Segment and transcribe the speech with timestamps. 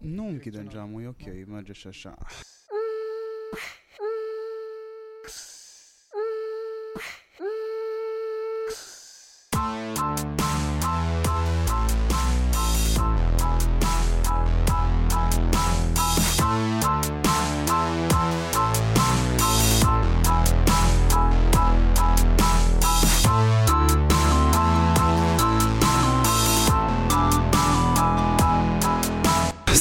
[0.00, 2.14] Nu închidem geamul, e ok, merge și așa.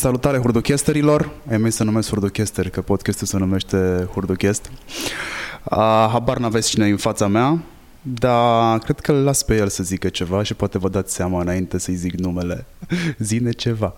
[0.06, 4.72] Salutare hurduchesterilor, ai mei să numesc hurduchester, că podcastul se numește hurduchest.
[5.64, 5.78] Uh,
[6.12, 7.64] habar n-aveți cine e în fața mea,
[8.02, 11.42] dar cred că îl las pe el să zică ceva și poate vă dați seama
[11.42, 12.66] înainte să-i zic numele.
[13.18, 13.96] Zine ceva.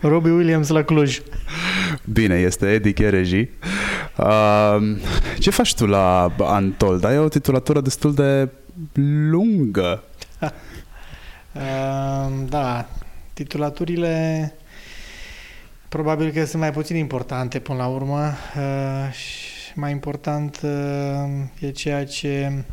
[0.00, 1.20] Robbie Williams la Cluj.
[2.12, 3.48] Bine, este Eddie Chereji.
[4.16, 4.96] Uh,
[5.38, 7.00] ce faci tu la Antol?
[7.04, 8.48] Ai o titulatură destul de
[9.30, 10.02] lungă.
[11.54, 12.88] Uh, da,
[13.32, 14.52] titulaturile
[15.88, 21.70] Probabil că sunt mai puțin importante până la urmă uh, și mai important uh, e
[21.70, 22.64] ceea ce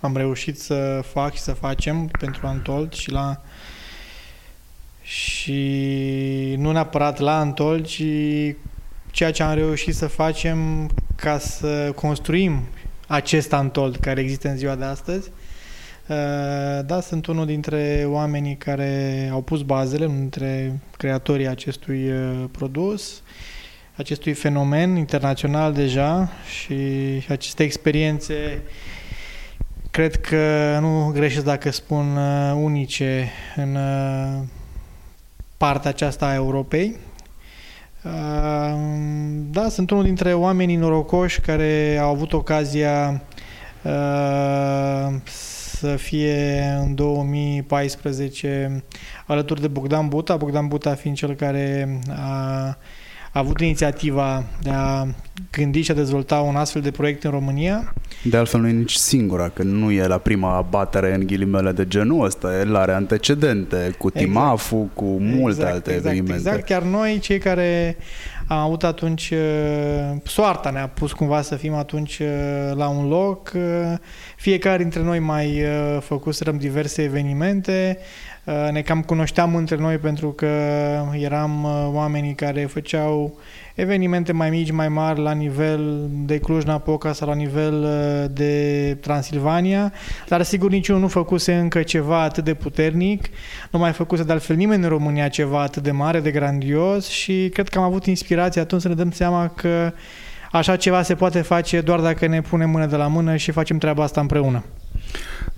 [0.00, 3.40] am reușit să fac și să facem pentru Antold și la
[5.02, 8.02] și nu neapărat la Antold, ci
[9.10, 12.60] ceea ce am reușit să facem ca să construim
[13.06, 15.28] acest Antold care există în ziua de astăzi.
[15.28, 15.39] Uh,
[16.86, 23.22] da, sunt unul dintre oamenii care au pus bazele, unul dintre creatorii acestui uh, produs,
[23.96, 26.74] acestui fenomen internațional deja și
[27.28, 28.62] aceste experiențe
[29.90, 33.78] cred că nu greșesc dacă spun uh, unice în
[35.56, 36.96] partea aceasta a Europei.
[39.50, 43.22] Da, sunt unul dintre oamenii norocoși care au avut ocazia
[45.24, 48.84] să fie în 2014
[49.26, 52.78] alături de Bogdan Buta, Bogdan Buta fiind cel care a,
[53.32, 55.06] a avut inițiativa de a
[55.50, 57.94] gândi și a dezvolta un astfel de proiect în România.
[58.22, 61.86] De altfel nu e nici singura, că nu e la prima abatere în ghilimele de
[61.88, 64.26] genul ăsta, el are antecedente cu exact.
[64.26, 66.48] Timafu, cu multe exact, alte exact, evenimente.
[66.48, 67.96] Exact, chiar noi, cei care
[68.52, 72.26] am avut atunci, uh, soarta ne-a pus cumva să fim atunci uh,
[72.74, 73.94] la un loc, uh,
[74.36, 75.62] fiecare dintre noi mai
[76.00, 77.98] făcuserăm diverse evenimente,
[78.70, 80.46] ne cam cunoșteam între noi pentru că
[81.12, 83.38] eram oamenii care făceau
[83.74, 87.86] evenimente mai mici, mai mari la nivel de Cluj-Napoca sau la nivel
[88.32, 89.92] de Transilvania,
[90.28, 93.24] dar sigur niciunul nu făcuse încă ceva atât de puternic,
[93.70, 97.50] nu mai făcuse de altfel nimeni în România ceva atât de mare, de grandios și
[97.52, 99.92] cred că am avut inspirație atunci să ne dăm seama că
[100.52, 103.78] așa ceva se poate face doar dacă ne punem mână de la mână și facem
[103.78, 104.64] treaba asta împreună.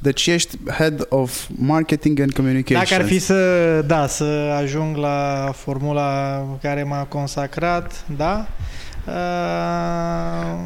[0.02, 2.88] Deci ești Head of Marketing and Communications.
[2.88, 4.24] Dacă ar fi să, da, să
[4.62, 8.46] ajung la formula care m-a consacrat, da,
[9.06, 9.12] Uh...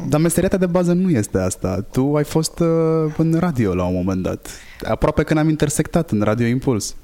[0.07, 1.85] Dar meseria ta de bază nu este asta.
[1.91, 4.49] Tu ai fost uh, în radio la un moment dat.
[4.83, 6.95] Aproape când am intersectat în Radio Impuls.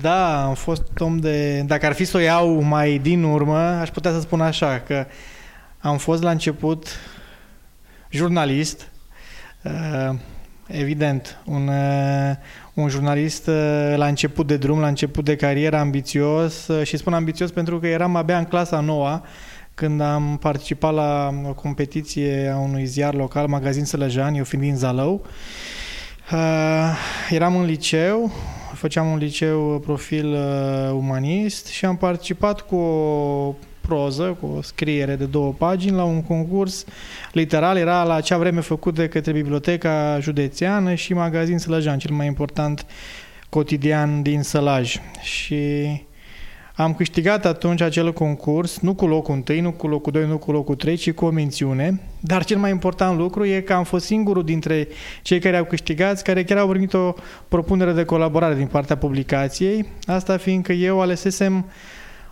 [0.00, 1.64] Da, am fost om de...
[1.66, 5.06] Dacă ar fi să o iau mai din urmă, aș putea să spun așa, că
[5.78, 6.86] am fost la început
[8.10, 8.90] jurnalist,
[9.62, 10.14] uh,
[10.72, 12.36] evident, un, uh,
[12.74, 17.50] un jurnalist uh, la început de drum, la început de carieră, ambițios și spun ambițios
[17.50, 19.24] pentru că eram abia în clasa noua
[19.74, 24.76] când am participat la o competiție a unui ziar local, Magazin Sălăjan, eu fiind din
[24.76, 25.26] Zalău.
[27.30, 28.30] Eram în liceu,
[28.74, 30.36] făceam un liceu profil
[30.92, 33.54] umanist și am participat cu o
[33.90, 36.84] proză, cu o scriere de două pagini la un concurs
[37.32, 37.76] literal.
[37.76, 42.86] Era la acea vreme făcut de către Biblioteca Județeană și Magazin Sălăjan, cel mai important
[43.48, 44.96] cotidian din Sălaj.
[45.20, 45.56] Și
[46.74, 50.52] am câștigat atunci acel concurs, nu cu locul 1, nu cu locul 2, nu cu
[50.52, 52.00] locul 3, ci cu o mențiune.
[52.20, 54.88] Dar cel mai important lucru e că am fost singurul dintre
[55.22, 57.14] cei care au câștigat, care chiar au primit o
[57.48, 59.86] propunere de colaborare din partea publicației.
[60.06, 61.64] Asta fiindcă eu alesesem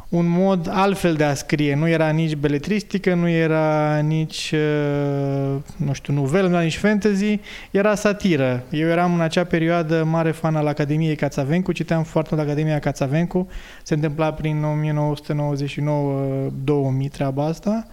[0.09, 1.75] un mod altfel de a scrie.
[1.75, 7.41] Nu era nici beletristică, nu era nici, uh, nu știu, novelă, nu era nici fantasy,
[7.71, 8.63] era satiră.
[8.71, 13.49] Eu eram în acea perioadă mare fan al Academiei Cațavencu, citeam foarte mult Academia Cațavencu,
[13.83, 14.65] se întâmpla prin
[17.07, 17.87] 1999-2000 treaba asta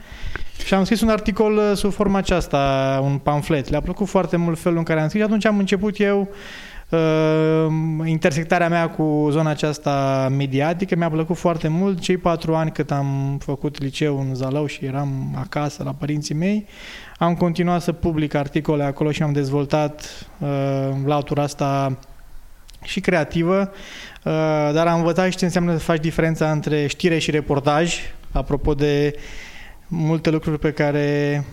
[0.65, 3.69] și am scris un articol uh, sub forma aceasta, un pamflet.
[3.69, 6.74] Le-a plăcut foarte mult felul în care am scris și atunci am început eu Uh,
[8.05, 11.99] intersectarea mea cu zona aceasta mediatică mi-a plăcut foarte mult.
[11.99, 16.65] Cei patru ani cât am făcut liceu în Zalău și eram acasă la părinții mei,
[17.17, 20.47] am continuat să public articole acolo și am dezvoltat uh,
[21.05, 21.97] la autura asta
[22.83, 23.71] și creativă,
[24.23, 24.31] uh,
[24.73, 27.95] dar am învățat și ce înseamnă să faci diferența între știre și reportaj,
[28.31, 29.15] apropo de
[29.87, 31.43] multe lucruri pe care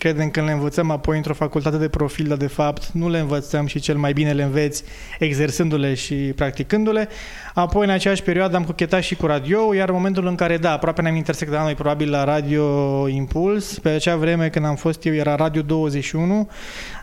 [0.00, 3.66] credem că le învățăm apoi într-o facultate de profil, dar de fapt nu le învățăm
[3.66, 4.84] și cel mai bine le înveți
[5.18, 7.08] exersându-le și practicându-le.
[7.54, 10.72] Apoi, în aceeași perioadă, am cochetat și cu radio, iar în momentul în care, da,
[10.72, 12.64] aproape ne-am intersectat noi probabil la Radio
[13.08, 16.48] Impuls, pe acea vreme când am fost eu era Radio 21,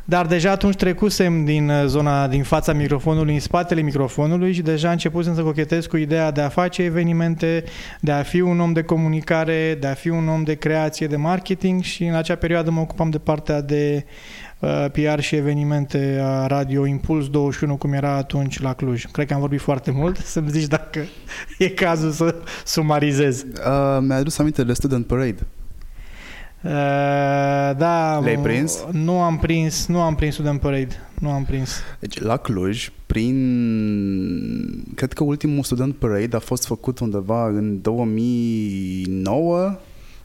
[0.10, 5.36] dar deja atunci trecusem din zona, din fața microfonului, în spatele microfonului și deja începusem
[5.36, 7.64] să cochetez cu ideea de a face evenimente,
[8.02, 11.16] de a fi un om de comunicare, de a fi un om de creație, de
[11.16, 14.06] marketing și în acea perioadă mă ocupam de partea de
[14.60, 19.06] uh, PR și evenimente a Radio Impuls 21, cum era atunci la Cluj.
[19.06, 21.00] Cred că am vorbit foarte mult, să-mi zici dacă
[21.58, 23.42] e cazul să sumarizez.
[23.42, 25.48] Uh, mi-a adus aminte de Student Parade.
[26.68, 26.74] Uh,
[27.78, 28.86] da, Le-ai prins?
[28.92, 31.10] Nu am prins, nu am prins Student Parade.
[31.20, 31.80] Nu am prins.
[32.00, 33.36] Deci, la Cluj, prin...
[34.96, 39.76] Cred că ultimul Student Parade a fost făcut undeva în 2009.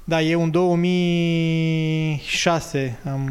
[0.04, 3.30] Da, eu în 2006 am...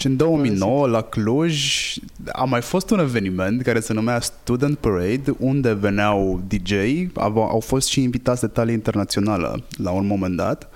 [0.00, 1.94] Și în 2009, la Cluj,
[2.32, 6.72] a mai fost un eveniment care se numea Student Parade, unde veneau DJ,
[7.14, 10.68] au, au fost și invitați de talie internațională la un moment dat.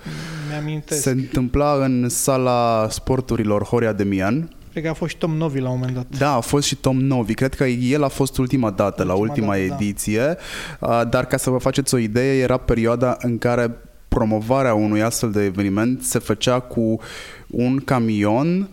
[0.49, 1.01] Mi-amintesc.
[1.01, 4.49] Se întâmpla în sala sporturilor Horia Demian.
[4.71, 6.17] Cred că a fost și Tom Novi la un moment dat.
[6.17, 7.33] Da, a fost și Tom Novi.
[7.33, 9.75] Cred că el a fost ultima dată, ultima la ultima dată, da.
[9.75, 10.37] ediție.
[10.79, 11.03] Da.
[11.03, 13.75] Dar ca să vă faceți o idee, era perioada în care
[14.07, 16.99] promovarea unui astfel de eveniment se făcea cu
[17.47, 18.67] un camion uh,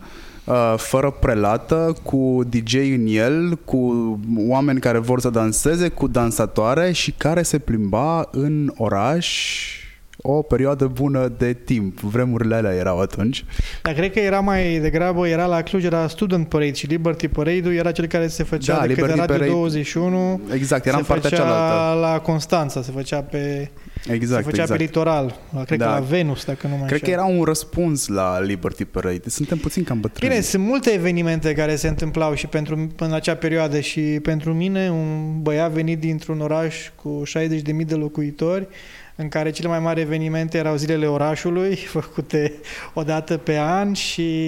[0.77, 7.11] fără prelată, cu DJ în el, cu oameni care vor să danseze, cu dansatoare și
[7.11, 9.77] care se plimba în oraș
[10.25, 11.99] o perioadă bună de timp.
[11.99, 13.45] Vremurile alea erau atunci.
[13.81, 17.73] Dar cred că era mai degrabă, era la Cluj, era Student Parade și Liberty Parade-ul
[17.73, 20.41] era cel care se făcea da, de Liberty Radio Parade, 21.
[20.53, 21.99] Exact, era în partea cealaltă.
[21.99, 23.71] la Constanța, se făcea pe
[24.07, 24.79] Exact, se făcea exact.
[24.79, 25.85] pe litoral, cred da.
[25.85, 29.29] că la Venus, dacă nu mai Cred că era un răspuns la Liberty Parade.
[29.29, 30.29] Suntem puțin cam bătrâni.
[30.29, 34.89] Bine, sunt multe evenimente care se întâmplau și pentru în acea perioadă și pentru mine
[34.91, 38.67] un băiat venit dintr-un oraș cu 60.000 de locuitori
[39.15, 42.53] în care cele mai mari evenimente erau zilele orașului, făcute
[42.93, 44.45] o dată pe an și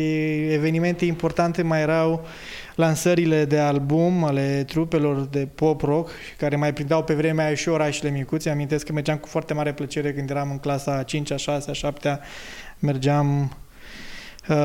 [0.52, 2.26] evenimente importante mai erau
[2.76, 7.70] lansările de album ale trupelor de pop rock care mai prindeau pe vremea aia și
[7.70, 8.50] orașele micuțe.
[8.50, 11.74] Amintesc că mergeam cu foarte mare plăcere când eram în clasa 5 -a, 6 -a,
[11.74, 12.20] 7 -a,
[12.80, 13.56] mergeam
[14.50, 14.56] Uh,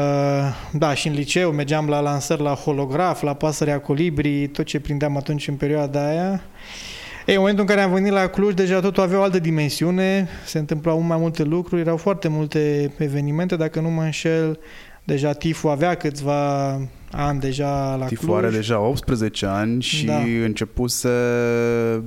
[0.72, 5.16] da, și în liceu mergeam la lansări la holograf, la pasărea colibri, tot ce prindeam
[5.16, 6.42] atunci în perioada aia.
[7.30, 10.28] Ei, în momentul în care am venit la Cluj, deja totul avea o altă dimensiune,
[10.46, 14.58] se întâmplau mai multe lucruri, erau foarte multe evenimente, dacă nu mă înșel,
[15.04, 16.70] deja TIFU avea câțiva
[17.10, 18.36] ani deja la TIFU Cluj.
[18.36, 20.18] are deja 18 ani și da.
[20.44, 21.08] începuse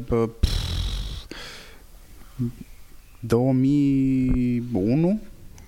[0.05, 0.47] pf,
[3.19, 5.19] 2001?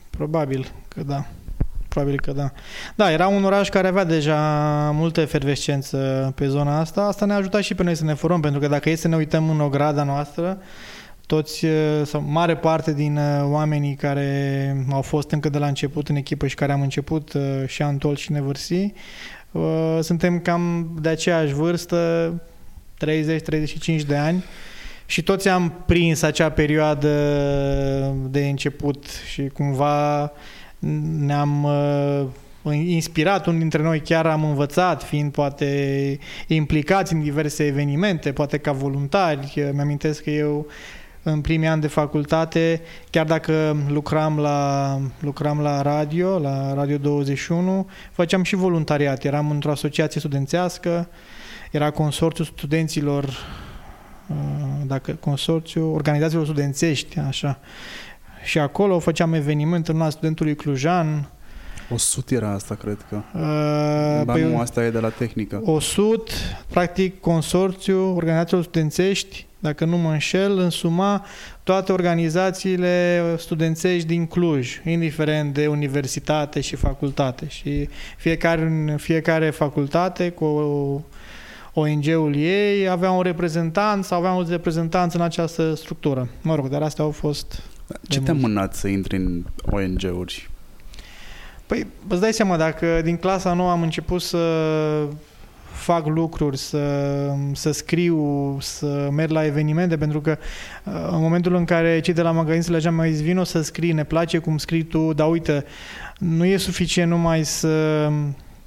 [0.09, 1.25] Probabil că da.
[1.95, 2.51] Probabil că da.
[2.95, 4.39] Da, era un oraș care avea deja
[4.93, 7.01] multă efervescență pe zona asta.
[7.01, 9.15] Asta ne-a ajutat și pe noi să ne formăm, pentru că dacă e să ne
[9.15, 10.57] uităm în ograda noastră,
[11.25, 11.65] toți,
[12.03, 16.55] sau mare parte din oamenii care au fost încă de la început în echipă și
[16.55, 17.33] care am început
[17.65, 18.93] și Antol și Nevârsi,
[20.01, 22.33] suntem cam de aceeași vârstă,
[23.05, 24.43] 30-35 de ani
[25.05, 27.09] și toți am prins acea perioadă
[28.29, 30.31] de început și cumva
[31.19, 32.25] ne-am uh,
[32.73, 38.71] inspirat, unul dintre noi chiar am învățat, fiind poate implicați în diverse evenimente, poate ca
[38.71, 39.69] voluntari.
[39.73, 40.67] Mi-amintesc că eu
[41.23, 47.89] în primii ani de facultate, chiar dacă lucram la, lucram la radio, la Radio 21,
[48.11, 49.23] făceam și voluntariat.
[49.23, 51.09] Eram într-o asociație studențească,
[51.71, 54.35] era consorțiul studenților, uh,
[54.85, 57.59] dacă consorțiul organizațiilor studențești, așa.
[58.45, 61.29] Și acolo făceam evenimente în studentului Clujan.
[61.89, 63.15] O sut era asta, cred că.
[63.15, 65.61] Uh, ba păi, nu, asta e de la tehnică.
[65.65, 66.29] O sut,
[66.69, 71.25] practic, consorțiu, organizațiilor studențești, dacă nu mă înșel, însuma
[71.63, 77.47] toate organizațiile studențești din Cluj, indiferent de universitate și facultate.
[77.49, 80.45] Și fiecare, fiecare facultate cu
[81.73, 86.29] ONG-ul ei avea un reprezentant sau avea un reprezentant în această structură.
[86.41, 87.61] Mă rog, dar astea au fost
[88.07, 90.49] ce te-a mânat să intri în ONG-uri?
[91.65, 94.37] Păi, îți dai seama, dacă din clasa nouă am început să
[95.71, 96.79] fac lucruri, să,
[97.53, 100.37] să scriu, să merg la evenimente, pentru că
[100.83, 104.03] în momentul în care cei de la magazin se legeam mai vino să scrii, ne
[104.03, 105.65] place cum scrii tu, dar uite,
[106.19, 108.09] nu e suficient numai să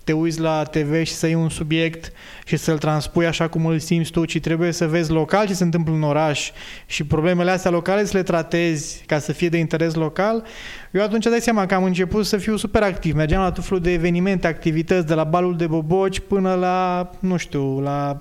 [0.08, 2.12] te uiți la TV și să iei un subiect
[2.44, 5.64] și să-l transpui așa cum îl simți tu, ci trebuie să vezi local ce se
[5.64, 6.50] întâmplă în oraș
[6.86, 10.44] și problemele astea locale să le tratezi ca să fie de interes local,
[10.90, 13.14] eu atunci dai seama că am început să fiu super activ.
[13.14, 17.36] Mergeam la tot felul de evenimente, activități, de la balul de boboci până la, nu
[17.36, 18.18] știu, la,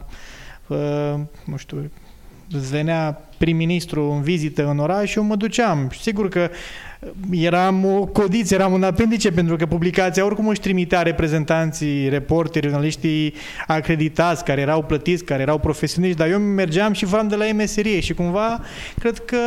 [0.67, 1.13] uh,
[1.45, 1.91] nu știu,
[2.51, 5.91] îți venea prim-ministru în vizită în oraș și eu mă duceam.
[6.01, 6.49] Sigur că
[7.31, 13.33] eram o codiță, eram un apendice pentru că publicația oricum își trimitea reprezentanții, reporteri, jurnaliștii
[13.67, 17.53] acreditați, care erau plătiți, care erau profesioniști, dar eu mergeam și vreau de la ei
[17.53, 18.61] meserie și cumva
[18.99, 19.37] cred că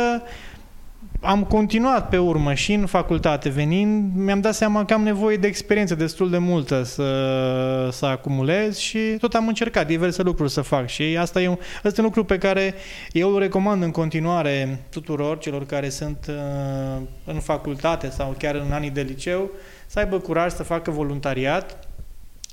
[1.23, 5.47] am continuat pe urmă și în facultate venind, mi-am dat seama că am nevoie de
[5.47, 10.87] experiență destul de multă să, să acumulez și tot am încercat diverse lucruri să fac
[10.87, 12.73] și asta e un, asta e un lucru pe care
[13.11, 18.71] eu îl recomand în continuare tuturor celor care sunt uh, în facultate sau chiar în
[18.71, 19.51] anii de liceu
[19.85, 21.87] să aibă curaj să facă voluntariat,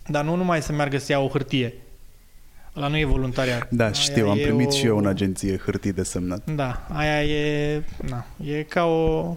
[0.07, 1.75] dar nu numai să meargă să ia o hârtie,
[2.73, 3.71] la nu e voluntariat.
[3.71, 4.71] Da, aia știu, am primit o...
[4.71, 6.51] și eu în agenție hârtii de semnat.
[6.55, 9.37] Da, aia e, na, e ca o...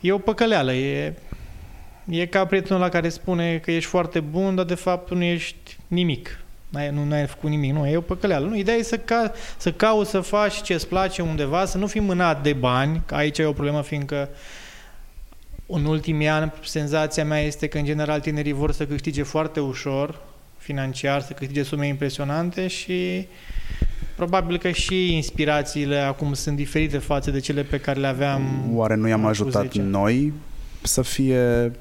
[0.00, 1.14] E o păcăleală, e,
[2.04, 5.76] e ca prietenul la care spune că ești foarte bun, dar de fapt nu ești
[5.86, 6.38] nimic.
[6.68, 8.46] N-ai, nu, nu ai făcut nimic, nu, e o păcăleală.
[8.46, 11.86] Nu, ideea e să, ca, să cauți să faci ce îți place undeva, să nu
[11.86, 14.28] fii mânat de bani, că aici e o problemă, fiindcă
[15.66, 20.20] în ultimii ani senzația mea este că în general tinerii vor să câștige foarte ușor,
[20.62, 23.26] financiar, să câștige sume impresionante și
[24.16, 28.70] probabil că și inspirațiile acum sunt diferite față de cele pe care le aveam.
[28.74, 29.80] Oare nu i-am ajutat 10.
[29.80, 30.32] noi
[30.82, 31.72] să fie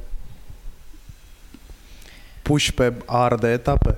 [2.42, 3.98] puși pe ar de etape?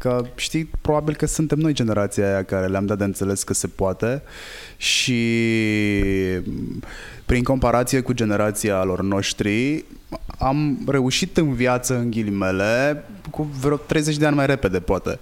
[0.00, 3.66] Că știi, probabil că suntem noi generația aia care le-am dat de înțeles că se
[3.66, 4.22] poate
[4.76, 5.20] și
[7.26, 9.84] prin comparație cu generația lor noștri
[10.38, 15.18] am reușit în viață, în ghilimele, cu vreo 30 de ani mai repede, poate.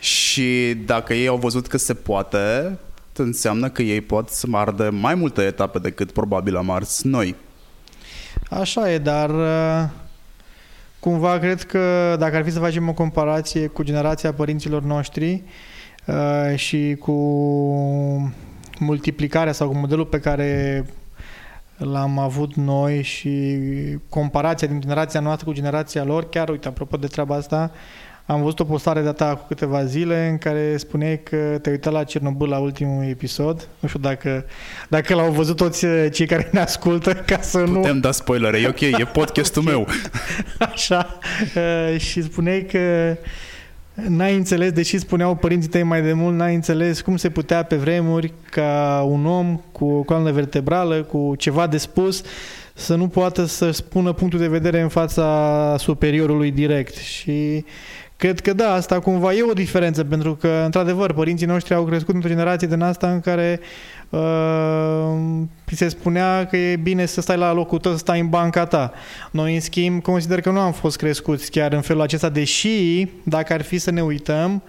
[0.00, 2.78] Și dacă ei au văzut că se poate,
[3.16, 7.34] înseamnă că ei pot să ardă mai multe etape decât probabil am ars noi.
[8.50, 9.88] Așa e, dar uh,
[11.00, 15.42] cumva cred că dacă ar fi să facem o comparație cu generația părinților noștri
[16.06, 17.12] uh, și cu
[18.78, 20.84] multiplicarea sau cu modelul pe care
[21.76, 23.58] l-am avut noi și
[24.08, 27.70] comparația din generația noastră cu generația lor, chiar uite, apropo de treaba asta,
[28.30, 31.92] am văzut o postare de ta cu câteva zile în care spuneai că te-ai uitat
[31.92, 33.68] la Cernobâl la ultimul episod.
[33.78, 34.44] Nu știu dacă,
[34.88, 37.80] dacă l-au văzut toți uh, cei care ne ascultă ca să Putem nu...
[37.80, 39.74] Putem da spoilere, e ok, e podcastul okay.
[39.74, 39.86] meu.
[40.72, 41.18] Așa.
[41.56, 43.16] Uh, și spuneai că
[44.08, 47.76] N-ai înțeles, deși spuneau părinții tăi mai de mult, n-ai înțeles cum se putea pe
[47.76, 52.22] vremuri ca un om cu o coloană vertebrală, cu ceva de spus,
[52.74, 56.94] să nu poată să spună punctul de vedere în fața superiorului direct.
[56.94, 57.64] Și
[58.18, 62.14] cred că da, asta cumva e o diferență, pentru că, într-adevăr, părinții noștri au crescut
[62.14, 63.60] într-o generație din asta în care
[64.08, 68.66] uh, se spunea că e bine să stai la locul tău, să stai în banca
[68.66, 68.92] ta.
[69.30, 73.52] Noi, în schimb, consider că nu am fost crescuți chiar în felul acesta, deși, dacă
[73.52, 74.62] ar fi să ne uităm,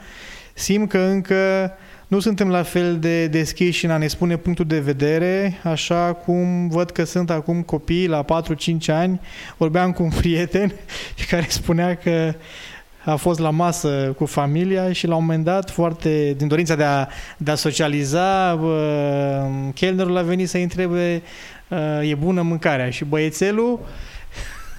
[0.54, 1.72] simt că încă
[2.08, 6.68] nu suntem la fel de deschiși în a ne spune punctul de vedere, așa cum
[6.68, 8.28] văd că sunt acum copii la 4-5
[8.88, 9.20] ani.
[9.58, 10.74] Vorbeam cu un prieten
[11.30, 12.34] care spunea că
[13.06, 16.84] a fost la masă cu familia și la un moment dat, foarte din dorința de
[16.84, 18.60] a, de a socializa,
[19.74, 21.22] chelnerul a venit să-i întrebe
[22.02, 23.80] e bună mâncarea și băiețelul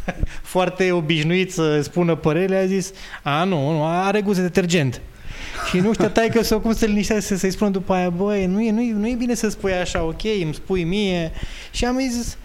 [0.42, 5.00] foarte obișnuit să spună părere, a zis a, nu, nu are gust de detergent.
[5.68, 8.62] Și nu știa tai că sau cum să liniștească să-i spună după aia, băi, nu
[8.62, 11.32] e, nu, e, nu e bine să spui așa, ok, îmi spui mie.
[11.70, 12.36] Și am zis,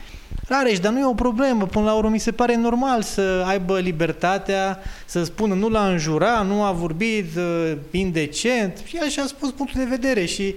[0.48, 1.66] Rareș, dar nu e o problemă.
[1.66, 6.42] Până la urmă, mi se pare normal să aibă libertatea să spună nu l-a înjura,
[6.42, 8.82] nu a vorbit uh, indecent.
[8.86, 10.56] Și așa a spus punctul de vedere și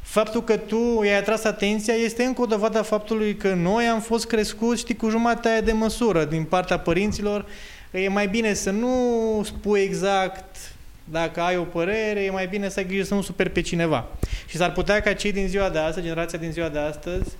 [0.00, 4.00] faptul că tu i-ai atras atenția este încă o dovadă a faptului că noi am
[4.00, 7.44] fost crescuți, știi, cu jumatea de măsură din partea părinților.
[7.90, 8.96] Că e mai bine să nu
[9.44, 10.56] spui exact
[11.04, 14.06] dacă ai o părere, e mai bine să ai grijă să nu superi pe cineva.
[14.46, 17.30] Și s-ar putea ca cei din ziua de astăzi, generația din ziua de astăzi,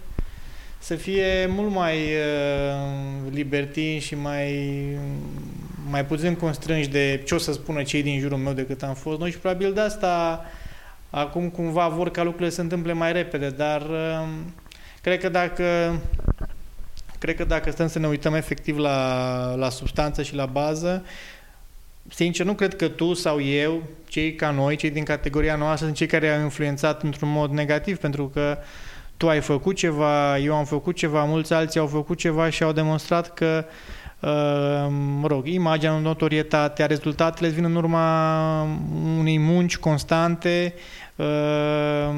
[0.82, 4.78] să fie mult mai uh, libertini și mai,
[5.90, 9.18] mai puțin constrânși de ce o să spună cei din jurul meu decât am fost
[9.18, 10.44] noi și probabil de asta
[11.10, 14.28] acum cumva vor ca lucrurile să se întâmple mai repede, dar uh,
[15.02, 16.00] cred că dacă
[17.18, 21.04] cred că dacă stăm să ne uităm efectiv la, la substanță și la bază,
[22.08, 25.96] sincer, nu cred că tu sau eu, cei ca noi, cei din categoria noastră, sunt
[25.96, 28.64] cei care au influențat într-un mod negativ, pentru că uh,
[29.22, 32.72] tu ai făcut ceva, eu am făcut ceva, mulți alții au făcut ceva și au
[32.72, 33.64] demonstrat că
[34.20, 34.30] uh,
[35.20, 38.62] mă rog, imaginea, notorietatea, rezultatele vin în urma
[39.18, 40.74] unei munci constante,
[41.16, 42.08] uh,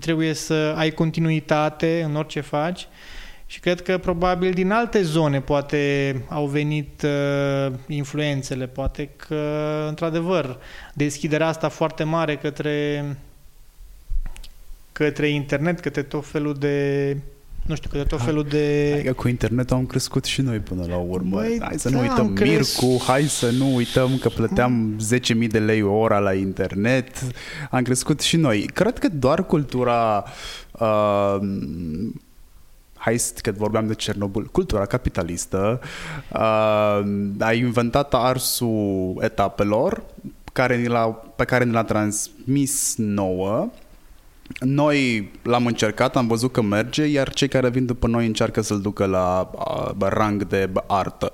[0.00, 2.88] trebuie să ai continuitate în orice faci
[3.46, 9.36] și cred că probabil din alte zone poate au venit uh, influențele, poate că
[9.88, 10.58] într-adevăr
[10.92, 13.04] deschiderea asta foarte mare către
[14.94, 17.16] către internet, către tot felul de
[17.66, 18.92] nu știu, către tot felul de...
[18.94, 21.36] Adică cu internetul am crescut și noi până la urmă.
[21.36, 24.96] Băi, hai să da, nu uităm am cres- Mircu, hai să nu uităm că plăteam
[25.44, 27.08] 10.000 de lei o ora la internet.
[27.70, 28.60] Am crescut și noi.
[28.60, 30.24] Cred că doar cultura
[30.72, 31.36] uh,
[32.96, 35.80] hai să- că vorbeam de Cernobâl, cultura capitalistă
[36.32, 36.40] uh,
[37.38, 40.02] a inventat arsul etapelor
[40.52, 43.70] care ni l-a, pe care ni l-a transmis nouă
[44.60, 48.80] noi l-am încercat, am văzut că merge, iar cei care vin după noi încearcă să-l
[48.80, 51.32] ducă la a, rang de artă.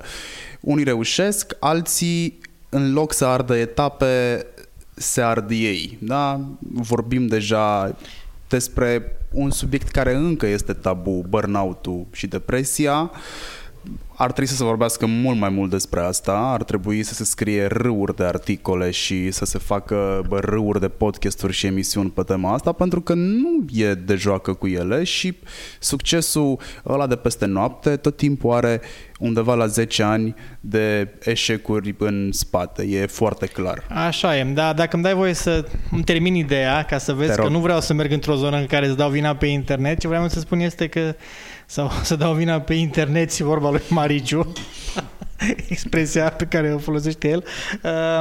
[0.60, 2.38] Unii reușesc, alții,
[2.68, 4.46] în loc să ardă etape,
[4.94, 5.98] se ard ei.
[6.00, 6.40] Da?
[6.58, 7.96] Vorbim deja
[8.48, 13.10] despre un subiect care încă este tabu, burnout-ul și depresia.
[14.16, 17.66] Ar trebui să se vorbească mult mai mult despre asta, ar trebui să se scrie
[17.66, 22.52] râuri de articole și să se facă bă, râuri de podcasturi și emisiuni pe tema
[22.52, 25.36] asta, pentru că nu e de joacă cu ele și
[25.78, 28.80] succesul ăla de peste noapte tot timpul are
[29.18, 33.84] undeva la 10 ani de eșecuri în spate, e foarte clar.
[34.06, 37.36] Așa e, da, dacă îmi dai voie să îmi termin ideea, ca să vezi Te
[37.36, 37.50] că rog.
[37.50, 40.28] nu vreau să merg într-o zonă în care să dau vina pe internet, ce vreau
[40.28, 41.14] să spun este că,
[41.70, 44.52] sau să dau vina pe internet și vorba lui Mariciu,
[45.68, 47.44] expresia pe care o folosește el,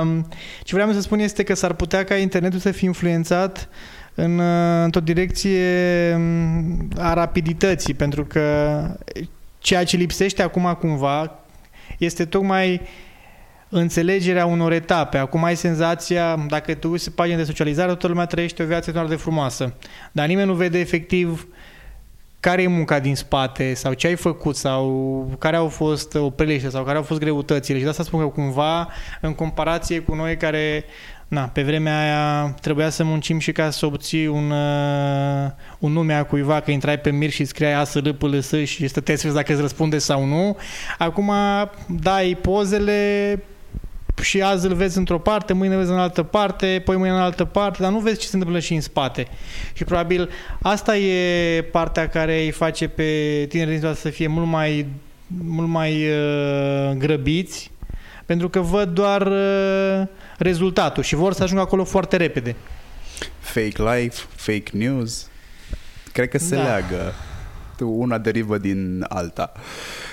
[0.01, 0.27] um,
[0.63, 3.69] ce vreau să spun este că s-ar putea ca internetul să fie influențat
[4.13, 8.81] în, uh, într-o direcție um, a rapidității, pentru că
[9.59, 11.39] ceea ce lipsește acum cumva
[11.97, 12.81] este tocmai
[13.69, 15.17] înțelegerea unor etape.
[15.17, 18.89] Acum ai senzația, dacă tu uiți pe pagina de socializare, toată lumea trăiește o viață
[18.89, 19.73] enorm de frumoasă.
[20.11, 21.47] Dar nimeni nu vede efectiv
[22.39, 26.83] care e munca din spate sau ce ai făcut sau care au fost opreliște sau
[26.83, 27.77] care au fost greutățile.
[27.77, 28.87] Și de asta spun că cumva,
[29.21, 30.85] în comparație cu noi care
[31.29, 36.13] Na, pe vremea aia trebuia să muncim și ca să obții un, uh, un nume
[36.13, 38.87] a cuiva, că intrai pe mir și scriai A, S, R, P, L, S și
[38.87, 40.57] stăteai să vezi dacă îți răspunde sau nu.
[40.97, 41.31] Acum
[41.87, 43.43] dai pozele
[44.21, 47.19] și azi îl vezi într-o parte, mâine îl vezi în altă parte, poi mâine în
[47.19, 49.27] altă parte, dar nu vezi ce se întâmplă și în spate.
[49.73, 50.29] Și probabil
[50.61, 54.87] asta e partea care îi face pe tinerii din să fie mult mai,
[55.27, 57.71] mult mai uh, grăbiți,
[58.25, 62.55] pentru că văd doar uh, rezultatul și vor să ajungă acolo foarte repede.
[63.39, 65.27] Fake life, fake news,
[66.11, 66.61] cred că se Da.
[66.63, 67.13] leagă.
[67.79, 69.51] Una derivă din alta.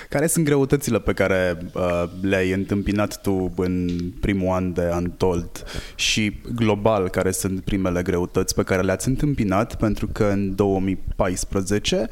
[0.09, 3.89] Care sunt greutățile pe care uh, le-ai întâmpinat tu în
[4.19, 5.63] primul an de Untold
[5.95, 9.75] și global, care sunt primele greutăți pe care le-ați întâmpinat?
[9.75, 12.07] Pentru că în 2014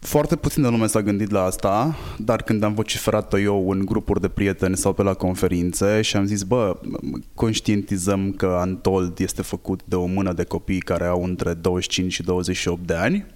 [0.00, 4.20] foarte puțin de lume s-a gândit la asta, dar când am vociferat-o eu în grupuri
[4.20, 6.80] de prieteni sau pe la conferințe și am zis, bă,
[7.34, 12.22] conștientizăm că Untold este făcut de o mână de copii care au între 25 și
[12.22, 13.26] 28 de ani.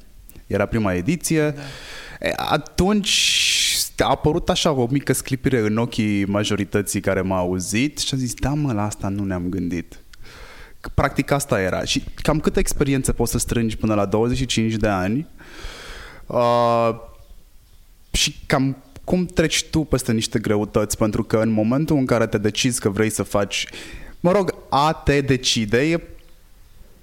[0.47, 1.51] Era prima ediție.
[1.51, 1.61] Da.
[2.23, 3.51] E, atunci
[3.99, 8.35] a apărut așa o mică sclipire în ochii majorității care m-au auzit și a zis,
[8.35, 9.99] da mă, la asta nu ne-am gândit.
[10.81, 11.85] Că Practic asta era.
[11.85, 15.27] Și cam câtă experiență poți să strângi până la 25 de ani
[16.33, 16.95] Uh,
[18.11, 20.97] și cam cum treci tu peste niște greutăți?
[20.97, 23.67] Pentru că în momentul în care te decizi că vrei să faci,
[24.21, 26.01] mă rog, a te decide e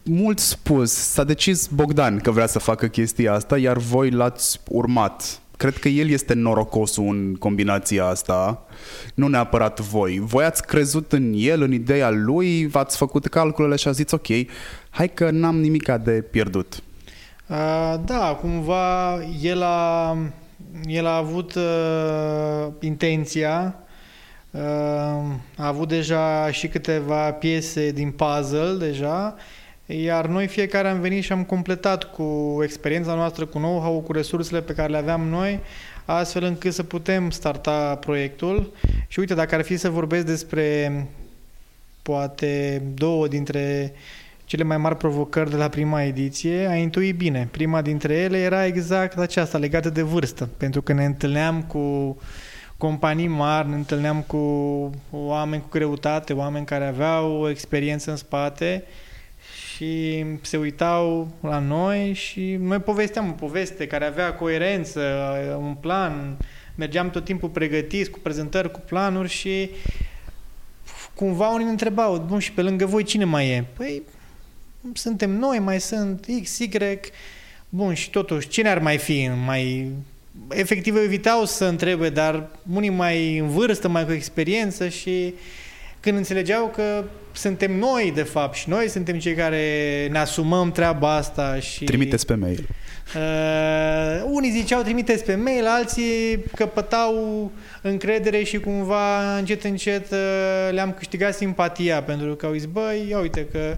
[0.09, 0.91] mult spus.
[0.91, 5.41] S-a decis Bogdan că vrea să facă chestia asta, iar voi l-ați urmat.
[5.57, 8.65] Cred că el este norocosul în combinația asta,
[9.13, 10.19] nu neapărat voi.
[10.23, 14.27] Voi ați crezut în el, în ideea lui, v-ați făcut calculele și ați zis ok,
[14.89, 16.83] hai că n-am nimica de pierdut.
[17.47, 20.17] Uh, da, cumva el a,
[20.85, 23.75] el a avut uh, intenția,
[24.51, 24.61] uh,
[25.55, 29.35] a avut deja și câteva piese din puzzle deja,
[29.91, 34.61] iar noi fiecare am venit și am completat cu experiența noastră, cu know-how, cu resursele
[34.61, 35.59] pe care le aveam noi,
[36.05, 38.73] astfel încât să putem starta proiectul.
[39.07, 41.07] Și uite, dacă ar fi să vorbesc despre
[42.01, 43.93] poate două dintre
[44.45, 47.47] cele mai mari provocări de la prima ediție, a intuit bine.
[47.51, 52.17] Prima dintre ele era exact aceasta, legată de vârstă, pentru că ne întâlneam cu
[52.77, 54.37] companii mari, ne întâlneam cu
[55.11, 58.83] oameni cu greutate, oameni care aveau o experiență în spate
[59.79, 65.01] și se uitau la noi și noi povesteam o poveste care avea coerență,
[65.59, 66.37] un plan
[66.75, 69.69] mergeam tot timpul pregătiți cu prezentări, cu planuri și
[71.13, 73.65] cumva unii ne întrebau, bun, și pe lângă voi cine mai e?
[73.77, 74.01] Păi,
[74.93, 76.69] suntem noi, mai sunt X, Y,
[77.69, 79.29] bun, și totuși, cine ar mai fi?
[79.45, 79.91] Mai...
[80.49, 85.33] Efectiv, evitau să întrebe, dar unii mai în vârstă, mai cu experiență și
[85.99, 87.03] când înțelegeau că
[87.39, 91.83] suntem noi, de fapt, și noi suntem cei care ne asumăm treaba asta și...
[91.83, 92.67] Trimiteți pe mail.
[93.15, 100.17] Uh, unii ziceau trimiteți pe mail, alții căpătau încredere și cumva încet încet uh,
[100.71, 103.77] le-am câștigat simpatia pentru că au zis, băi, ia uite că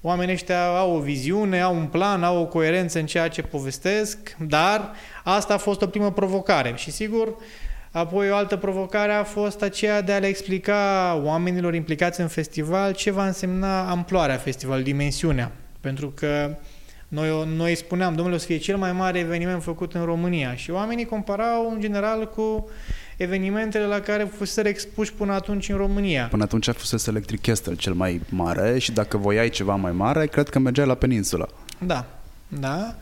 [0.00, 4.36] oamenii ăștia au o viziune, au un plan, au o coerență în ceea ce povestesc,
[4.46, 4.90] dar
[5.24, 7.36] asta a fost o primă provocare și sigur
[7.90, 12.92] Apoi o altă provocare a fost aceea de a le explica oamenilor implicați în festival
[12.92, 15.52] ce va însemna amploarea festivalului, dimensiunea.
[15.80, 16.56] Pentru că
[17.08, 20.70] noi, noi spuneam, domnule, o să fie cel mai mare eveniment făcut în România și
[20.70, 22.68] oamenii comparau în general cu
[23.16, 26.26] evenimentele la care fusese expuși până atunci în România.
[26.30, 30.26] Până atunci a fost Electric Castle cel mai mare și dacă voiai ceva mai mare,
[30.26, 31.46] cred că mergeai la peninsula.
[31.86, 32.06] Da,
[32.48, 32.94] da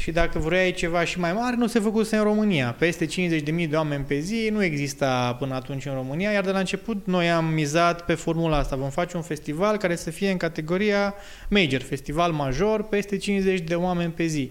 [0.00, 2.74] și dacă vrei ceva și mai mare, nu se făcuse în România.
[2.78, 6.58] Peste 50.000 de oameni pe zi nu exista până atunci în România, iar de la
[6.58, 8.76] început noi am mizat pe formula asta.
[8.76, 11.14] Vom face un festival care să fie în categoria
[11.48, 14.50] major, festival major, peste 50 de oameni pe zi.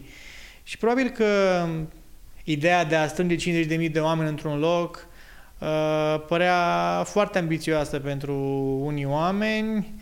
[0.63, 1.65] Și probabil că
[2.43, 5.07] ideea de a strânge 50.000 de oameni într-un loc
[5.59, 8.35] uh, părea foarte ambițioasă pentru
[8.83, 9.93] unii oameni,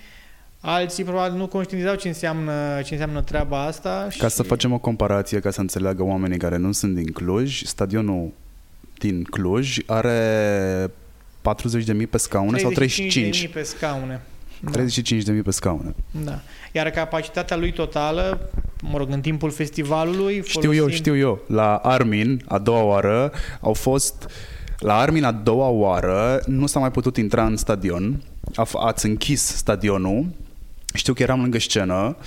[0.66, 4.08] Alții probabil nu conștientizau ce înseamnă, ce înseamnă treaba asta.
[4.18, 4.34] Ca și...
[4.34, 8.32] să facem o comparație, ca să înțeleagă oamenii care nu sunt din Cluj, stadionul
[8.98, 13.46] din Cluj are 40.000 pe scaune sau 35?
[13.46, 14.22] 35.000 pe scaune.
[14.60, 14.72] Da.
[14.82, 15.96] 35.000 pe scaune.
[16.24, 16.40] Da.
[16.72, 18.50] Iar capacitatea lui totală,
[18.82, 20.42] mă rog, în timpul festivalului...
[20.46, 20.82] Știu folosim...
[20.82, 21.40] eu, știu eu.
[21.48, 24.30] La Armin, a doua oară, au fost...
[24.80, 28.24] La Armin, a doua oară, nu s-a mai putut intra în stadion.
[28.74, 30.26] Ați închis stadionul
[30.96, 32.18] știu că eram lângă scenă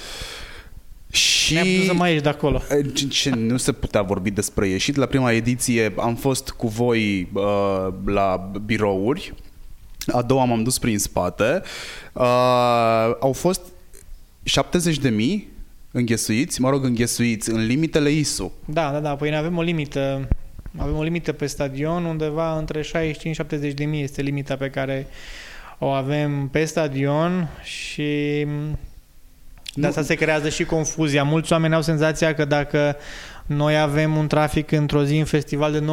[1.10, 1.52] și...
[1.52, 2.62] Ne-am să mai ieși de acolo.
[3.10, 4.96] Ce, nu se putea vorbi despre ieșit.
[4.96, 9.34] La prima ediție am fost cu voi uh, la birouri.
[10.06, 11.62] A doua m-am dus prin spate.
[12.12, 12.24] Uh,
[13.20, 13.60] au fost
[14.42, 15.48] 70 de mii
[15.90, 18.52] înghesuiți, mă rog, înghesuiți în limitele ISU.
[18.64, 20.28] Da, da, da, păi avem o limită
[20.76, 22.80] avem o limită pe stadion, undeva între
[23.70, 25.06] 65-70 de mii este limita pe care
[25.78, 28.46] o avem pe stadion și
[29.74, 31.22] de asta se creează și confuzia.
[31.22, 32.96] Mulți oameni au senzația că dacă
[33.46, 35.84] noi avem un trafic într-o zi în festival de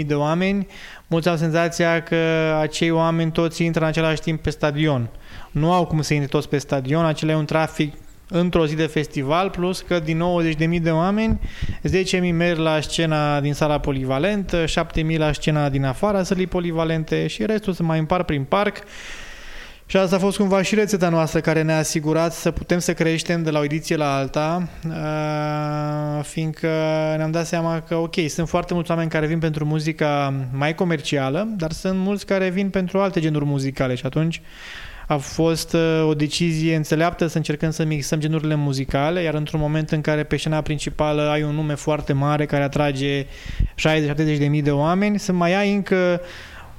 [0.00, 0.66] 90.000 de oameni,
[1.06, 2.16] mulți au senzația că
[2.60, 5.08] acei oameni toți intră în același timp pe stadion.
[5.50, 7.94] Nu au cum să intre toți pe stadion, acela e un trafic
[8.28, 10.22] într-o zi de festival, plus că din
[10.76, 11.40] 90.000 de oameni,
[11.88, 17.46] 10.000 merg la scena din sala polivalentă, 7.000 la scena din afara sălii polivalente și
[17.46, 18.82] restul se mai împar prin parc
[19.88, 23.42] și asta a fost cumva și rețeta noastră care ne-a asigurat să putem să creștem
[23.42, 26.68] de la o ediție la alta, uh, fiindcă
[27.16, 31.48] ne-am dat seama că, ok, sunt foarte mulți oameni care vin pentru muzica mai comercială,
[31.56, 34.40] dar sunt mulți care vin pentru alte genuri muzicale și atunci
[35.06, 39.90] a fost uh, o decizie înțeleaptă să încercăm să mixăm genurile muzicale, iar într-un moment
[39.90, 43.26] în care pe scena principală ai un nume foarte mare care atrage 60-70
[44.14, 46.20] de mii de oameni, să mai ai încă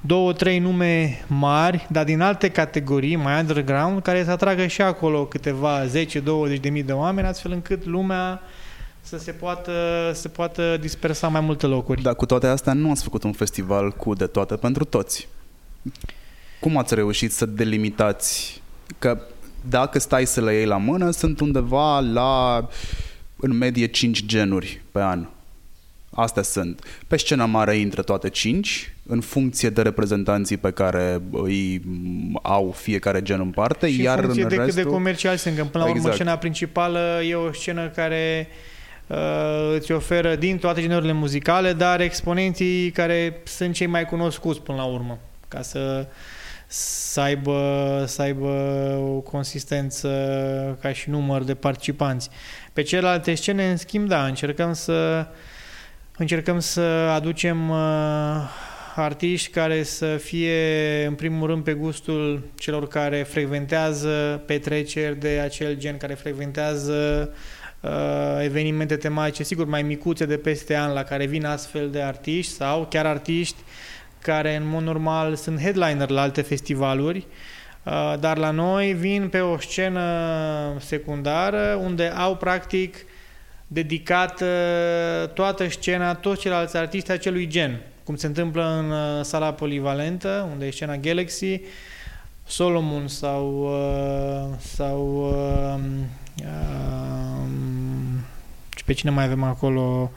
[0.02, 5.26] două, trei nume mari, dar din alte categorii, mai underground, care să atragă și acolo
[5.26, 5.90] câteva 10-20
[6.62, 8.42] de mii de oameni, astfel încât lumea
[9.02, 9.72] să se poată,
[10.14, 12.02] se poată dispersa mai multe locuri.
[12.02, 15.28] Dar cu toate astea nu ați făcut un festival cu de toate pentru toți.
[16.60, 18.62] Cum ați reușit să delimitați?
[19.00, 19.22] Că
[19.70, 22.68] dacă stai să le iei la mână, sunt undeva la
[23.36, 25.28] în medie 5 genuri pe an.
[26.20, 26.82] Astea sunt.
[27.08, 31.82] Pe scena mare intră toate 5, în funcție de reprezentanții pe care îi
[32.42, 34.74] au fiecare gen în parte, și iar în funcție în de restul...
[34.74, 35.56] cât de comercial sunt.
[35.56, 36.16] Până la urmă, exact.
[36.16, 38.48] scena principală e o scenă care
[39.08, 39.18] uh,
[39.76, 44.86] îți oferă din toate genurile muzicale, dar exponenții care sunt cei mai cunoscuți până la
[44.86, 46.08] urmă, ca să
[46.68, 48.48] să aibă, să aibă
[49.00, 50.10] o consistență
[50.82, 52.30] ca și număr de participanți.
[52.74, 55.28] Pe celelalte scene, în schimb, da, încercăm să
[56.18, 56.82] încercăm să
[57.14, 57.78] aducem uh,
[58.96, 65.76] artiști care să fie, în primul rând, pe gustul celor care frecventează petreceri de acel
[65.78, 67.30] gen, care frecventează
[67.80, 67.90] uh,
[68.44, 72.88] evenimente tematice, sigur, mai micuțe de peste an, la care vin astfel de artiști sau
[72.90, 73.58] chiar artiști
[74.22, 77.28] care, în mod normal, sunt headliner la alte festivaluri,
[77.84, 80.02] uh, dar la noi vin pe o scenă
[80.80, 83.06] secundară unde au, practic,
[83.68, 84.44] dedicat
[85.34, 90.66] toată scena, toți ceilalți artiști acelui gen cum se întâmplă în uh, sala polivalentă, unde
[90.66, 91.62] e scena Galaxy,
[92.46, 95.80] Solomon sau, uh, sau uh,
[96.44, 97.50] uh,
[98.86, 100.12] pe cine mai avem acolo,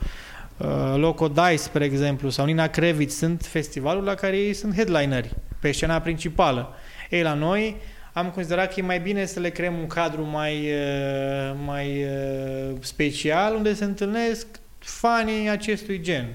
[0.56, 5.34] uh, Loco Dice, spre exemplu, sau Nina Krevitz, sunt festivaluri la care ei sunt headlineri
[5.60, 6.74] pe scena principală.
[7.08, 7.76] Ei, la noi
[8.12, 12.76] am considerat că e mai bine să le creăm un cadru mai, uh, mai uh,
[12.80, 14.46] special, unde se întâlnesc
[14.78, 16.28] fanii acestui gen.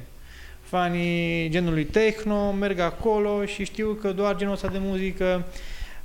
[0.61, 5.45] Fanii genului techno merg acolo și știu că doar genul ăsta de muzică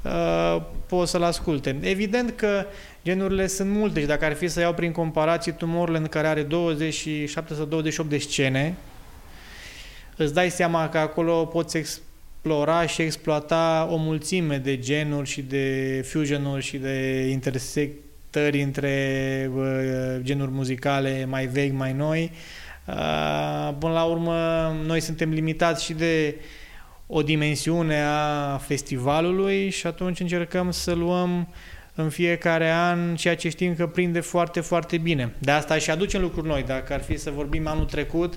[0.03, 1.79] uh, pot să-l asculte.
[1.81, 2.67] Evident că
[3.05, 7.55] genurile sunt multe și dacă ar fi să iau prin comparație Tomorrowland care are 27
[7.55, 8.75] sau 28 de scene,
[10.17, 12.03] îți dai seama că acolo poți
[12.43, 19.65] explora și exploata o mulțime de genuri și de fusionuri și de intersectări între uh,
[20.23, 22.31] genuri muzicale mai vechi, mai noi.
[22.87, 24.37] Uh, până la urmă,
[24.85, 26.35] noi suntem limitați și de
[27.07, 31.49] o dimensiune a festivalului și atunci încercăm să luăm
[31.95, 35.35] în fiecare an ceea ce știm că prinde foarte, foarte bine.
[35.39, 36.63] De asta și aducem lucruri noi.
[36.63, 38.35] Dacă ar fi să vorbim anul trecut,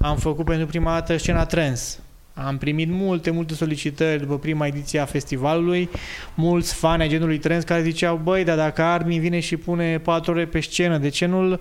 [0.00, 2.00] am făcut pentru prima dată scena Trans
[2.34, 5.88] am primit multe, multe solicitări după prima ediție a festivalului,
[6.34, 10.30] mulți fani ai genului trends care ziceau, băi, dar dacă Armin vine și pune patru
[10.30, 11.58] ore pe scenă, de ce nu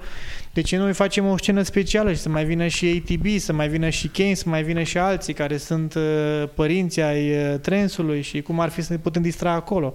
[0.53, 3.53] de ce nu îi facem o scenă specială și să mai vină și ATB, să
[3.53, 7.59] mai vină și Kane, să mai vină și alții care sunt uh, părinții ai uh,
[7.59, 9.93] trensului și cum ar fi să ne putem distra acolo.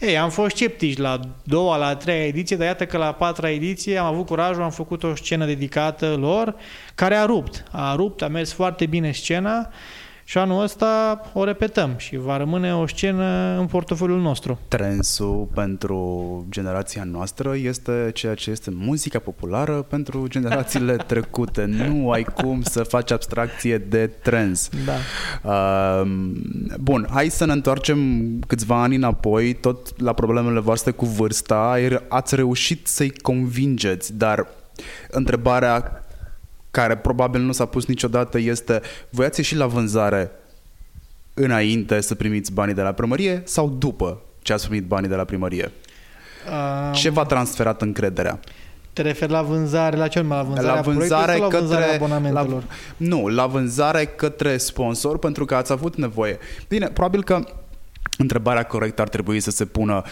[0.00, 3.12] Ei, am fost sceptici la doua, la a treia ediție, dar iată că la a
[3.12, 6.54] patra ediție am avut curajul, am făcut o scenă dedicată lor,
[6.94, 7.64] care a rupt.
[7.70, 9.70] A rupt, a mers foarte bine scena
[10.24, 14.58] și anul ăsta o repetăm și va rămâne o scenă în portofoliul nostru.
[14.68, 21.64] Trensul pentru generația noastră este ceea ce este muzica populară pentru generațiile trecute.
[21.64, 24.68] Nu ai cum să faci abstracție de trens.
[24.84, 24.92] Da.
[25.50, 26.06] Uh,
[26.80, 27.98] bun, hai să ne întoarcem
[28.46, 31.76] câțiva ani înapoi, tot la problemele voastre cu vârsta.
[32.08, 34.46] Ați reușit să-i convingeți, dar
[35.10, 36.03] întrebarea
[36.74, 40.30] care probabil nu s-a pus niciodată este voiați și la vânzare
[41.34, 45.24] înainte să primiți banii de la primărie sau după ce ați primit banii de la
[45.24, 45.72] primărie?
[46.50, 48.40] Um, ce v-a transferat încrederea?
[48.92, 52.62] Te referi la vânzare, la ce la vânzare, la vânzare sau la către vânzarea abonamentelor?
[52.62, 56.38] La, nu, la vânzare către sponsor pentru că ați avut nevoie.
[56.68, 57.44] Bine, probabil că
[58.18, 60.02] întrebarea corectă ar trebui să se pună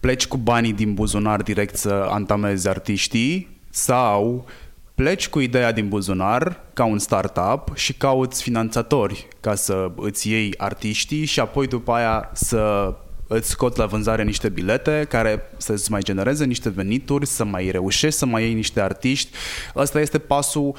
[0.00, 4.46] pleci cu banii din buzunar direct să antamezi artiștii sau
[4.94, 10.54] pleci cu ideea din buzunar ca un startup și cauți finanțatori ca să îți iei
[10.56, 12.94] artiștii și apoi după aia să
[13.26, 18.18] îți scot la vânzare niște bilete care să-ți mai genereze niște venituri, să mai reușești
[18.18, 19.30] să mai iei niște artiști.
[19.76, 20.74] Ăsta este pasul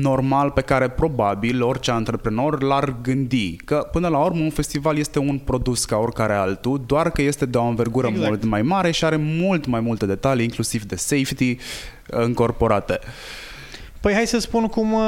[0.00, 3.56] normal pe care probabil orice antreprenor l-ar gândi.
[3.56, 7.46] Că până la urmă un festival este un produs ca oricare altul, doar că este
[7.46, 8.28] de o învergură exact.
[8.28, 11.56] mult mai mare și are mult mai multe detalii, inclusiv de safety,
[12.06, 12.98] încorporate.
[14.00, 15.00] Păi hai să spun cum, uh,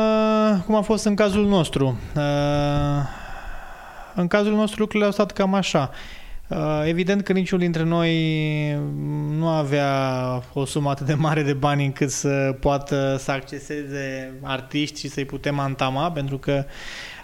[0.67, 1.99] cum a fost în cazul nostru.
[2.17, 2.23] Uh,
[4.15, 5.91] în cazul nostru lucrurile au stat cam așa.
[6.49, 8.13] Uh, evident că niciunul dintre noi
[9.39, 9.91] nu avea
[10.53, 15.25] o sumă atât de mare de bani încât să poată să acceseze artiști și să-i
[15.25, 16.65] putem antama, pentru că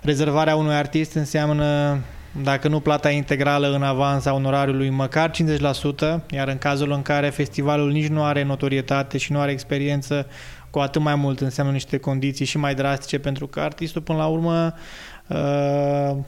[0.02, 1.98] rezervarea unui artist înseamnă
[2.42, 7.28] dacă nu plata integrală în avans a onorariului, măcar 50%, iar în cazul în care
[7.28, 10.26] festivalul nici nu are notorietate și nu are experiență,
[10.70, 14.26] cu atât mai mult înseamnă niște condiții și mai drastice, pentru că artistul, până la
[14.26, 14.80] urmă, uh,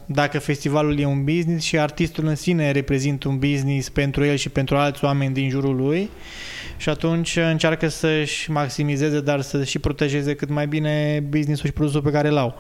[0.07, 4.49] dacă festivalul e un business și artistul în sine reprezintă un business pentru el și
[4.49, 6.11] pentru alți oameni din jurul lui
[6.77, 12.03] și atunci încearcă să-și maximizeze, dar să și protejeze cât mai bine businessul și produsul
[12.03, 12.55] pe care l-au.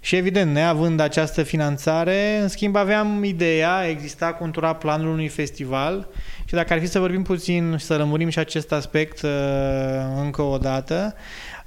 [0.00, 6.08] Și evident, neavând această finanțare, în schimb aveam ideea, exista contura planul unui festival
[6.44, 9.30] și dacă ar fi să vorbim puțin și să rămurim și acest aspect uh,
[10.20, 11.14] încă o dată,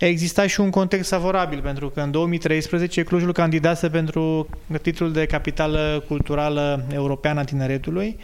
[0.06, 4.48] exista și un context favorabil, pentru că în 2013 Clujul candidase pentru
[4.82, 8.18] titlul de capitală culturală europeană a tineretului,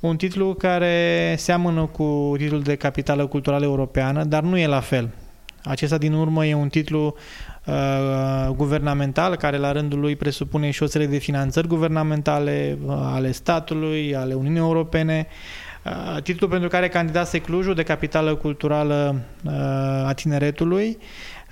[0.00, 5.10] un titlu care seamănă cu titlul de capitală culturală europeană, dar nu e la fel.
[5.62, 7.14] Acesta din urmă e un titlu
[7.66, 13.32] uh, guvernamental care la rândul lui presupune și o serie de finanțări guvernamentale uh, ale
[13.32, 15.63] statului, ale Uniunii Europene, uh,
[16.22, 19.52] titlul pentru care candidase Clujul de capitală culturală uh,
[20.06, 20.98] a tineretului.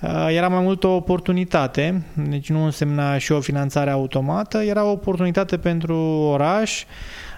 [0.00, 4.90] Uh, era mai mult o oportunitate, deci nu însemna și o finanțare automată, era o
[4.90, 5.96] oportunitate pentru
[6.32, 6.84] oraș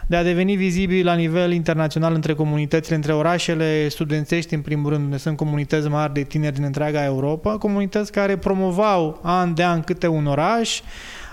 [0.06, 5.04] de a deveni vizibil la nivel internațional între comunitățile, între orașele studențești, în primul rând,
[5.04, 9.80] unde sunt comunități mari de tineri din întreaga Europa, comunități care promovau an de an
[9.80, 10.80] câte un oraș,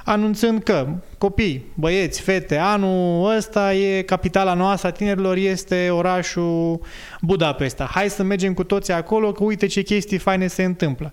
[0.05, 0.87] anunțând că
[1.17, 6.81] copii, băieți, fete, anul ăsta e capitala noastră a tinerilor, este orașul
[7.21, 7.89] Budapesta.
[7.91, 11.11] Hai să mergem cu toții acolo, că uite ce chestii faine se întâmplă.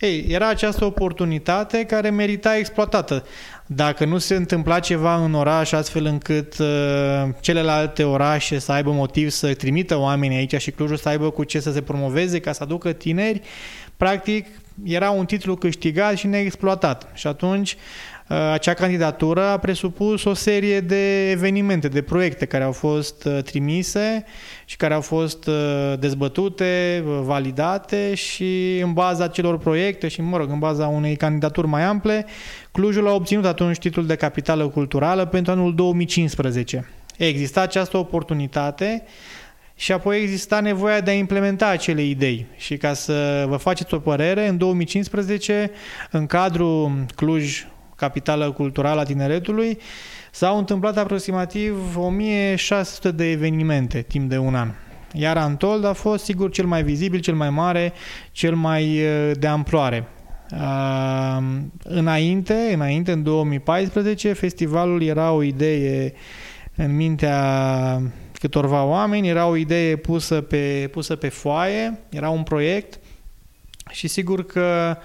[0.00, 3.24] Ei, era această oportunitate care merita exploatată.
[3.66, 6.66] Dacă nu se întâmpla ceva în oraș astfel încât uh,
[7.40, 11.60] celelalte orașe să aibă motiv să trimită oameni aici și Clujul să aibă cu ce
[11.60, 13.40] să se promoveze ca să aducă tineri,
[13.96, 14.46] practic
[14.84, 17.08] era un titlu câștigat și neexploatat.
[17.14, 22.72] Și atunci Uh, acea candidatură a presupus o serie de evenimente, de proiecte care au
[22.72, 24.24] fost uh, trimise
[24.64, 25.54] și care au fost uh,
[25.98, 31.82] dezbătute, validate și în baza celor proiecte și, mă rog, în baza unei candidaturi mai
[31.82, 32.26] ample,
[32.72, 36.88] Clujul a obținut atunci titlul de capitală culturală pentru anul 2015.
[37.16, 39.02] Exista această oportunitate
[39.76, 42.46] și apoi exista nevoia de a implementa acele idei.
[42.56, 45.70] Și ca să vă faceți o părere, în 2015,
[46.10, 49.78] în cadrul Cluj capitală culturală a tineretului,
[50.30, 54.70] s-au întâmplat aproximativ 1600 de evenimente timp de un an.
[55.12, 57.92] Iar Antold a fost, sigur, cel mai vizibil, cel mai mare,
[58.32, 60.08] cel mai uh, de amploare.
[60.52, 61.44] Uh,
[61.82, 66.12] înainte, înainte, în 2014, festivalul era o idee
[66.74, 73.00] în mintea câtorva oameni, era o idee pusă pe, pusă pe foaie, era un proiect
[73.90, 75.02] și sigur că uh,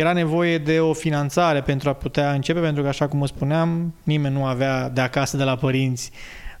[0.00, 3.94] era nevoie de o finanțare pentru a putea începe, pentru că, așa cum vă spuneam,
[4.02, 6.10] nimeni nu avea de acasă, de la părinți,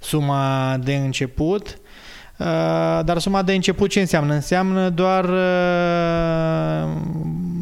[0.00, 1.78] suma de început.
[2.36, 2.46] Uh,
[3.04, 4.34] dar suma de început ce înseamnă?
[4.34, 6.88] Înseamnă doar uh,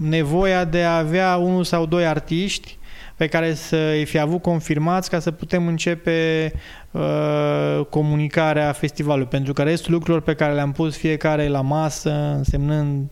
[0.03, 2.79] nevoia de a avea unul sau doi artiști
[3.17, 6.53] pe care să îi fi avut confirmați ca să putem începe
[6.91, 9.29] uh, comunicarea festivalului.
[9.29, 13.11] Pentru că restul lucrurilor pe care le-am pus fiecare la masă, însemnând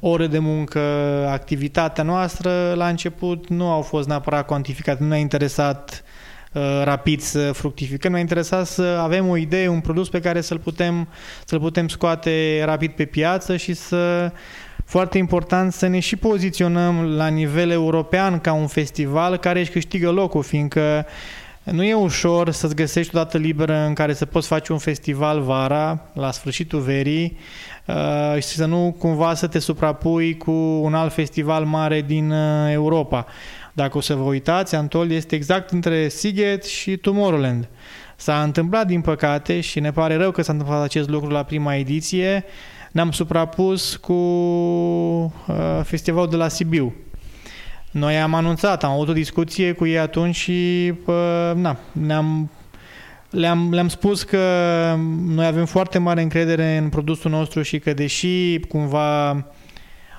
[0.00, 0.80] ore de muncă,
[1.30, 6.04] activitatea noastră la început nu au fost neapărat cuantificate, nu ne-a interesat
[6.52, 10.58] uh, rapid să fructificăm, ne-a interesat să avem o idee, un produs pe care să-l
[10.58, 11.08] putem,
[11.44, 14.32] să-l putem scoate rapid pe piață și să
[14.84, 20.10] foarte important să ne și poziționăm la nivel european ca un festival care își câștigă
[20.10, 21.06] locul, fiindcă
[21.62, 25.40] nu e ușor să-ți găsești o dată liberă în care să poți face un festival
[25.40, 27.38] vara, la sfârșitul verii,
[27.94, 30.50] Uh, și să nu cumva să te suprapui cu
[30.82, 33.26] un alt festival mare din uh, Europa.
[33.72, 37.68] Dacă o să vă uitați, Antol este exact între Siget și Tomorrowland.
[38.16, 41.74] S-a întâmplat, din păcate, și ne pare rău că s-a întâmplat acest lucru la prima
[41.74, 42.44] ediție,
[42.92, 45.32] ne-am suprapus cu uh,
[45.82, 46.94] festivalul de la Sibiu.
[47.90, 51.14] Noi am anunțat, am avut o discuție cu ei atunci și uh,
[51.54, 52.50] na, ne-am
[53.30, 54.38] le-am, le-am spus că
[55.26, 59.46] noi avem foarte mare încredere în produsul nostru și că deși cumva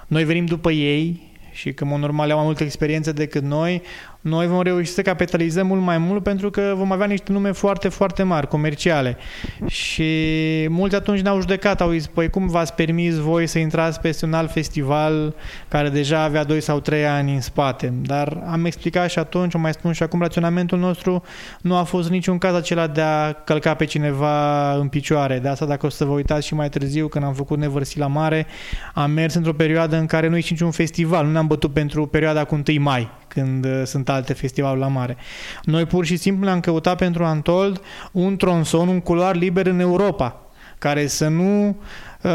[0.08, 3.82] noi venim după ei și că, în normal, au mai multă experiență decât noi,
[4.22, 7.90] noi vom reuși să capitalizăm mult mai mult pentru că vom avea niște nume foarte,
[7.90, 9.18] foarte mari, comerciale.
[9.68, 10.06] Și
[10.70, 14.34] mulți atunci ne-au judecat, au zis, păi cum v-ați permis voi să intrați peste un
[14.34, 15.36] alt festival
[15.68, 17.94] care deja avea 2 sau 3 ani în spate.
[18.02, 21.24] Dar am explicat și atunci, o mai spun și acum, raționamentul nostru
[21.62, 25.40] nu a fost niciun caz acela de a călca pe cineva în picioare.
[25.40, 28.08] De asta, dacă o să vă uitați și mai târziu, când am făcut Nevărsi la
[28.08, 28.46] Mare,
[28.94, 32.44] am mers într-o perioadă în care nu e niciun festival, nu ne-am bătut pentru perioada
[32.44, 35.18] cu 1 mai, când uh, sunt alte festivaluri la mare.
[35.64, 40.42] Noi pur și simplu ne-am căutat pentru Antold un tronson, un culoar liber în Europa,
[40.78, 42.32] care să nu uh,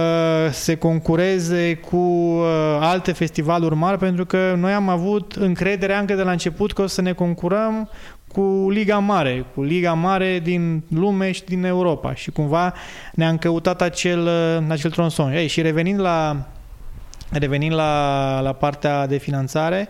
[0.50, 2.44] se concureze cu uh,
[2.80, 6.86] alte festivaluri mari, pentru că noi am avut încredere încă de la început că o
[6.86, 7.90] să ne concurăm
[8.32, 12.74] cu Liga Mare, cu Liga Mare din lume și din Europa și cumva
[13.12, 15.32] ne-am căutat acel, uh, acel tronson.
[15.32, 16.46] Ei, și revenind la
[17.30, 19.88] revenind la, la partea de finanțare,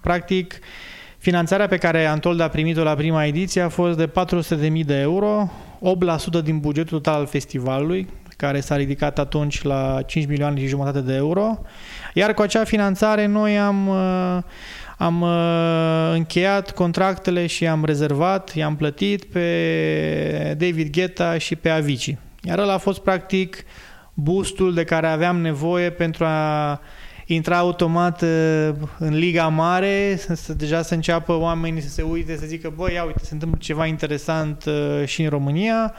[0.00, 0.58] practic,
[1.18, 5.50] finanțarea pe care Antold a primit-o la prima ediție a fost de 400.000 de euro,
[6.40, 11.00] 8% din bugetul total al festivalului, care s-a ridicat atunci la 5 milioane și jumătate
[11.00, 11.58] de euro.
[12.14, 14.42] Iar cu acea finanțare noi am, uh,
[14.98, 22.18] am uh, încheiat contractele și am rezervat, i-am plătit pe David Guetta și pe Avicii.
[22.42, 23.64] Iar ăla a fost practic
[24.14, 26.80] boostul de care aveam nevoie pentru a
[27.34, 32.46] intra automat uh, în Liga Mare, să, deja să înceapă oamenii să se uite, să
[32.46, 35.94] zică, băi, ia uite, se întâmplă ceva interesant uh, și în România.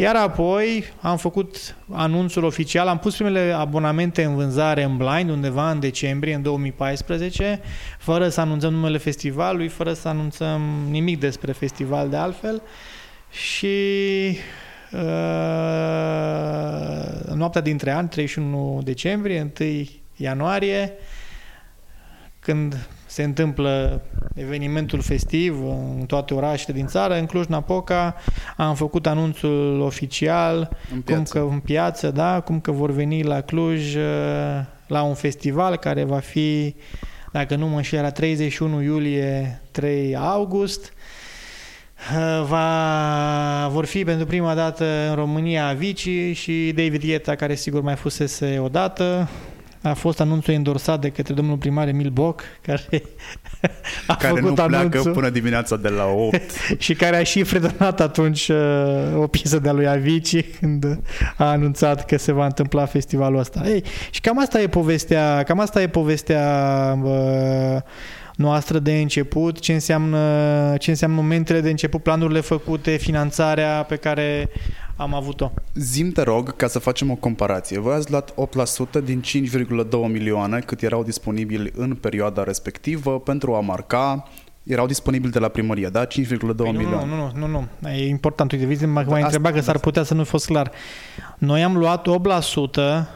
[0.00, 5.70] Iar apoi am făcut anunțul oficial, am pus primele abonamente în vânzare în blind undeva
[5.70, 7.60] în decembrie, în 2014,
[7.98, 10.60] fără să anunțăm numele festivalului, fără să anunțăm
[10.90, 12.62] nimic despre festival de altfel.
[13.30, 13.66] Și
[14.92, 15.00] uh,
[17.34, 19.86] noaptea dintre ani, 31 decembrie, 1
[20.18, 20.92] ianuarie,
[22.40, 24.02] când se întâmplă
[24.34, 25.64] evenimentul festiv
[25.98, 27.18] în toate orașele din țară.
[27.18, 28.16] În Cluj-Napoca
[28.56, 30.58] am făcut anunțul oficial
[30.92, 31.38] În cum piață.
[31.38, 34.02] că în piață, da, cum că vor veni la Cluj uh,
[34.86, 36.74] la un festival care va fi,
[37.32, 40.92] dacă nu mă înșel, la 31 iulie, 3 august.
[42.12, 47.80] Uh, Va, vor fi pentru prima dată în România Avicii și David Guetta, care sigur
[47.80, 49.28] mai fusese odată.
[49.82, 52.82] A fost anunțul endorsat de către domnul primar Emil Boc, care
[54.06, 56.40] a care nu făcut pleacă anunțul până dimineața de la 8.
[56.78, 58.56] și care a și fredonat atunci uh,
[59.16, 61.00] o piesă de-a lui Avicii când
[61.36, 63.62] a anunțat că se va întâmpla festivalul ăsta.
[63.66, 67.80] Ei, și cam asta e povestea, cam asta e povestea uh,
[68.34, 74.48] noastră de început, ce înseamnă, ce înseamnă momentele de început, planurile făcute, finanțarea pe care
[74.98, 75.50] am avut-o.
[75.74, 77.78] Zim te rog ca să facem o comparație.
[77.78, 78.34] Voi ați luat
[79.00, 84.28] 8% din 5,2 milioane cât erau disponibili în perioada respectivă pentru a marca
[84.62, 86.04] erau disponibili de la primărie, da?
[86.06, 86.06] 5,2
[86.56, 87.06] Păi nu, milioane.
[87.14, 87.88] nu, nu, nu, nu.
[87.88, 88.52] E important.
[88.52, 89.80] Uite, vezi, m-a Da, mai asta- întrebat că s-ar da.
[89.80, 90.70] putea să nu fost clar.
[91.38, 93.08] Noi am luat 8%,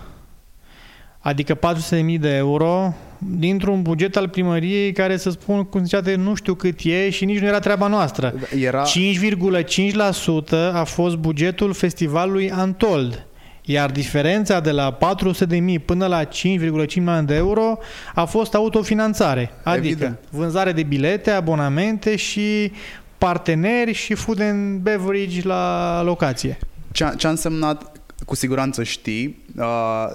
[1.18, 2.94] adică 400.000 de euro,
[3.26, 7.38] dintr-un buget al primăriei care, să spun, cum ziceate, nu știu cât e și nici
[7.38, 8.34] nu era treaba noastră.
[8.60, 13.26] Era 5,5% a fost bugetul festivalului Antold.
[13.64, 16.30] Iar diferența de la 400.000 până la 5,5
[16.94, 17.78] milioane de euro
[18.14, 19.50] a fost autofinanțare.
[19.62, 20.18] Adică Evident.
[20.30, 22.72] vânzare de bilete, abonamente și
[23.18, 26.58] parteneri și food and beverage la locație.
[26.92, 27.92] ce a, ce a însemnat,
[28.26, 30.06] cu siguranță știi, uh,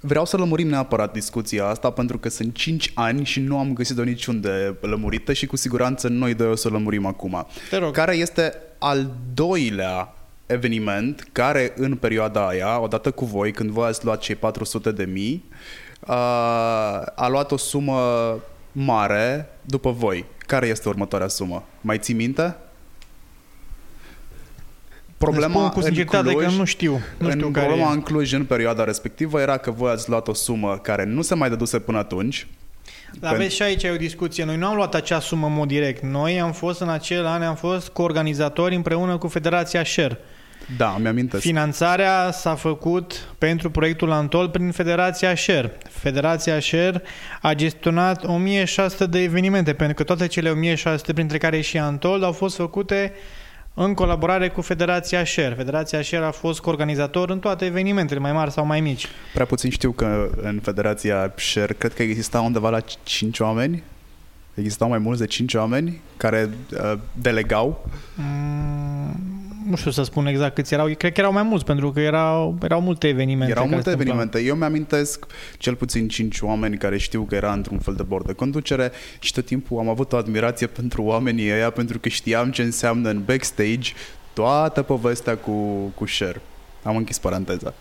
[0.00, 4.02] vreau să lămurim neapărat discuția asta pentru că sunt 5 ani și nu am găsit-o
[4.02, 7.46] niciunde lămurită și cu siguranță noi doi o să lămurim acum.
[7.70, 7.94] Te rog.
[7.94, 10.12] Care este al doilea
[10.46, 15.04] eveniment care în perioada aia, odată cu voi, când voi ați luat cei 400 de
[15.04, 15.44] mii,
[16.00, 16.08] uh,
[17.14, 18.00] a luat o sumă
[18.72, 20.24] mare după voi.
[20.38, 21.64] Care este următoarea sumă?
[21.80, 22.56] Mai ții minte?
[25.18, 27.00] Îți spun cu în sinceritate că Cluj- nu știu.
[27.18, 27.94] Nu știu în care problema e.
[27.94, 31.34] în Cluj în perioada respectivă era că voi ați luat o sumă care nu se
[31.34, 32.46] mai dăduse până atunci.
[33.20, 34.44] Dar vezi și aici e o discuție.
[34.44, 36.02] Noi nu am luat acea sumă în mod direct.
[36.02, 40.18] Noi am fost în acel an, am fost coorganizatori împreună cu Federația Share.
[40.76, 41.42] Da, îmi amintesc.
[41.42, 45.78] Finanțarea s-a făcut pentru proiectul Antol prin Federația Share.
[45.90, 47.02] Federația Share
[47.42, 52.32] a gestionat 1600 de evenimente, pentru că toate cele 1600, printre care și Antol, au
[52.32, 53.12] fost făcute
[53.74, 55.54] în colaborare cu Federația Share.
[55.54, 59.06] Federația Share a fost coorganizator în toate evenimentele, mai mari sau mai mici.
[59.32, 63.82] Prea puțin știu că în Federația Share cred că exista undeva la 5 oameni.
[64.54, 67.88] Existau mai mulți de 5 oameni care uh, delegau.
[68.14, 70.86] Mm, nu știu să spun exact câți erau.
[70.86, 73.50] Cred că erau mai mulți, pentru că erau, erau multe evenimente.
[73.50, 74.16] Erau care multe se întâmplau.
[74.16, 74.50] evenimente.
[74.50, 75.26] Eu mi-amintesc
[75.58, 79.32] cel puțin 5 oameni care știu că era într-un fel de bord de conducere și
[79.32, 83.22] tot timpul am avut o admirație pentru oamenii ăia pentru că știam ce înseamnă în
[83.24, 83.92] backstage
[84.32, 85.52] toată povestea cu,
[85.94, 86.40] cu Share.
[86.82, 87.74] Am închis paranteza.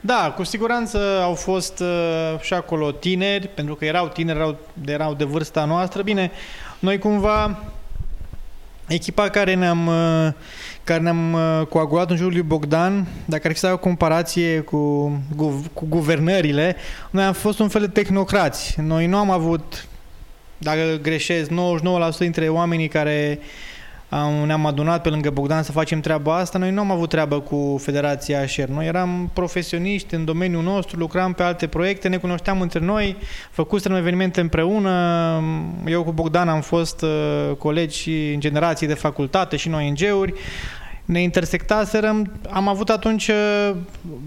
[0.00, 5.14] Da, cu siguranță au fost uh, și acolo tineri, pentru că erau tineri, erau, erau
[5.14, 6.02] de vârsta noastră.
[6.02, 6.30] Bine,
[6.78, 7.64] noi cumva,
[8.94, 10.32] echipa care ne-am, uh,
[10.84, 14.60] care ne-am uh, coagulat în jurul lui Bogdan, dacă ar fi să ai o comparație
[14.60, 16.76] cu, cu, cu guvernările,
[17.10, 18.80] noi am fost un fel de tehnocrați.
[18.80, 19.86] Noi nu am avut,
[20.58, 21.52] dacă greșesc, 99%
[22.18, 23.38] dintre oamenii care
[24.10, 26.58] am, ne-am adunat pe lângă Bogdan să facem treaba asta.
[26.58, 28.68] Noi nu am avut treabă cu Federația Șer.
[28.68, 33.16] Noi eram profesioniști în domeniul nostru, lucram pe alte proiecte, ne cunoșteam între noi,
[33.50, 34.92] făcusem evenimente împreună.
[35.86, 40.32] Eu cu Bogdan am fost uh, colegi și în generații de facultate și noi ONG-uri.
[41.04, 43.76] Ne intersectaserăm, am avut atunci uh,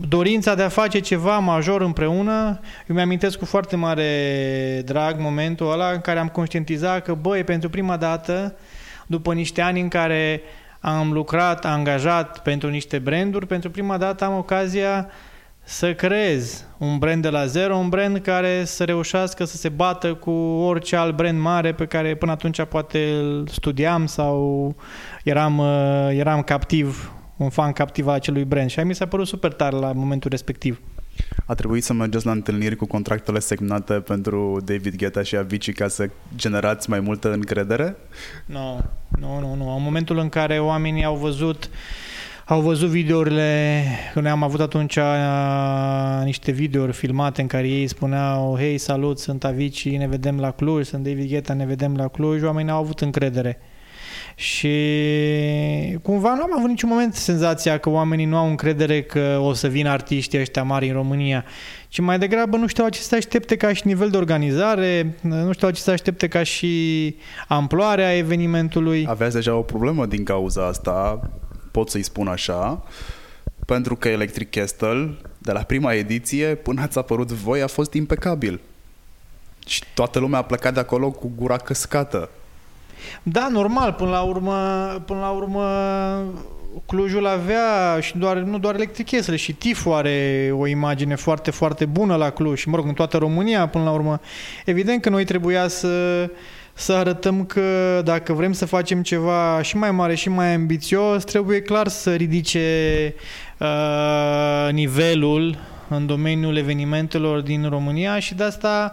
[0.08, 2.60] dorința de a face ceva major împreună.
[2.88, 7.70] Eu mi-amintesc cu foarte mare drag momentul ăla în care am conștientizat că, băi, pentru
[7.70, 8.56] prima dată,
[9.08, 10.42] după niște ani în care
[10.80, 15.10] am lucrat angajat pentru niște branduri, pentru prima dată am ocazia
[15.64, 20.14] să creez un brand de la zero, un brand care să reușească să se bată
[20.14, 20.32] cu
[20.62, 24.76] orice alt brand mare pe care până atunci poate îl studiam sau
[25.24, 29.54] eram, uh, eram captiv, un fan captiv al acelui brand și mi s-a părut super
[29.54, 30.82] tare la momentul respectiv.
[31.46, 35.88] A trebuit să mergeți la întâlniri cu contractele semnate pentru David Guetta și Avicii ca
[35.88, 37.96] să generați mai multă încredere?
[38.46, 38.84] Nu,
[39.20, 39.76] nu, nu, nu.
[39.76, 41.70] În momentul în care oamenii au văzut
[42.46, 43.84] au văzut videourile,
[44.14, 49.44] noi am avut atunci uh, niște videouri filmate în care ei spuneau Hei, salut, sunt
[49.44, 53.02] Avici, ne vedem la Cluj, sunt David Guetta, ne vedem la Cluj, oamenii au avut
[53.02, 53.60] încredere.
[54.36, 54.70] Și
[56.02, 59.68] cumva nu am avut niciun moment senzația că oamenii nu au încredere că o să
[59.68, 61.46] vină artiștii ăștia mari în România,
[61.88, 65.70] ci mai degrabă nu știu ce să aștepte ca și nivel de organizare, nu știu
[65.70, 67.16] ce să aștepte ca și
[67.48, 69.06] amploarea evenimentului.
[69.10, 71.30] Aveați deja o problemă din cauza asta,
[71.72, 72.84] pot să-i spun așa,
[73.66, 78.60] pentru că Electric Castle, de la prima ediție până ați apărut voi, a fost impecabil.
[79.68, 82.30] Și toată lumea a plecat de acolo cu gura căscată.
[83.24, 84.54] Da, normal, până la urmă,
[85.06, 85.64] până la urmă
[86.86, 92.16] Clujul avea și doar, nu doar Electric și Tifu are o imagine foarte, foarte bună
[92.16, 94.20] la Cluj și, mă rog, în toată România, până la urmă.
[94.66, 96.30] Evident că noi trebuia să,
[96.74, 101.62] să arătăm că dacă vrem să facem ceva și mai mare și mai ambițios, trebuie
[101.62, 103.16] clar să ridice
[103.58, 108.92] uh, nivelul în domeniul evenimentelor din România și de asta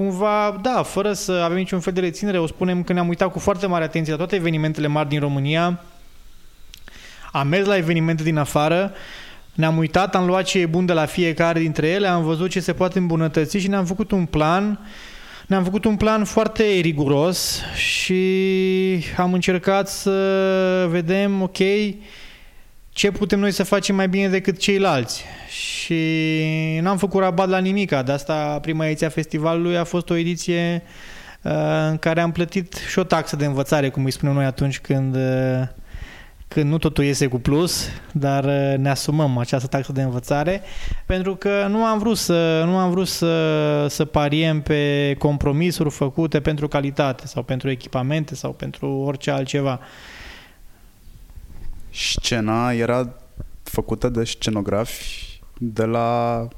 [0.00, 3.38] cumva, da, fără să avem niciun fel de reținere, o spunem că ne-am uitat cu
[3.38, 5.80] foarte mare atenție la toate evenimentele mari din România,
[7.32, 8.92] am mers la evenimente din afară,
[9.54, 12.60] ne-am uitat, am luat ce e bun de la fiecare dintre ele, am văzut ce
[12.60, 14.78] se poate îmbunătăți și ne-am făcut un plan.
[15.46, 18.24] Ne-am făcut un plan foarte riguros și
[19.16, 21.58] am încercat să vedem, ok,
[23.00, 25.24] ce putem noi să facem mai bine decât ceilalți.
[25.48, 25.98] Și
[26.80, 28.02] n-am făcut rabat la nimica.
[28.02, 30.82] De asta prima ediție a festivalului a fost o ediție
[31.42, 31.52] uh,
[31.90, 35.14] în care am plătit și o taxă de învățare, cum îi spunem noi atunci când
[35.14, 35.62] uh,
[36.48, 40.62] când nu totul iese cu plus, dar uh, ne asumăm această taxă de învățare,
[41.06, 46.40] pentru că nu am vrut să, nu am vrut să, să pariem pe compromisuri făcute
[46.40, 49.80] pentru calitate sau pentru echipamente sau pentru orice altceva.
[51.90, 53.08] Scena era
[53.62, 56.48] făcută de scenografi de la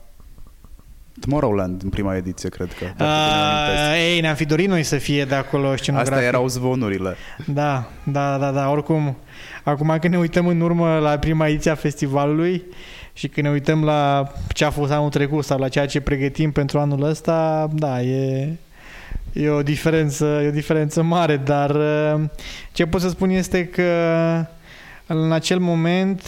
[1.20, 3.04] Tomorrowland în prima ediție, cred că.
[3.04, 6.12] Uh, ei, ne-am fi dorit noi să fie de acolo scenografi.
[6.12, 7.16] Astea erau zvonurile.
[7.46, 8.70] Da, da, da, da.
[8.70, 9.16] Oricum,
[9.62, 12.62] acum când ne uităm în urmă la prima ediție a festivalului
[13.12, 16.52] și când ne uităm la ce a fost anul trecut sau la ceea ce pregătim
[16.52, 18.48] pentru anul ăsta, da, e,
[19.32, 22.20] e o diferență, e o diferență mare, dar uh,
[22.72, 23.84] ce pot să spun este că
[25.14, 26.22] în acel moment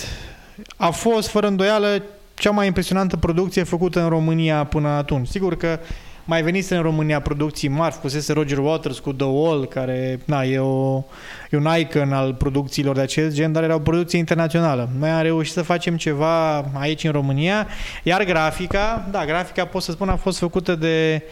[0.77, 2.03] a fost fără îndoială
[2.35, 5.29] cea mai impresionantă producție făcută în România până atunci.
[5.29, 5.79] Sigur că
[6.25, 10.59] mai venise în România producții mari, fusese Roger Waters cu The Wall, care na, e,
[10.59, 11.03] o,
[11.51, 14.89] e un icon al producțiilor de acest gen, dar era o producție internațională.
[14.99, 17.67] Noi am reușit să facem ceva aici în România,
[18.03, 21.23] iar grafica, da, grafica pot să spun a fost făcută de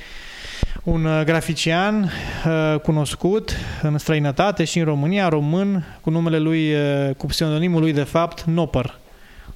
[0.83, 2.03] un uh, grafician
[2.47, 7.93] uh, cunoscut în străinătate și în România, român, cu numele lui, uh, cu pseudonimul lui
[7.93, 8.99] de fapt, Nopper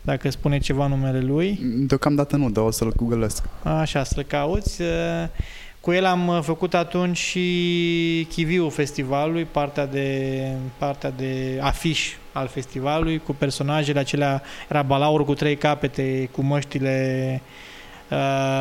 [0.02, 1.58] dacă spune ceva numele lui.
[1.62, 3.44] Deocamdată nu, dar o să-l googlesc.
[3.62, 4.82] Așa, să-l cauți.
[5.80, 10.48] Cu el am făcut atunci și Chiviu festivalului, partea de,
[10.78, 17.30] partea de afiș al festivalului, cu personajele acelea, era balaur cu trei capete, cu măștile
[17.34, 17.75] uh,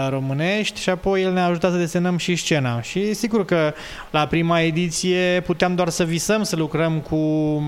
[0.10, 2.82] românești și apoi el ne-a ajutat să desenăm și scena.
[2.82, 3.74] Și sigur că
[4.12, 7.16] la prima ediție puteam doar să visăm să lucrăm cu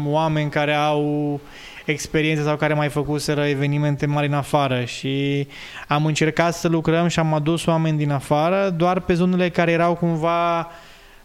[0.05, 1.39] oameni care au
[1.85, 5.47] experiențe sau care mai făcuseră evenimente mari în afară și
[5.87, 9.95] am încercat să lucrăm și am adus oameni din afară doar pe zonele care erau
[9.95, 10.71] cumva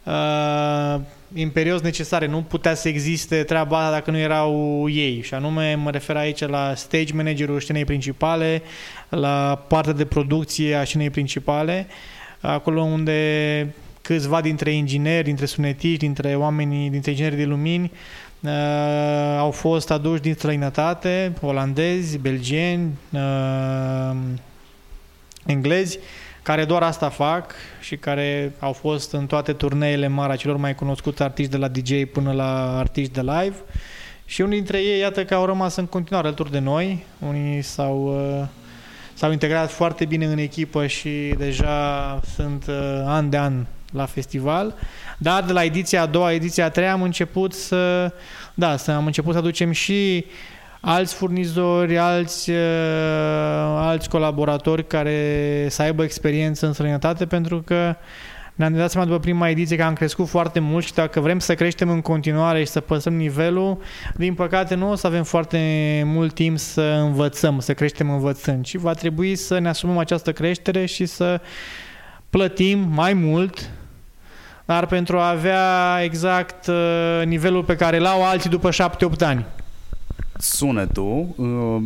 [0.03, 1.01] uh,
[1.35, 2.27] imperios necesare.
[2.27, 5.23] Nu putea să existe treaba asta dacă nu erau ei.
[5.23, 8.63] Și anume mă refer aici la stage managerul scenei principale,
[9.09, 11.87] la partea de producție a scenei principale,
[12.41, 17.91] acolo unde câțiva dintre ingineri, dintre sunetiști, dintre oamenii, dintre ingineri de lumini
[18.43, 24.17] Uh, au fost aduși din străinătate, olandezi, belgieni, uh,
[25.47, 25.99] englezi,
[26.43, 30.75] care doar asta fac și care au fost în toate turneele mari a celor mai
[30.75, 33.57] cunoscuți artiști de la DJ până la artiști de live.
[34.25, 37.05] Și unii dintre ei, iată că au rămas în continuare alături de noi.
[37.19, 38.47] Unii s-au, uh,
[39.15, 44.75] s-au integrat foarte bine în echipă și deja sunt uh, an de an la festival.
[45.19, 48.13] Dar de la ediția a doua, ediția a treia am început să,
[48.55, 50.25] da, să am început să aducem și
[50.85, 52.57] alți furnizori, alți, uh,
[53.77, 57.97] alți colaboratori care să aibă experiență în străinătate pentru că
[58.55, 61.55] ne-am dat seama după prima ediție că am crescut foarte mult și dacă vrem să
[61.55, 63.79] creștem în continuare și să păstrăm nivelul,
[64.17, 65.59] din păcate nu o să avem foarte
[66.07, 70.87] mult timp să învățăm, să creștem învățând, ci va trebui să ne asumăm această creștere
[70.87, 71.41] și să
[72.31, 73.71] plătim mai mult
[74.65, 78.73] dar pentru a avea exact uh, nivelul pe care l-au alții după 7-8
[79.19, 79.47] ani.
[80.43, 81.83] Sunetul, uh,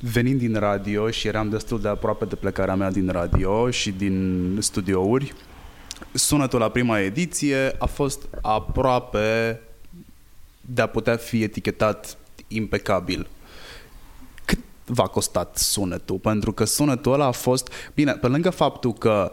[0.00, 4.56] venind din radio și eram destul de aproape de plecarea mea din radio și din
[4.60, 5.34] studiouri,
[6.12, 9.60] sunetul la prima ediție a fost aproape
[10.60, 12.16] de a putea fi etichetat
[12.48, 13.28] impecabil.
[14.44, 16.18] Cât v-a costat sunetul?
[16.18, 17.72] Pentru că sunetul ăla a fost...
[17.94, 19.30] Bine, pe lângă faptul că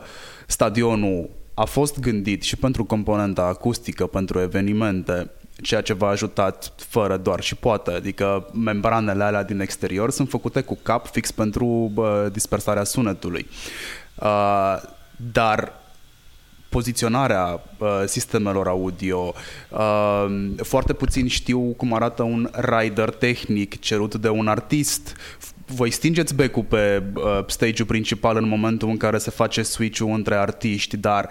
[0.48, 5.32] stadionul a fost gândit și pentru componenta acustică, pentru evenimente,
[5.62, 10.62] ceea ce v-a ajutat fără doar și poate, adică membranele alea din exterior sunt făcute
[10.62, 13.48] cu cap fix pentru bă, dispersarea sunetului.
[14.16, 14.82] Uh,
[15.32, 15.74] dar
[16.70, 19.34] poziționarea uh, sistemelor audio.
[19.70, 20.26] Uh,
[20.62, 25.16] foarte puțin știu cum arată un rider tehnic cerut de un artist.
[25.66, 30.36] Voi stingeți becul pe uh, stage-ul principal în momentul în care se face switch-ul între
[30.36, 31.30] artiști, dar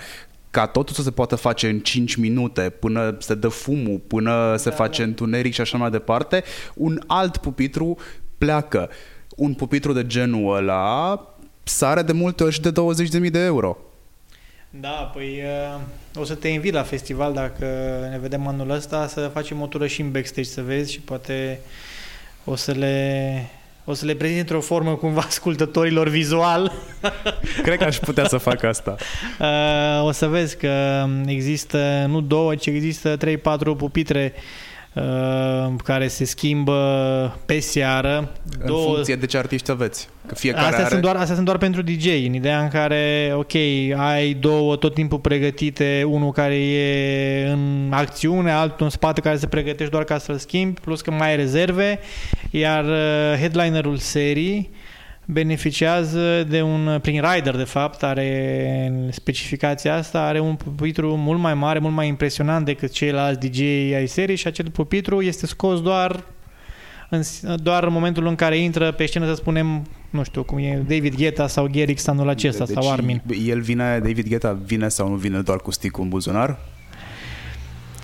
[0.50, 4.68] ca totul să se poată face în 5 minute, până se dă fumul, până se
[4.68, 5.08] da, face da.
[5.08, 6.44] întuneric și așa mai departe,
[6.74, 7.96] un alt pupitru
[8.38, 8.90] pleacă.
[9.36, 11.20] Un pupitru de genul ăla
[11.62, 12.72] sare de multe ori și de
[13.22, 13.78] 20.000 de euro.
[14.80, 15.42] Da, păi
[15.74, 15.80] uh,
[16.20, 17.66] o să te invit la festival dacă
[18.10, 21.60] ne vedem anul ăsta să facem o tură și în backstage să vezi și poate
[22.44, 23.46] o să le
[23.88, 26.72] o să le prezint într-o formă cumva ascultătorilor vizual.
[27.62, 28.96] Cred că aș putea să fac asta.
[29.40, 33.18] Uh, o să vezi că există nu două, ci există 3-4
[33.76, 34.42] pupitre Uh,
[35.84, 38.32] care se schimbă pe seară.
[38.60, 38.94] În două...
[38.94, 40.08] funcție de ce artiști aveți.
[40.26, 40.88] Că fiecare astea, are...
[40.88, 43.54] sunt doar, astea sunt doar pentru DJ, în ideea în care, ok,
[43.96, 49.46] ai două tot timpul pregătite, unul care e în acțiune, altul în spate care se
[49.46, 51.98] pregătește doar ca să-l schimbi, plus că mai ai rezerve,
[52.50, 54.70] iar uh, headlinerul serii
[55.26, 61.54] beneficiază de un, prin rider de fapt, are specificația asta, are un pupitru mult mai
[61.54, 63.60] mare, mult mai impresionant decât ceilalți DJ
[63.94, 66.24] ai serii și acel pupitru este scos doar
[67.10, 67.22] în,
[67.62, 71.14] doar în momentul în care intră pe scenă, să spunem, nu știu, cum e David
[71.14, 73.22] Guetta sau Gerix anul acesta deci sau Armin.
[73.46, 76.58] El vine, David Guetta vine sau nu vine doar cu sticul în buzunar?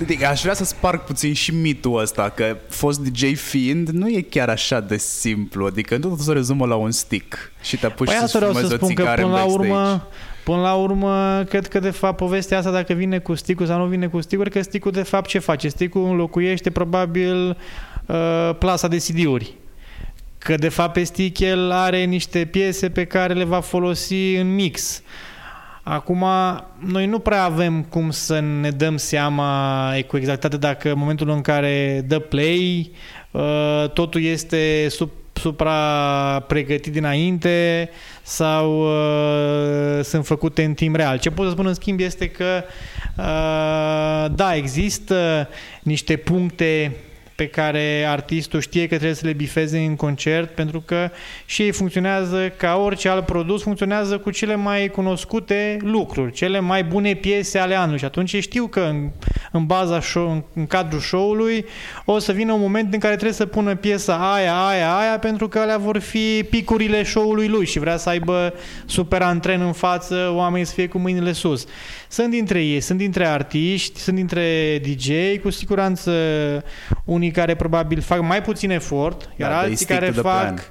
[0.00, 4.20] Adică aș vrea să sparg puțin și mitul ăsta, că fost DJ fiind nu e
[4.20, 8.06] chiar așa de simplu, adică nu totul se rezumă la un stick și te apuci
[8.06, 10.08] păi să fumezi o țigare că până la urmă,
[10.44, 13.86] Până la urmă, cred că de fapt povestea asta dacă vine cu sticul sau nu
[13.86, 15.68] vine cu sticul, că sticul de fapt ce face?
[15.68, 17.56] Sticul înlocuiește probabil
[18.06, 19.54] uh, plasa de CD-uri.
[20.38, 24.54] Că de fapt pe stick el are niște piese pe care le va folosi în
[24.54, 25.02] mix.
[25.82, 26.24] Acum,
[26.78, 31.40] noi nu prea avem cum să ne dăm seama cu exactitate dacă în momentul în
[31.40, 32.90] care dă play,
[33.30, 37.90] uh, totul este sub supra-pregătit dinainte
[38.22, 41.18] sau uh, sunt făcute în timp real.
[41.18, 42.64] Ce pot să spun în schimb este că
[43.16, 45.48] uh, da, există
[45.82, 46.96] niște puncte
[47.34, 51.10] pe care artistul știe că trebuie să le bifeze în concert, pentru că
[51.44, 56.84] și ei funcționează ca orice alt produs, funcționează cu cele mai cunoscute lucruri, cele mai
[56.84, 57.98] bune piese ale anului.
[57.98, 59.10] Și atunci știu că în,
[59.52, 61.64] în baza show, în, în cadrul show-ului
[62.04, 65.48] o să vină un moment în care trebuie să pună piesa aia, aia, aia, pentru
[65.48, 68.54] că alea vor fi picurile show-ului lui și vrea să aibă
[68.86, 71.66] super antren în față, oamenii să fie cu mâinile sus.
[72.12, 75.08] Sunt dintre ei, sunt dintre artiști, sunt dintre DJ,
[75.42, 76.12] cu siguranță
[77.04, 80.62] unii care probabil fac mai puțin efort, iar da, alții care fac plan.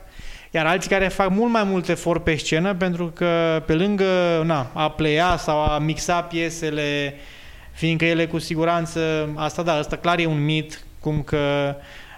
[0.52, 4.72] iar alții care fac mult mai mult efort pe scenă pentru că pe lângă na,
[4.74, 7.14] a playa sau a mixa piesele
[7.72, 11.76] fiindcă ele cu siguranță, asta da, asta clar e un mit, cum că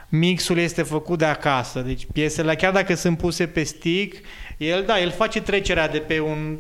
[0.09, 1.80] mixul este făcut de acasă.
[1.80, 4.26] Deci piesele, chiar dacă sunt puse pe stick,
[4.57, 6.57] el, da, el face trecerea de pe un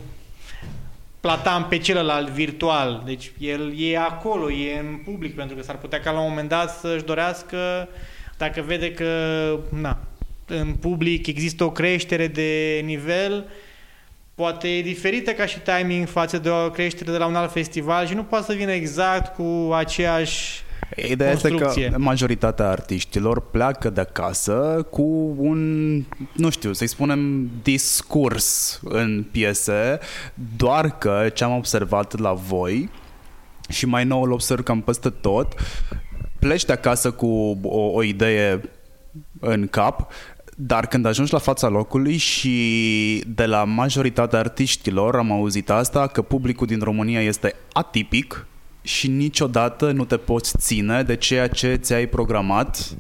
[1.23, 3.01] platan pe celălalt virtual.
[3.05, 6.49] Deci el e acolo, e în public, pentru că s-ar putea ca la un moment
[6.49, 7.89] dat să-și dorească,
[8.37, 9.09] dacă vede că
[9.69, 9.99] na,
[10.47, 13.45] în public există o creștere de nivel,
[14.35, 18.07] poate e diferită ca și timing față de o creștere de la un alt festival
[18.07, 20.62] și nu poate să vină exact cu aceeași
[20.95, 25.93] Ideea este că majoritatea artiștilor pleacă de acasă cu un,
[26.33, 29.99] nu știu, să-i spunem, discurs în piese,
[30.57, 32.89] doar că ce am observat la voi
[33.69, 35.53] și mai nou îl observ cam peste tot,
[36.39, 38.61] pleci de acasă cu o, o idee
[39.39, 40.11] în cap,
[40.55, 46.21] dar când ajungi la fața locului și de la majoritatea artiștilor am auzit asta, că
[46.21, 48.45] publicul din România este atipic,
[48.83, 52.95] și niciodată nu te poți ține de ceea ce ți-ai programat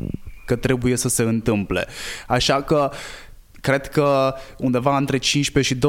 [0.45, 1.87] că trebuie să se întâmple.
[2.27, 2.91] Așa că
[3.63, 5.79] Cred că undeva între 15 și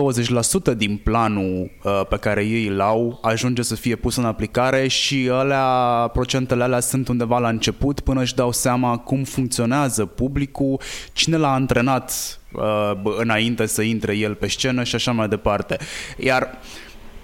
[0.72, 4.86] 20% din planul uh, pe care ei îl au ajunge să fie pus în aplicare
[4.88, 5.64] și alea,
[6.12, 10.80] procentele alea sunt undeva la început până își dau seama cum funcționează publicul,
[11.12, 15.78] cine l-a antrenat uh, înainte să intre el pe scenă și așa mai departe.
[16.16, 16.59] Iar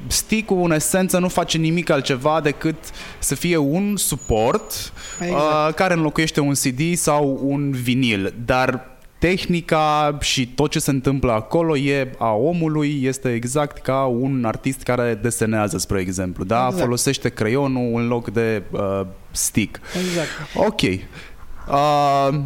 [0.07, 2.77] stick în esență nu face nimic altceva decât
[3.19, 5.43] să fie un suport exact.
[5.43, 11.33] uh, care înlocuiește un CD sau un vinil, dar tehnica și tot ce se întâmplă
[11.33, 16.65] acolo e a omului, este exact ca un artist care desenează, spre exemplu, da?
[16.65, 16.83] Exact.
[16.83, 19.81] Folosește creionul în loc de uh, stick.
[20.09, 20.29] Exact.
[20.55, 20.81] Ok.
[20.81, 22.41] Uh,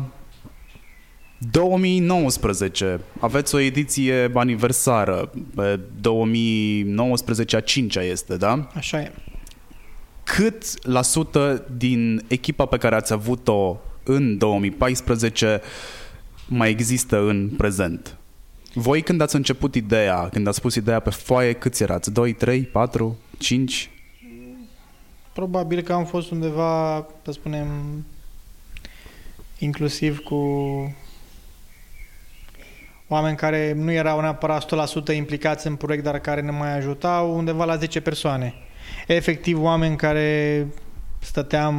[1.51, 5.31] 2019, aveți o ediție aniversară,
[6.01, 8.69] 2019 a 5 este, da?
[8.75, 9.13] Așa e.
[10.25, 15.61] Cât la sută din echipa pe care ați avut-o în 2014
[16.49, 18.17] mai există în prezent?
[18.75, 22.13] Voi când ați început ideea, când ați pus ideea pe foaie, câți erați?
[22.13, 23.91] 2, 3, 4, 5?
[25.33, 27.67] Probabil că am fost undeva, să spunem,
[29.59, 30.39] inclusiv cu
[33.15, 34.65] oameni care nu erau neapărat
[35.13, 38.55] 100% implicați în proiect, dar care ne mai ajutau, undeva la 10 persoane.
[39.07, 40.67] Efectiv, oameni care
[41.19, 41.75] stăteam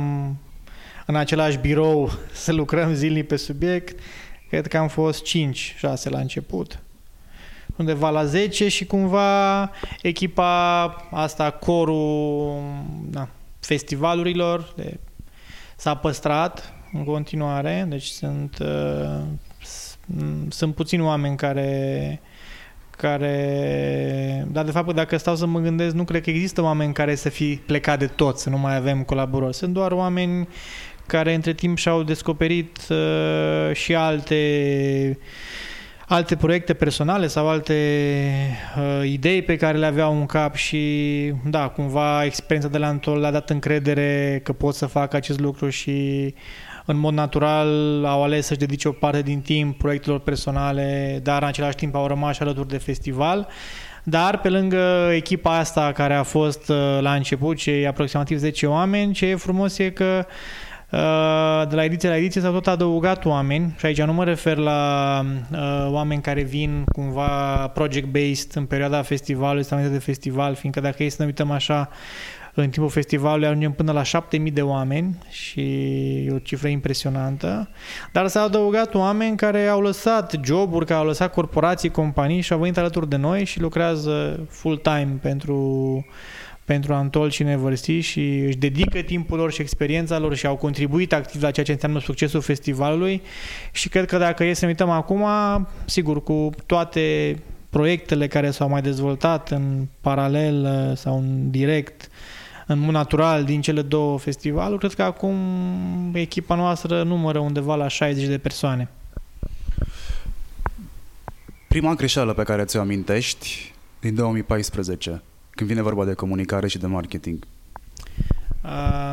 [1.05, 2.11] în același birou
[2.43, 3.99] să lucrăm zilnic pe subiect,
[4.49, 6.79] cred că am fost 5, 6 la început.
[7.75, 9.71] Undeva la 10 și cumva
[10.01, 12.63] echipa asta, corul
[13.09, 13.27] da,
[13.59, 14.99] festivalurilor de,
[15.75, 19.44] s-a păstrat în continuare, deci sunt uh, Mm,
[20.49, 22.19] sunt puțini oameni care
[22.97, 24.47] care...
[24.51, 27.29] Dar de fapt, dacă stau să mă gândesc, nu cred că există oameni care să
[27.29, 29.55] fi plecat de toți, să nu mai avem colaborări.
[29.55, 30.47] Sunt doar oameni
[31.05, 35.17] care între timp și-au descoperit uh, și alte
[36.07, 37.73] alte proiecte personale sau alte
[38.77, 43.19] uh, idei pe care le aveau în cap și da, cumva experiența de la Antol
[43.19, 46.33] le-a dat încredere că pot să fac acest lucru și
[46.85, 51.47] în mod natural au ales să-și dedice o parte din timp proiectelor personale, dar în
[51.47, 53.47] același timp au rămas alături de festival.
[54.07, 59.13] Dar pe lângă echipa asta care a fost uh, la început, cei aproximativ 10 oameni,
[59.13, 60.25] ce e frumos e că
[60.91, 64.57] uh, de la ediție la ediție s-au tot adăugat oameni și aici nu mă refer
[64.57, 65.21] la
[65.51, 71.09] uh, oameni care vin cumva project-based în perioada festivalului sau de festival, fiindcă dacă ei
[71.09, 71.89] să ne uităm așa
[72.55, 75.61] în timpul festivalului ajungem până la 7000 de oameni și
[76.25, 77.69] e o cifră impresionantă,
[78.11, 82.59] dar s-au adăugat oameni care au lăsat joburi, care au lăsat corporații, companii și au
[82.59, 86.05] venit alături de noi și lucrează full-time pentru
[86.65, 91.13] pentru Antol și Neversi și își dedică timpul lor și experiența lor și au contribuit
[91.13, 93.21] activ la ceea ce înseamnă succesul festivalului.
[93.71, 95.25] Și cred că dacă e să ne uităm acum,
[95.85, 97.35] sigur, cu toate
[97.69, 102.09] proiectele care s-au mai dezvoltat în paralel sau în direct
[102.65, 105.35] în mod natural din cele două festivaluri, cred că acum
[106.13, 108.89] echipa noastră numără undeva la 60 de persoane.
[111.67, 116.87] Prima greșeală pe care ți-o amintești din 2014, când vine vorba de comunicare și de
[116.87, 117.43] marketing?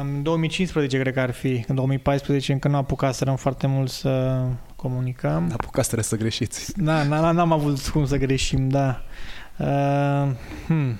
[0.01, 1.65] În 2015 cred că ar fi.
[1.69, 4.43] În 2014 încă nu apucaserăm foarte mult să
[4.77, 5.51] comunicăm.
[5.53, 6.73] Apucaseră să greșiți.
[6.77, 9.03] Da, n-am avut cum să greșim, da.
[9.59, 10.31] Uh,
[10.67, 10.99] hmm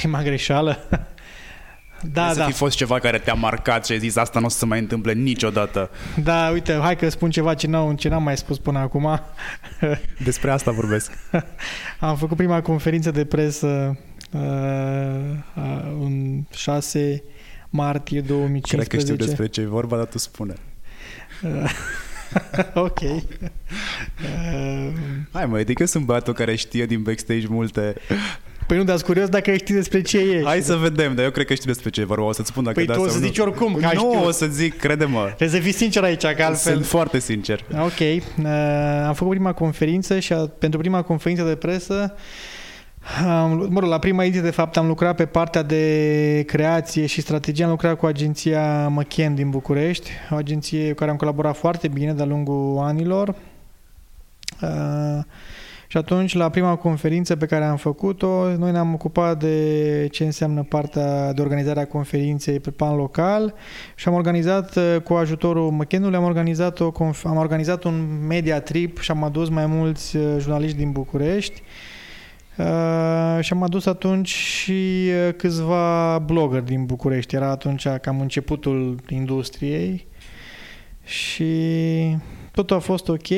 [0.00, 0.78] prima greșeală.
[2.02, 2.32] Da, da.
[2.32, 4.66] Să fi fost ceva care te-a marcat și ai zis asta nu o să se
[4.66, 5.90] mai întâmple niciodată.
[6.22, 9.20] Da, uite, hai că spun ceva ce, n-au, ce n-am mai spus până acum.
[10.24, 11.12] Despre asta vorbesc.
[12.00, 13.98] Am făcut prima conferință de presă
[14.30, 14.40] uh,
[15.54, 17.22] uh, în 6
[17.70, 18.76] martie 2015.
[18.76, 20.54] Cred că știu despre ce e vorba, dar tu spune.
[22.74, 23.00] ok.
[23.00, 23.32] Uh,
[25.32, 27.94] Hai mă, adică eu sunt băiatul care știe din backstage multe
[28.66, 30.42] Păi nu, dar curios dacă știi despre ce e.
[30.44, 32.24] Hai să vedem, dar eu cred că știi despre ce e vorba.
[32.24, 33.44] O să-ți spun dacă păi da tu o să zici nu.
[33.44, 34.26] oricum, că Nu, știu.
[34.26, 35.22] o să zic, crede-mă.
[35.24, 36.72] Trebuie să fii sincer aici, că altfel...
[36.72, 37.64] Sunt foarte sincer.
[37.80, 37.98] Ok.
[37.98, 38.46] Uh,
[39.06, 42.14] am făcut prima conferință și a, pentru prima conferință de presă
[43.26, 47.20] am, mă rog, la prima ediție, de fapt, am lucrat pe partea de creație și
[47.20, 47.64] strategie.
[47.64, 52.12] Am lucrat cu agenția McKen din București, o agenție cu care am colaborat foarte bine
[52.12, 53.34] de-a lungul anilor.
[54.60, 55.24] Uh,
[55.92, 60.62] și atunci, la prima conferință pe care am făcut-o, noi ne-am ocupat de ce înseamnă
[60.62, 63.54] partea de organizare a conferinței pe plan local
[63.94, 66.92] și am organizat uh, cu ajutorul McKenna am organizat, o,
[67.24, 71.62] am organizat un media trip și am adus mai mulți uh, jurnaliști din București
[72.58, 77.34] Uh, și am adus atunci și uh, câțiva blogger din București.
[77.34, 80.06] Era atunci cam începutul industriei
[81.04, 81.52] și
[82.52, 83.28] totul a fost ok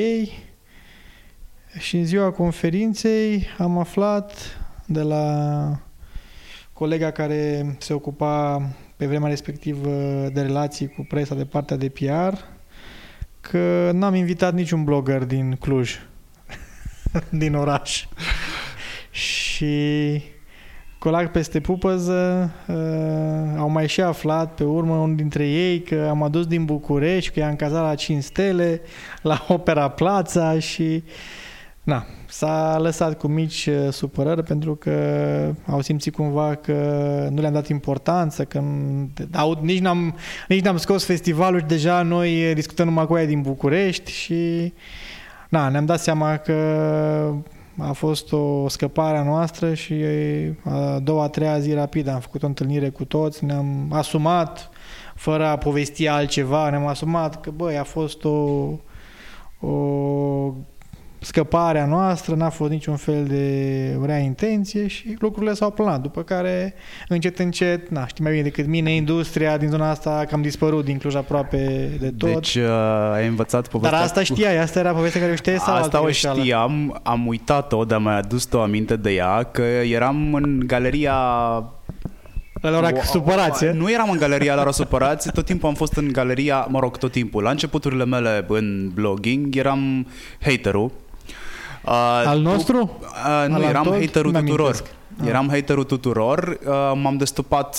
[1.78, 4.32] și în ziua conferinței am aflat
[4.86, 5.66] de la
[6.72, 8.62] colega care se ocupa
[8.96, 9.90] pe vremea respectivă
[10.32, 12.34] de relații cu presa de partea de PR
[13.40, 15.98] că n-am invitat niciun blogger din Cluj,
[17.30, 18.06] din oraș.
[19.10, 20.22] și
[20.98, 26.22] colac peste pupăză uh, au mai și aflat pe urmă unul dintre ei că am
[26.22, 28.80] adus din București, că i-am cazat la 5 stele,
[29.22, 31.02] la Opera Plața și
[31.84, 34.92] na, s-a lăsat cu mici uh, supărări pentru că
[35.66, 36.72] au simțit cumva că
[37.30, 38.62] nu le-am dat importanță, că
[39.32, 40.16] au, nici, n-am,
[40.48, 44.72] nici n-am scos festivalul și deja noi discutăm numai cu aia din București și
[45.48, 46.52] na, ne-am dat seama că
[47.78, 49.94] a fost o scăpare a noastră și
[50.64, 54.70] a doua, a treia zi rapid am făcut o întâlnire cu toți, ne-am asumat
[55.14, 58.68] fără a povesti altceva, ne-am asumat că băi, a fost o,
[59.60, 59.70] o
[61.24, 66.00] scăparea noastră, n-a fost niciun fel de rea intenție și lucrurile s-au planat.
[66.00, 66.74] După care,
[67.08, 70.98] încet, încet, na, știi mai bine decât mine, industria din zona asta cam dispărut din
[70.98, 72.32] Cluj aproape de tot.
[72.32, 72.68] Deci uh,
[73.14, 73.98] ai învățat povestea...
[73.98, 76.40] Dar asta știai, asta era povestea care o știai sau Asta o greșeală?
[76.40, 81.12] știam, am uitat-o, dar mi-a adus o aminte de ea, că eram în galeria
[82.60, 83.70] La ora O- supărație.
[83.70, 87.12] Nu eram în galeria la supărați, tot timpul am fost în galeria, mă rog, tot
[87.12, 87.42] timpul.
[87.42, 90.06] La începuturile mele în blogging eram
[90.40, 90.90] haterul.
[91.86, 92.98] Uh, Al tu- nostru?
[93.00, 94.00] Uh, nu, Al eram Antol?
[94.00, 94.58] haterul Nu tuturor.
[94.58, 94.84] mi-amintesc.
[95.22, 95.28] Ah.
[95.28, 96.58] Eram haterul tuturor.
[96.66, 97.76] Uh, m-am destupat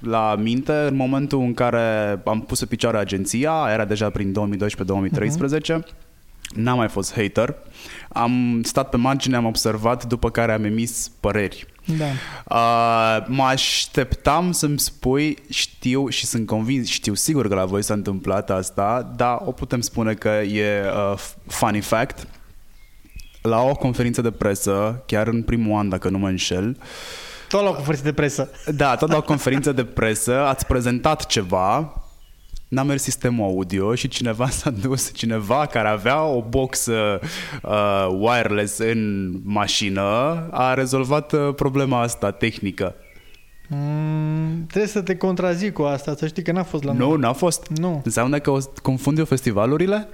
[0.00, 5.78] la minte în momentul în care am pus pe picioare agenția, era deja prin 2012-2013.
[6.54, 7.54] N-am mai fost hater.
[8.08, 11.66] Am stat pe margine, am observat, după care am emis păreri.
[11.98, 12.04] Da.
[12.56, 17.94] Uh, mă așteptam să-mi spui, știu și sunt convins, știu sigur că la voi s-a
[17.94, 20.82] întâmplat asta, dar o putem spune că e
[21.12, 22.26] uh, funny fact.
[23.46, 26.76] La o conferință de presă, chiar în primul an, dacă nu mă înșel,
[27.48, 28.50] Tot la o conferință de presă.
[28.74, 32.00] da, tot la o conferință de presă, ați prezentat ceva,
[32.68, 37.20] n-a mers sistemul audio și cineva s-a dus, cineva care avea o boxă
[37.62, 40.02] uh, wireless în mașină
[40.50, 42.94] a rezolvat uh, problema asta tehnică.
[43.68, 47.08] Mm, trebuie să te contrazic cu asta, să știi că n-a fost la noi.
[47.08, 47.66] Nu, n-a fost.
[47.66, 48.00] Nu.
[48.04, 50.08] Înseamnă că o confund eu festivalurile?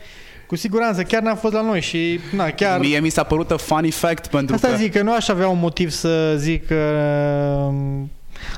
[0.52, 2.78] Cu siguranță, chiar n-a fost la noi și, na, chiar...
[2.78, 4.76] Mie mi s-a părut a funny fact pentru Asta că...
[4.76, 6.74] zic, că nu aș avea un motiv să zic că
[7.68, 8.10] um,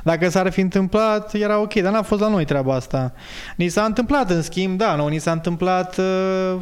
[0.03, 3.13] dacă s-ar fi întâmplat, era ok, dar n-a fost la noi treaba asta.
[3.55, 6.55] Ni s-a întâmplat, în schimb, da, nu, ni s-a întâmplat uh,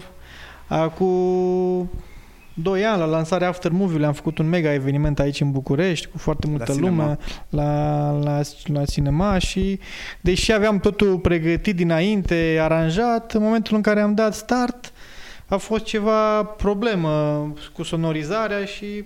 [0.68, 1.90] acum
[2.54, 6.18] 2 ani, la lansarea After Movie-ului, am făcut un mega eveniment aici în București, cu
[6.18, 7.04] foarte multă cinema.
[7.04, 7.18] lume,
[7.50, 9.80] la, la, la cinema și
[10.22, 14.93] deși aveam totul pregătit dinainte, aranjat, în momentul în care am dat start,
[15.54, 19.04] a fost ceva problemă cu sonorizarea și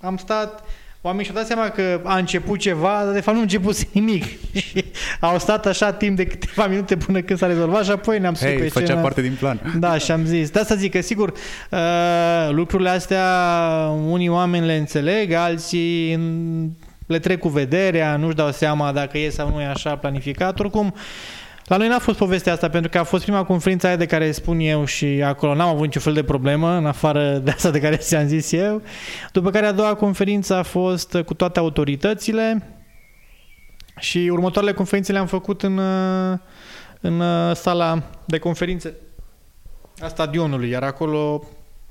[0.00, 0.62] am stat
[1.00, 4.24] Oamenii și-au dat seama că a început ceva, dar de fapt nu a început nimic.
[4.56, 4.84] și
[5.20, 8.46] au stat așa timp de câteva minute până când s-a rezolvat și apoi ne-am sus
[8.46, 9.00] Hei, pe făcea scenă.
[9.00, 9.60] parte din plan.
[9.78, 10.50] Da, și am zis.
[10.50, 11.28] De asta zic că, sigur,
[11.70, 11.78] uh,
[12.50, 13.24] lucrurile astea
[14.06, 19.28] unii oameni le înțeleg, alții n- le trec cu vederea, nu-și dau seama dacă e
[19.30, 20.60] sau nu e așa planificat.
[20.60, 20.94] Oricum,
[21.68, 24.32] la noi n-a fost povestea asta, pentru că a fost prima conferință aia de care
[24.32, 27.80] spun eu și acolo n-am avut niciun fel de problemă, în afară de asta de
[27.80, 28.82] care ți-am zis eu.
[29.32, 32.72] După care a doua conferință a fost cu toate autoritățile
[33.98, 36.38] și următoarele conferințe le-am făcut în, uh,
[37.00, 38.94] în uh, sala de conferințe
[40.00, 41.42] a stadionului, iar acolo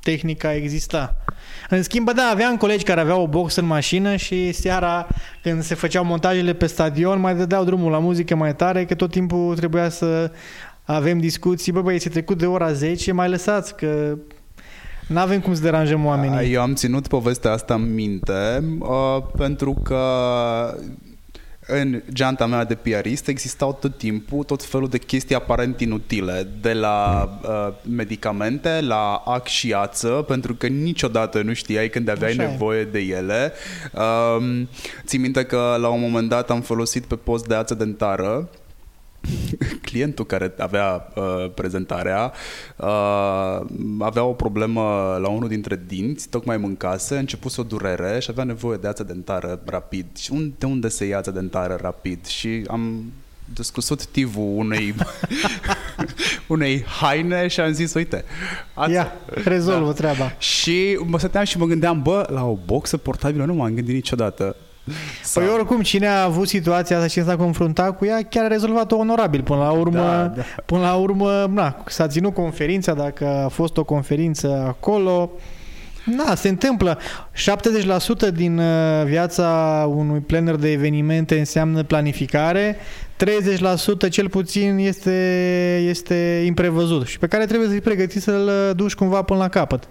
[0.01, 1.17] tehnica exista.
[1.69, 5.07] În schimb, bă, da, aveam colegi care aveau o box în mașină și seara,
[5.43, 9.11] când se făceau montajele pe stadion, mai dădeau drumul la muzică mai tare, că tot
[9.11, 10.31] timpul trebuia să
[10.83, 11.71] avem discuții.
[11.71, 14.17] Bă, băi, se trecut de ora 10, mai lăsați, că
[15.07, 16.53] nu avem cum să deranjăm oamenii.
[16.53, 20.01] Eu am ținut povestea asta în minte uh, pentru că
[21.67, 26.73] în geanta mea de piarist existau tot timpul tot felul de chestii aparent inutile, de
[26.73, 32.43] la uh, medicamente, la ac și ață, pentru că niciodată nu știai când aveai Așa
[32.43, 32.47] e.
[32.47, 33.51] nevoie de ele.
[33.93, 34.61] Uh,
[35.05, 38.49] țin minte că la un moment dat am folosit pe post de ață dentară
[39.89, 42.31] clientul care avea uh, prezentarea
[42.75, 43.59] uh,
[43.99, 44.81] avea o problemă
[45.21, 49.03] la unul dintre dinți, tocmai mâncase, a început o durere și avea nevoie de ață
[49.03, 50.05] dentară rapid.
[50.17, 52.25] Și un- de unde se ia ață dentară rapid?
[52.25, 53.11] Și am
[53.53, 54.93] descusut tivul unei,
[56.47, 58.23] unei haine și am zis, uite,
[58.73, 58.91] ață.
[58.91, 59.11] Ia,
[59.43, 59.93] rezolvă Da.
[59.93, 60.31] treaba.
[60.37, 64.55] Și mă stăteam și mă gândeam, bă, la o boxă portabilă nu m-am gândit niciodată.
[65.23, 65.43] Sau...
[65.43, 68.95] Păi oricum, cine a avut situația asta, cine s-a confruntat cu ea, chiar a rezolvat-o
[68.95, 69.41] onorabil.
[69.41, 70.41] Până la urmă, da, da.
[70.65, 75.31] Până la urmă na, s-a ținut conferința, dacă a fost o conferință acolo,
[76.15, 76.97] da, se întâmplă.
[78.29, 78.65] 70% din uh,
[79.05, 82.77] viața unui planner de evenimente înseamnă planificare,
[83.17, 85.11] 30% cel puțin este,
[85.83, 89.87] este imprevăzut și pe care trebuie să-i pregătiți să-l uh, duci cumva până la capăt.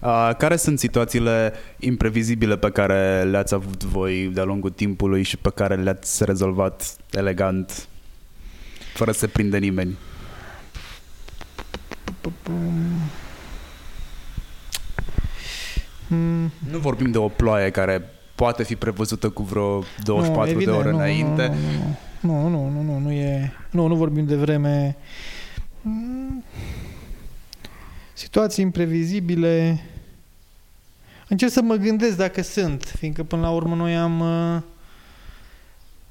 [0.00, 5.50] Uh, care sunt situațiile imprevizibile pe care le-ați avut voi de-a lungul timpului și pe
[5.54, 7.88] care le-ați rezolvat elegant,
[8.94, 9.96] fără să prinde nimeni?
[16.70, 20.82] Nu vorbim de o ploaie care poate fi prevăzută cu vreo 24 nu, evident, de
[20.82, 21.46] ore nu, înainte.
[21.46, 21.96] Nu, nu, nu.
[22.22, 23.52] Nu, nu, nu, nu, nu e...
[23.70, 24.96] Nu, nu vorbim de vreme...
[25.80, 26.44] Mm.
[28.12, 29.82] Situații imprevizibile...
[31.28, 34.20] Încerc să mă gândesc dacă sunt, fiindcă până la urmă noi am...
[34.20, 34.62] Uh,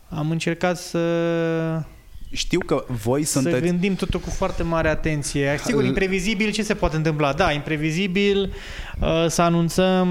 [0.09, 1.83] am încercat să
[2.31, 3.55] știu că voi sunteți...
[3.55, 5.59] Să gândim totul cu foarte mare atenție.
[5.63, 7.33] Sigur, imprevizibil ce se poate întâmpla?
[7.33, 8.53] Da, imprevizibil
[8.99, 10.07] uh, să anunțăm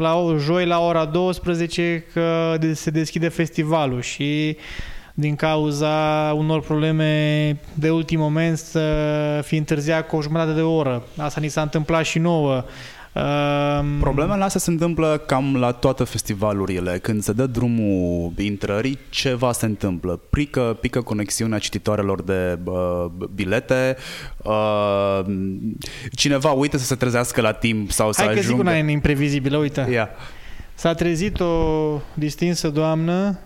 [0.00, 4.56] la o, joi la ora 12 că se deschide festivalul și
[5.14, 11.02] din cauza unor probleme de ultim moment să fi întârziat cu o jumătate de oră.
[11.16, 12.64] Asta ni s-a întâmplat și nouă.
[13.12, 13.98] Um...
[14.00, 16.98] Problemele astea se întâmplă cam la toate festivalurile.
[16.98, 20.20] Când se dă drumul intrării, ceva se întâmplă.
[20.30, 23.04] Pică, pică conexiunea cititoarelor de uh,
[23.34, 23.96] bilete,
[24.42, 25.20] uh,
[26.12, 28.62] cineva uită să se trezească la timp sau să Hai ajungă...
[28.62, 29.86] Hai că sigur e imprevizibilă, uite.
[29.90, 30.08] Yeah.
[30.74, 33.38] S-a trezit o distinsă doamnă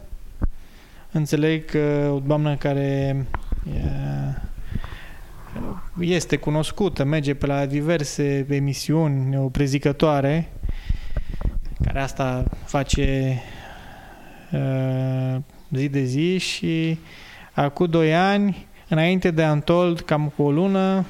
[1.12, 3.26] Înțeleg că o doamnă care
[6.00, 10.52] este cunoscută, merge pe la diverse emisiuni, o prezicătoare,
[11.84, 13.38] care asta face
[14.52, 15.36] uh,
[15.70, 16.98] zi de zi și
[17.52, 21.04] acum doi ani, înainte de Antold, cam cu o lună,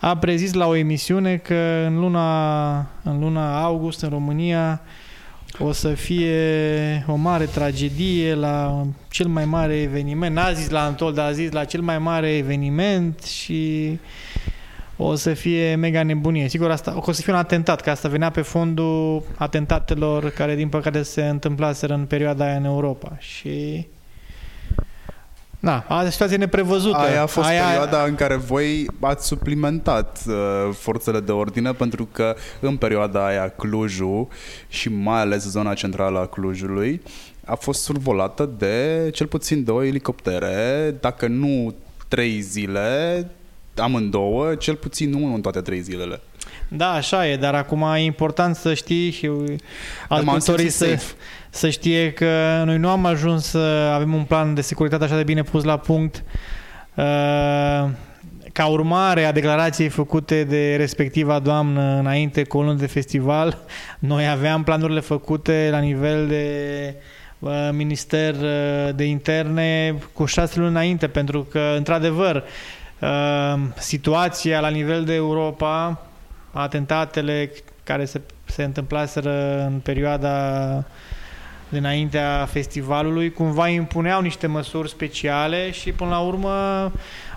[0.00, 4.80] a prezis la o emisiune că în luna, în luna august în România
[5.58, 10.34] o să fie o mare tragedie la cel mai mare eveniment.
[10.34, 13.98] N-a zis la Antol, dar a zis la cel mai mare eveniment și
[14.96, 16.48] o să fie mega nebunie.
[16.48, 20.68] Sigur, asta o să fie un atentat, că asta venea pe fondul atentatelor care, din
[20.68, 23.16] păcate, se întâmplaseră în perioada aia în Europa.
[23.18, 23.86] Și
[25.60, 26.96] da, a situație neprevăzută.
[26.96, 27.64] Aia a fost Aia...
[27.64, 30.34] perioada în care voi ați suplimentat uh,
[30.72, 34.28] forțele de ordine pentru că în perioada aia Clujul
[34.68, 37.02] și mai ales zona centrală a Clujului
[37.44, 41.74] a fost survolată de cel puțin două elicoptere, dacă nu
[42.08, 43.30] trei zile,
[43.76, 46.20] amândouă, cel puțin unul în toate trei zilele.
[46.68, 49.30] Da, așa e, dar acum e important să știi și
[50.08, 50.98] ascultătorii să,
[51.56, 55.22] să știe că noi nu am ajuns să avem un plan de securitate așa de
[55.22, 56.24] bine pus la punct
[56.94, 57.04] uh,
[58.52, 63.58] ca urmare a declarației făcute de respectiva doamnă înainte cu o lună de festival,
[63.98, 66.94] noi aveam planurile făcute la nivel de
[67.38, 72.44] uh, Minister uh, de Interne cu șase luni înainte, pentru că, într-adevăr,
[73.78, 76.02] situația la nivel de Europa,
[76.52, 77.50] atentatele
[77.84, 80.84] care se, se întâmplaseră în perioada
[81.68, 86.92] dinaintea festivalului, cumva impuneau niște măsuri speciale și până la urmă,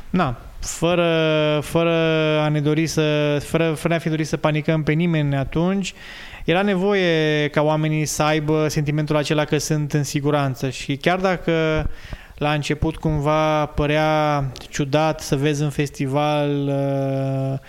[0.09, 1.93] na, fără, fără
[2.39, 5.93] a ne dori să, fără, fără a fi dorit să panicăm pe nimeni atunci,
[6.45, 10.69] era nevoie ca oamenii să aibă sentimentul acela că sunt în siguranță.
[10.69, 11.89] Și chiar dacă
[12.37, 17.59] la început cumva părea ciudat să vezi în festival uh, Uh,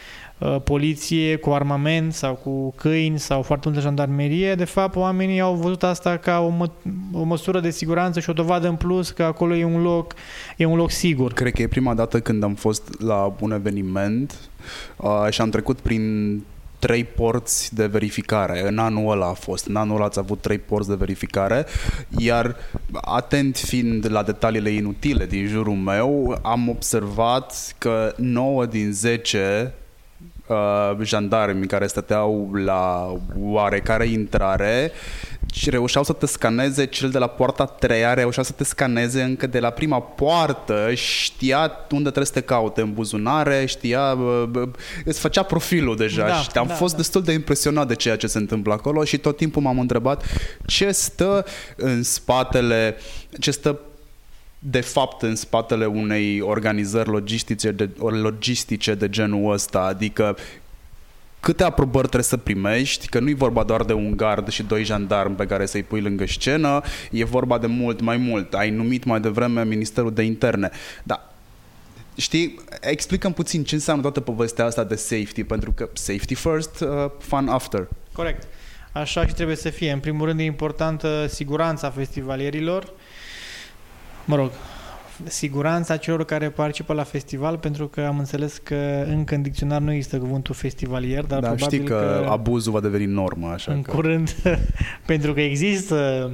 [0.65, 5.83] poliție cu armament sau cu câini sau foarte multă jandarmerie, de fapt oamenii au văzut
[5.83, 6.71] asta ca o, mă,
[7.13, 10.15] o măsură de siguranță și o dovadă în plus că acolo e un loc,
[10.57, 11.33] e un loc sigur.
[11.33, 14.51] Cred că e prima dată când am fost la un eveniment
[14.97, 16.43] uh, și am trecut prin
[16.79, 18.69] trei porți de verificare.
[18.69, 19.67] În anul ăla a fost.
[19.67, 21.67] În anul ăla ați avut trei porți de verificare,
[22.19, 22.57] iar
[22.93, 29.75] atent fiind la detaliile inutile din jurul meu, am observat că 9 din 10
[30.51, 34.93] uh, jandarmi care stăteau la oarecare intrare
[35.53, 39.47] și reușeau să te scaneze cel de la poarta treia, reușea să te scaneze încă
[39.47, 44.17] de la prima poartă, știa unde trebuie să te caute în buzunare, știa,
[45.05, 46.99] îți făcea profilul deja da, și am da, fost da.
[46.99, 50.25] destul de impresionat de ceea ce se întâmplă acolo și tot timpul m-am întrebat
[50.67, 51.45] ce stă
[51.77, 52.97] în spatele,
[53.39, 53.79] ce stă
[54.63, 60.37] de fapt în spatele unei organizări logistice de, logistice de genul ăsta, adică
[61.41, 64.85] câte aprobări trebuie să primești, că nu e vorba doar de un gard și doi
[64.85, 68.55] jandarmi pe care să-i pui lângă scenă, e vorba de mult mai mult.
[68.55, 70.71] Ai numit mai devreme Ministerul de Interne.
[71.03, 71.29] Dar
[72.17, 76.89] Știi, explicăm puțin ce înseamnă toată povestea asta de safety, pentru că safety first, uh,
[77.19, 77.89] fun after.
[78.13, 78.47] Corect.
[78.93, 79.93] Așa și trebuie să fie.
[79.93, 82.93] În primul rând e importantă siguranța festivalierilor.
[84.31, 84.51] Mă rog,
[85.25, 89.93] siguranța celor care participă la festival, pentru că am înțeles că încă în dicționar nu
[89.93, 93.83] există cuvântul festivalier, dar da, probabil știi că, că abuzul va deveni normă, așa în
[93.83, 93.91] că...
[93.91, 94.37] curând,
[95.07, 96.31] pentru că există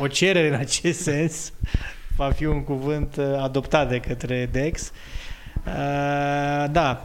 [0.00, 1.52] o cerere în acest sens,
[2.16, 4.92] va fi un cuvânt uh, adoptat de către DEX.
[5.66, 7.02] Uh, da,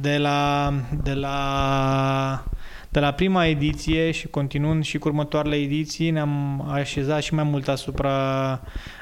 [0.00, 0.72] de la,
[1.02, 2.44] de la
[2.92, 7.68] de la prima ediție și continuând și cu următoarele ediții ne-am așezat și mai mult
[7.68, 8.60] asupra,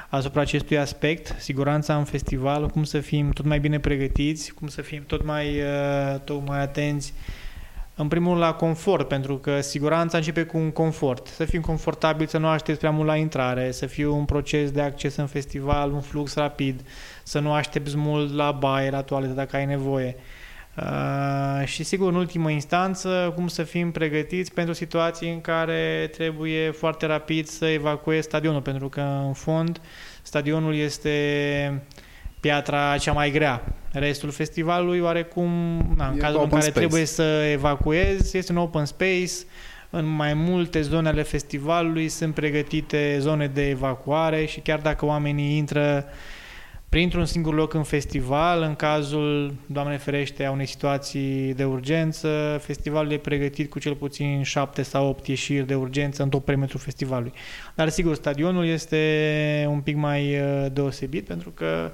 [0.09, 4.81] asupra acestui aspect, siguranța în festival, cum să fim tot mai bine pregătiți, cum să
[4.81, 7.13] fim tot mai, uh, tot mai atenți
[7.95, 11.27] în primul rând la confort, pentru că siguranța începe cu un confort.
[11.27, 14.81] Să fim confortabili, să nu aștepți prea mult la intrare, să fie un proces de
[14.81, 16.81] acces în festival, un flux rapid,
[17.23, 20.15] să nu aștepți mult la baie, la toaletă dacă ai nevoie.
[20.81, 26.71] Uh, și sigur, în ultimă instanță, cum să fim pregătiți pentru situații în care trebuie
[26.71, 29.81] foarte rapid să evacuezi stadionul, pentru că în fond
[30.21, 31.83] stadionul este
[32.39, 33.63] piatra cea mai grea.
[33.91, 35.49] Restul festivalului, oarecum,
[35.97, 36.77] na, în cazul în care space.
[36.77, 39.31] trebuie să evacuezi, este un open space,
[39.89, 45.57] în mai multe zone ale festivalului sunt pregătite zone de evacuare și chiar dacă oamenii
[45.57, 46.05] intră
[46.89, 53.11] printr-un singur loc în festival, în cazul, Doamne ferește, a unei situații de urgență, festivalul
[53.11, 57.33] e pregătit cu cel puțin 7 sau 8 ieșiri de urgență în tot perimetrul festivalului.
[57.75, 61.91] Dar sigur, stadionul este un pic mai uh, deosebit pentru că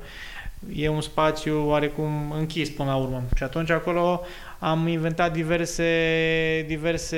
[0.76, 3.24] e un spațiu oarecum închis până la urmă.
[3.36, 4.22] Și atunci acolo
[4.60, 5.86] am inventat diverse,
[6.68, 7.18] diverse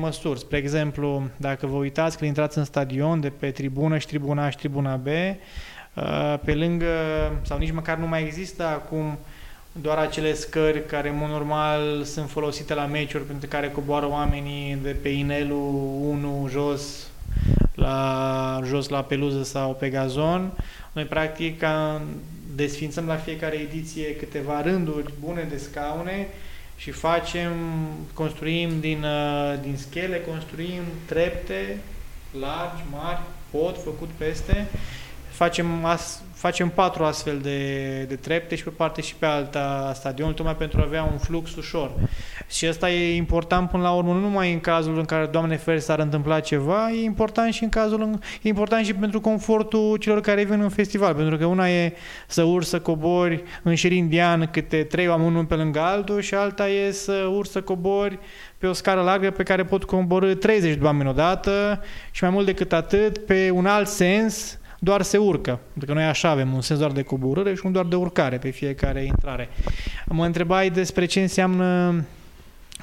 [0.00, 0.38] măsuri.
[0.38, 4.50] Spre exemplu, dacă vă uitați când intrați în stadion de pe tribună și tribuna A
[4.50, 5.36] și tribuna B, Uh,
[6.44, 6.86] pe lângă,
[7.42, 9.18] sau nici măcar nu mai există acum
[9.72, 14.78] doar acele scări care, în mod normal, sunt folosite la meciuri pentru care coboară oamenii
[14.82, 17.08] de pe inelul 1 jos
[17.74, 20.52] la, jos la peluză sau pe gazon.
[20.92, 21.64] Noi, practic,
[22.54, 26.28] desfințăm la fiecare ediție câteva rânduri bune de scaune
[26.76, 27.52] și facem,
[28.14, 31.78] construim din, uh, din schele, construim trepte
[32.40, 33.20] largi, mari,
[33.50, 34.66] pod făcut peste
[35.38, 40.34] facem, as, facem patru astfel de, de trepte și pe parte și pe alta stadionul,
[40.34, 41.90] tocmai pentru a avea un flux ușor.
[42.48, 45.80] Și asta e important până la urmă, nu numai în cazul în care, Doamne feri,
[45.80, 50.44] s-ar întâmpla ceva, e important și în cazul, e important și pentru confortul celor care
[50.44, 51.92] vin în festival, pentru că una e
[52.26, 56.34] să urci, să cobori în șir indian câte trei oameni unul pe lângă altul și
[56.34, 58.18] alta e să urci, să cobori
[58.58, 62.46] pe o scară largă pe care pot coborâ 30 de oameni odată și mai mult
[62.46, 65.60] decât atât, pe un alt sens, doar se urcă.
[65.72, 68.38] Pentru că noi așa avem un sens doar de coborâre și un doar de urcare
[68.38, 69.48] pe fiecare intrare.
[70.06, 72.04] Mă întrebai despre ce înseamnă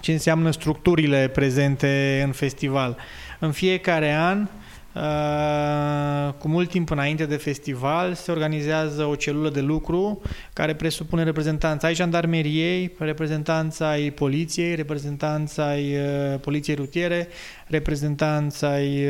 [0.01, 2.97] ce înseamnă structurile prezente în festival.
[3.39, 4.47] În fiecare an uh,
[4.95, 10.21] Uh, cu mult timp înainte de festival se organizează o celulă de lucru
[10.53, 17.27] care presupune reprezentanța ai jandarmeriei, reprezentanța ai poliției, reprezentanța ai uh, poliției rutiere,
[17.67, 19.05] reprezentanța ai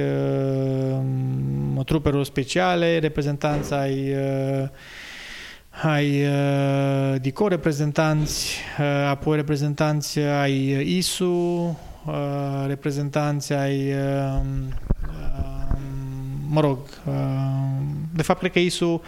[1.76, 4.70] uh, trupelor speciale, reprezentanța ai uh,
[5.84, 11.26] ai uh, DICO, reprezentanți, uh, apoi reprezentanți ai ISU,
[12.06, 14.42] uh, reprezentanți ai uh,
[16.50, 17.14] mă rog, uh,
[18.14, 19.02] de fapt cred că ISU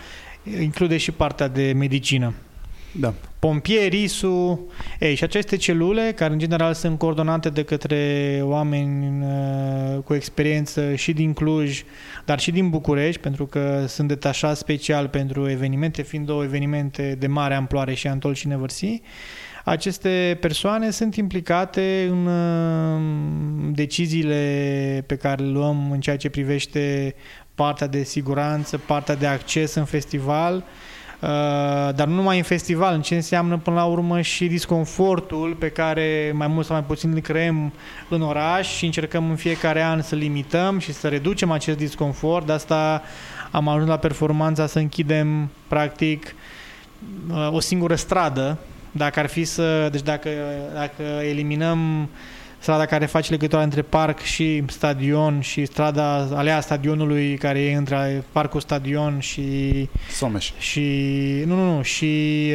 [0.60, 2.34] include și partea de medicină.
[2.92, 3.14] Da.
[3.40, 4.68] Pompieri, ISU,
[5.00, 10.96] ei, și aceste celule, care în general sunt coordonate de către oameni uh, cu experiență
[10.96, 11.84] și din Cluj,
[12.26, 17.28] dar și din București, pentru că sunt detașați special pentru evenimente, fiind două evenimente de
[17.28, 19.02] mare amploare și Antol și Nevărsi,
[19.70, 27.16] aceste persoane sunt implicate în uh, deciziile pe care le luăm în ceea ce privește
[27.56, 31.30] partea de siguranță, partea de acces în festival, uh,
[31.96, 36.32] dar nu numai în festival, în ce înseamnă până la urmă și disconfortul pe care
[36.36, 37.74] mai mult sau mai puțin îl creăm
[38.10, 42.46] în oraș și încercăm în fiecare an să limităm și să reducem acest disconfort.
[42.46, 43.02] De asta
[43.52, 46.36] am ajuns la performanța să închidem practic
[47.32, 48.58] uh, o singură stradă
[48.98, 50.30] dacă ar fi să, deci dacă,
[50.74, 52.10] dacă eliminăm
[52.60, 58.24] strada care face legătura între parc și stadion și strada alea stadionului care e între
[58.32, 60.52] parcul stadion și Someș.
[60.60, 60.84] și
[61.46, 62.06] nu nu nu și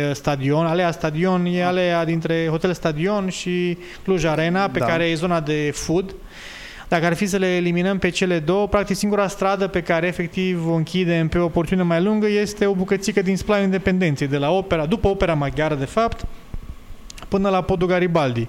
[0.09, 4.85] uh, stadion, alea stadion e alea dintre hotel stadion și Cluj Arena pe Da.
[4.85, 6.15] care e zona de food.
[6.93, 10.69] Dacă ar fi să le eliminăm pe cele două, practic singura stradă pe care efectiv
[10.69, 14.51] o închidem pe o porțiune mai lungă este o bucățică din Splaiul Independenței, de la
[14.51, 16.25] opera, după opera maghiară de fapt,
[17.29, 18.49] până la podul Garibaldi.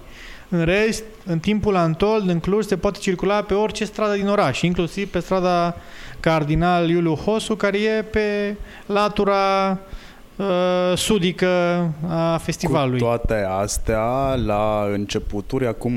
[0.50, 4.62] În rest, în timpul Antold, în Cluj, se poate circula pe orice stradă din oraș,
[4.62, 5.76] inclusiv pe strada
[6.20, 8.56] Cardinal Iuliu Hosu, care e pe
[8.86, 9.78] latura
[10.36, 10.46] uh,
[10.96, 11.48] sudică
[12.08, 13.00] a festivalului.
[13.00, 15.94] Cu toate astea, la începuturi, acum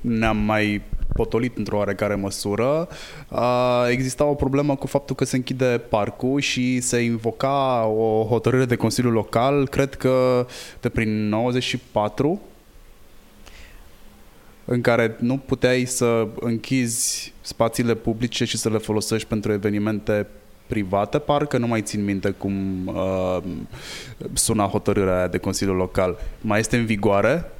[0.00, 0.82] ne-am mai
[1.12, 2.88] potolit într-o oarecare măsură,
[3.28, 8.64] a, exista o problemă cu faptul că se închide parcul și se invoca o hotărâre
[8.64, 10.46] de Consiliu Local, cred că
[10.80, 12.40] de prin 94,
[14.64, 20.26] în care nu puteai să închizi spațiile publice și să le folosești pentru evenimente
[20.66, 23.38] private, parcă nu mai țin minte cum uh,
[24.32, 26.18] suna hotărârea aia de Consiliul Local.
[26.40, 27.50] Mai este în vigoare?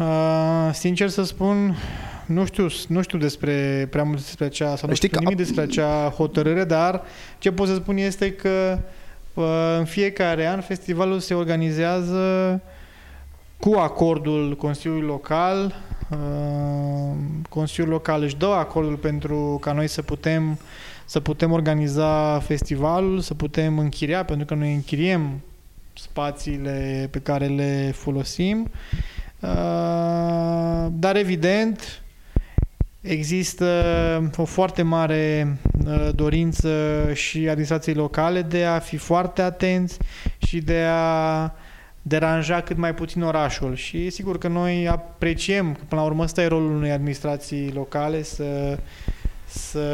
[0.00, 1.76] Uh, sincer să spun,
[2.26, 5.40] nu știu, nu știu despre prea mult despre acea, sau nu Știi știu că nimic
[5.40, 7.02] a- despre acea hotărâre, dar
[7.38, 8.78] ce pot să spun este că
[9.34, 12.60] uh, în fiecare an festivalul se organizează
[13.58, 15.74] cu acordul Consiliului Local.
[16.10, 17.16] Uh,
[17.48, 20.58] Consiliul Local își dă acordul pentru ca noi să putem
[21.04, 25.40] să putem organiza festivalul, să putem închiria, pentru că noi închiriem
[25.92, 28.60] spațiile pe care le folosim.
[28.60, 29.18] Uh,
[30.90, 32.02] dar evident
[33.00, 35.56] există o foarte mare
[35.86, 36.70] uh, dorință
[37.12, 39.98] și administrației locale de a fi foarte atenți
[40.38, 41.52] și de a
[42.02, 43.74] deranja cât mai puțin orașul.
[43.74, 48.22] Și sigur că noi apreciem că până la urmă ăsta e rolul unei administrații locale
[48.22, 48.78] să,
[49.46, 49.86] să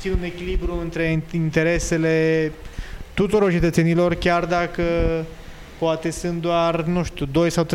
[0.00, 2.52] țină un echilibru între interesele
[3.14, 4.82] tuturor cetățenilor chiar dacă
[5.78, 7.66] poate sunt doar, nu știu, 2 sau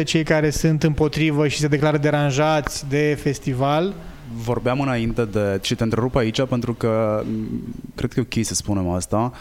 [0.00, 3.94] 3% cei care sunt împotrivă și se declară deranjați de festival.
[4.34, 5.58] Vorbeam înainte de...
[5.62, 9.32] și te întrerup aici pentru că m, cred că e ok să spunem asta.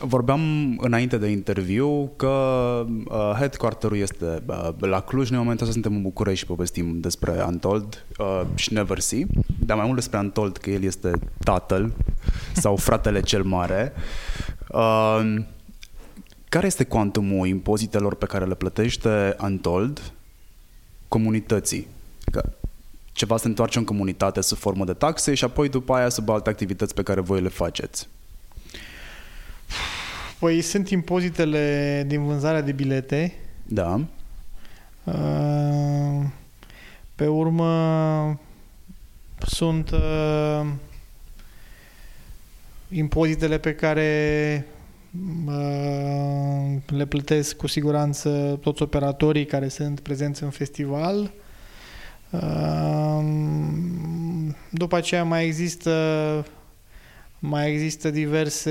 [0.00, 0.40] Vorbeam
[0.80, 2.26] înainte de interviu că
[2.86, 5.28] uh, headquarter-ul este uh, la Cluj.
[5.28, 9.26] Noi în momentul ăsta suntem în București și povestim despre Antold uh, și Never See,
[9.58, 11.10] dar mai mult despre Antold că el este
[11.44, 11.92] tatăl
[12.52, 13.92] sau fratele cel mare.
[14.68, 15.36] Uh,
[16.48, 20.12] care este cuantumul impozitelor pe care le plătește Antold
[21.08, 21.86] comunității?
[22.30, 22.48] Că
[23.12, 26.50] ceva se întoarce în comunitate sub formă de taxe și apoi după aia sub alte
[26.50, 28.08] activități pe care voi le faceți.
[30.38, 33.34] Păi sunt impozitele din vânzarea de bilete.
[33.64, 34.00] Da.
[35.04, 36.26] Uh,
[37.14, 38.40] Pe urmă
[39.46, 40.66] sunt uh,
[42.88, 44.77] impozitele pe care uh,
[46.86, 51.32] le plătesc cu siguranță toți operatorii care sunt prezenți în festival.
[52.30, 53.24] Uh,
[54.70, 56.46] După aceea mai există
[57.38, 58.70] mai există diverse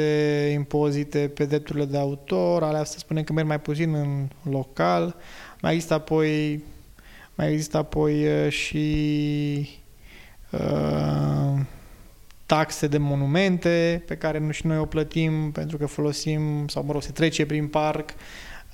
[0.54, 5.16] impozite pe drepturile de autor, alea să spunem că merg mai puțin în local.
[5.62, 6.64] Mai există apoi
[7.36, 9.70] mai există apoi uh, și
[10.52, 11.60] uh,
[12.48, 16.92] taxe de monumente pe care nu și noi o plătim pentru că folosim, sau mă
[16.92, 18.10] rog, se trece prin parc.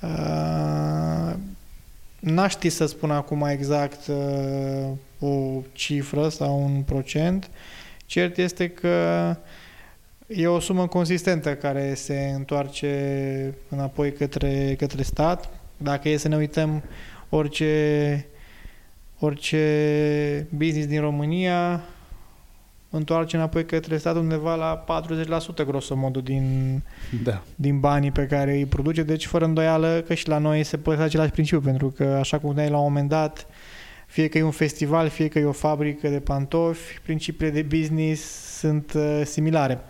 [0.02, 1.34] Uh,
[2.20, 7.50] N-aș ști să spun acum exact uh, o cifră sau un procent.
[8.06, 9.36] Cert este că
[10.26, 15.48] e o sumă consistentă care se întoarce înapoi către, către stat.
[15.76, 16.82] Dacă e să ne uităm
[17.28, 18.26] orice,
[19.18, 21.84] orice business din România
[22.96, 24.84] întoarce înapoi către stat undeva la
[25.62, 26.82] 40% grosomodul din,
[27.22, 27.42] Da.
[27.54, 31.02] din banii pe care îi produce, deci fără îndoială că și la noi se poate
[31.02, 33.46] același principiu, pentru că așa cum spuneai la un moment dat,
[34.06, 38.22] fie că e un festival, fie că e o fabrică de pantofi, principiile de business
[38.58, 39.80] sunt uh, similare.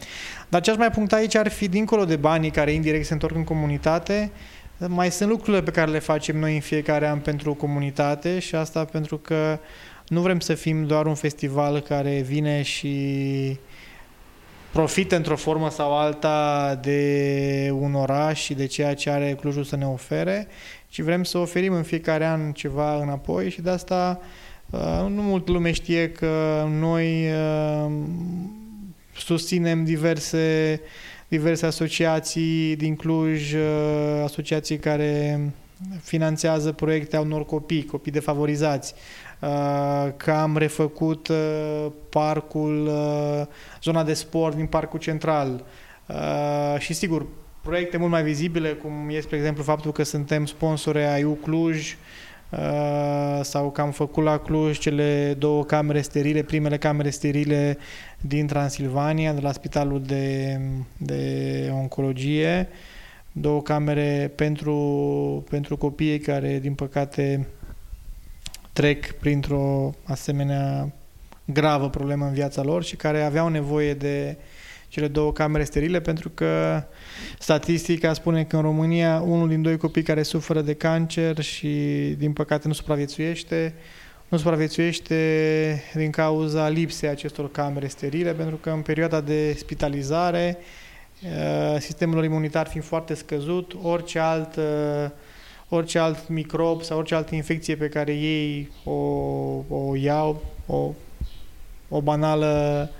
[0.48, 3.36] Dar ce aș mai puncta aici ar fi, dincolo de banii care indirect se întorc
[3.36, 4.30] în comunitate,
[4.78, 8.84] mai sunt lucrurile pe care le facem noi în fiecare an pentru comunitate și asta
[8.84, 9.58] pentru că
[10.08, 13.58] nu vrem să fim doar un festival care vine și
[14.72, 19.76] profită într-o formă sau alta de un oraș și de ceea ce are Clujul să
[19.76, 20.46] ne ofere,
[20.88, 24.20] ci vrem să oferim în fiecare an ceva înapoi și de asta
[24.70, 27.92] uh, nu mult lume știe că noi uh,
[29.16, 30.80] susținem diverse,
[31.28, 33.60] diverse asociații din Cluj, uh,
[34.24, 35.40] asociații care
[36.02, 39.23] finanțează proiecte a unor copii, copii defavorizați, uh,
[40.16, 43.46] că am refăcut uh, parcul, uh,
[43.82, 45.64] zona de sport din parcul central.
[46.78, 47.26] Și sigur,
[47.62, 51.96] proiecte mult mai vizibile, cum este, spre exemplu, faptul că suntem sponsori ai U Cluj,
[53.42, 57.78] sau că am făcut la Cluj cele două camere sterile, primele camere sterile
[58.20, 60.60] din Transilvania, de la Spitalul de,
[60.96, 62.68] de Oncologie,
[63.32, 64.76] două camere pentru,
[65.50, 67.48] pentru copiii care, din păcate,
[68.74, 70.92] trec printr-o asemenea
[71.44, 74.36] gravă problemă în viața lor și care aveau nevoie de
[74.88, 76.82] cele două camere sterile pentru că
[77.38, 81.68] statistica spune că în România unul din doi copii care suferă de cancer și
[82.18, 83.74] din păcate nu supraviețuiește
[84.28, 90.58] nu supraviețuiește din cauza lipsei acestor camere sterile pentru că în perioada de spitalizare
[91.24, 95.10] Eh, sistemul imunitar fiind foarte scăzut, orice alt, eh,
[95.68, 98.92] orice alt microb sau orice altă infecție pe care ei o,
[99.68, 100.90] o iau, o,
[101.88, 102.90] o banală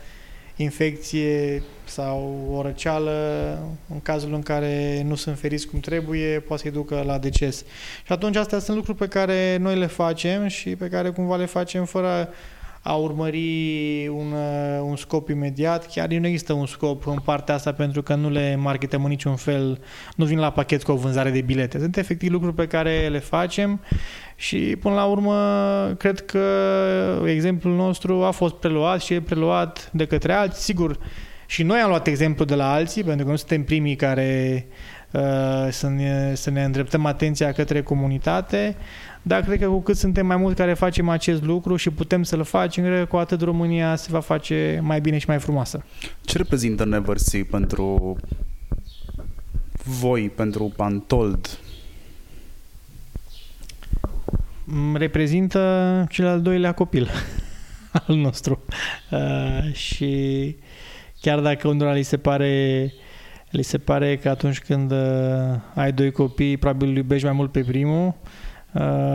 [0.56, 3.58] infecție sau o răceală,
[3.88, 7.64] în cazul în care nu sunt feriți cum trebuie, poate să-i ducă la deces.
[8.04, 11.46] Și atunci astea sunt lucruri pe care noi le facem și pe care cumva le
[11.46, 12.28] facem fără
[12.86, 15.92] a urmări un, uh, un scop imediat.
[15.92, 19.36] Chiar nu există un scop în partea asta pentru că nu le marketăm în niciun
[19.36, 19.80] fel,
[20.16, 21.78] nu vin la pachet cu o vânzare de bilete.
[21.78, 23.80] Sunt efectiv lucruri pe care le facem
[24.36, 25.34] și până la urmă
[25.98, 26.46] cred că
[27.26, 30.62] exemplul nostru a fost preluat și e preluat de către alții.
[30.62, 30.98] Sigur,
[31.46, 34.66] și noi am luat exemplu de la alții, pentru că nu suntem primii care
[35.10, 35.22] uh,
[35.70, 38.76] să, ne, să ne îndreptăm atenția către comunitate,
[39.26, 42.44] dar cred că cu cât suntem mai mulți care facem acest lucru și putem să-l
[42.44, 45.84] facem, cred că cu atât România se va face mai bine și mai frumoasă.
[46.20, 48.16] Ce reprezintă Neversea pentru
[49.82, 51.58] voi, pentru Pantold?
[54.94, 57.10] Reprezintă cel al doilea copil
[58.06, 58.62] al nostru.
[59.10, 60.56] Uh, și
[61.20, 62.92] chiar dacă unora li se pare
[63.50, 64.98] li se pare că atunci când uh,
[65.74, 68.43] ai doi copii, probabil îl iubești mai mult pe primul, uh, Uh,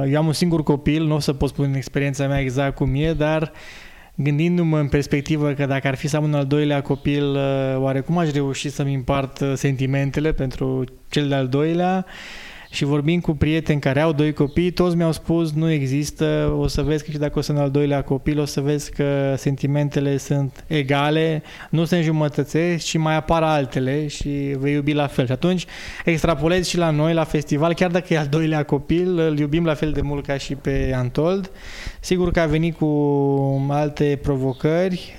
[0.08, 3.14] eu am un singur copil, nu o să pot spune experiența mea exact cum e,
[3.14, 3.52] dar
[4.16, 8.00] gândindu-mă în perspectivă că dacă ar fi să am un al doilea copil, uh, oare
[8.00, 12.06] cum aș reuși să-mi împart uh, sentimentele pentru cel de-al doilea?
[12.72, 16.82] Și vorbim cu prieteni care au doi copii, toți mi-au spus nu există, o să
[16.82, 20.18] vezi că și dacă o să în al doilea copil, o să vezi că sentimentele
[20.18, 25.26] sunt egale, nu se înjumătățesc și mai apar altele și vei iubi la fel.
[25.26, 25.66] Și atunci
[26.06, 29.74] extrapolezi și la noi, la festival, chiar dacă e al doilea copil, îl iubim la
[29.74, 31.52] fel de mult ca și pe Antold.
[32.02, 32.88] Sigur că a venit cu
[33.70, 35.18] alte provocări.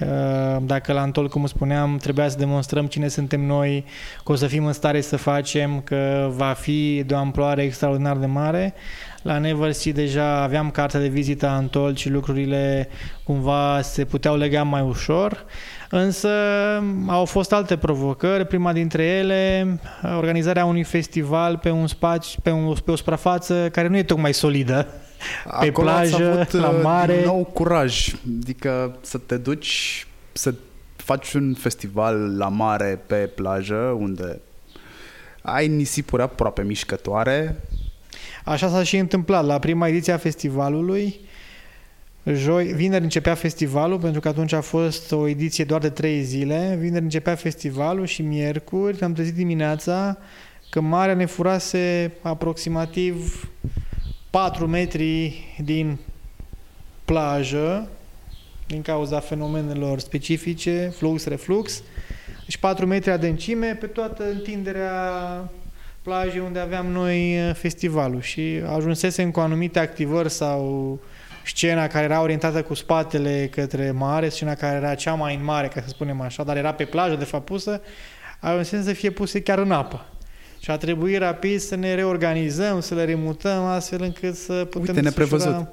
[0.62, 3.84] Dacă la Antold, cum spuneam, trebuia să demonstrăm cine suntem noi,
[4.24, 8.16] că o să fim în stare să facem, că va fi de o amploare extraordinar
[8.16, 8.74] de mare.
[9.22, 12.88] La Neversea deja aveam cartea de vizită a Antol și lucrurile
[13.24, 15.44] cumva se puteau lega mai ușor.
[15.92, 16.30] Însă
[17.06, 18.46] au fost alte provocări.
[18.46, 19.66] Prima dintre ele,
[20.16, 24.34] organizarea unui festival pe un spațiu, pe, un, pe o suprafață care nu e tocmai
[24.34, 24.86] solidă.
[25.60, 27.16] Pe Acolo plajă, avut, la uh, mare.
[27.16, 28.14] Din nou curaj.
[28.40, 30.54] Adică să te duci să
[30.96, 34.40] faci un festival la mare pe plajă unde
[35.42, 37.60] ai nisipuri aproape mișcătoare.
[38.44, 39.44] Așa s-a și întâmplat.
[39.44, 41.20] La prima ediție a festivalului,
[42.24, 46.76] joi, vineri începea festivalul, pentru că atunci a fost o ediție doar de trei zile.
[46.80, 50.18] Vineri începea festivalul și miercuri am trezit dimineața
[50.70, 53.48] că marea ne furase aproximativ
[54.30, 55.98] 4 metri din
[57.04, 57.88] plajă
[58.66, 61.82] din cauza fenomenelor specifice, flux-reflux
[62.50, 65.50] deci 4 metri adâncime pe toată întinderea
[66.02, 70.98] plajei unde aveam noi uh, festivalul și ajunsesem cu anumite activări sau
[71.54, 75.68] scena care era orientată cu spatele către mare, scena care era cea mai în mare,
[75.68, 77.80] ca să spunem așa, dar era pe plajă de fapt pusă,
[78.40, 80.04] ajunsesem să fie puse chiar în apă.
[80.60, 85.00] Și a trebuit rapid să ne reorganizăm, să le remutăm astfel încât să putem Uite,
[85.00, 85.68] neprevăzut.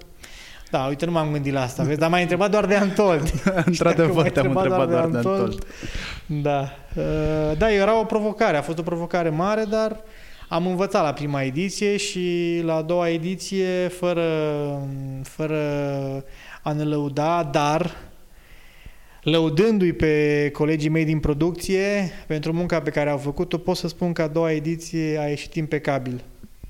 [0.72, 2.00] Da, uite, nu m-am gândit la asta, vezi?
[2.00, 3.32] Dar m-ai întrebat doar de Antold.
[3.66, 5.66] Într-adevăr, te-am întrebat doar de Antold.
[6.26, 6.70] Da.
[6.96, 9.98] Uh, da, era o provocare, a fost o provocare mare, dar
[10.48, 14.28] am învățat la prima ediție și la a doua ediție, fără,
[15.24, 15.62] fără
[16.64, 17.96] a ne lăuda, dar
[19.22, 24.14] lăudându-i pe colegii mei din producție pentru munca pe care au făcut-o, pot să spun
[24.14, 26.24] că a doua ediție a ieșit impecabil.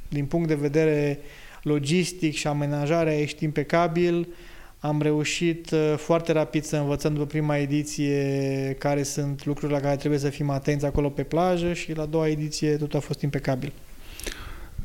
[0.09, 1.19] Din punct de vedere
[1.63, 4.27] logistic și amenajarea a ieșit impecabil.
[4.79, 9.95] Am reușit uh, foarte rapid să învățăm după prima ediție care sunt lucrurile la care
[9.95, 13.21] trebuie să fim atenți acolo pe plajă și la a doua ediție tot a fost
[13.21, 13.71] impecabil.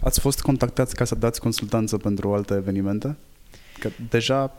[0.00, 3.16] Ați fost contactați ca să dați consultanță pentru alte evenimente?
[3.78, 4.52] Că deja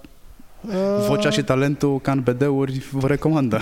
[0.62, 1.06] uh...
[1.08, 3.62] vocea și talentul ca în BD-uri vă recomandă.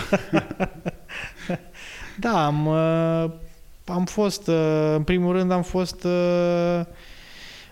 [2.20, 3.32] da, am, uh,
[3.86, 6.82] am fost, uh, în primul rând am fost uh,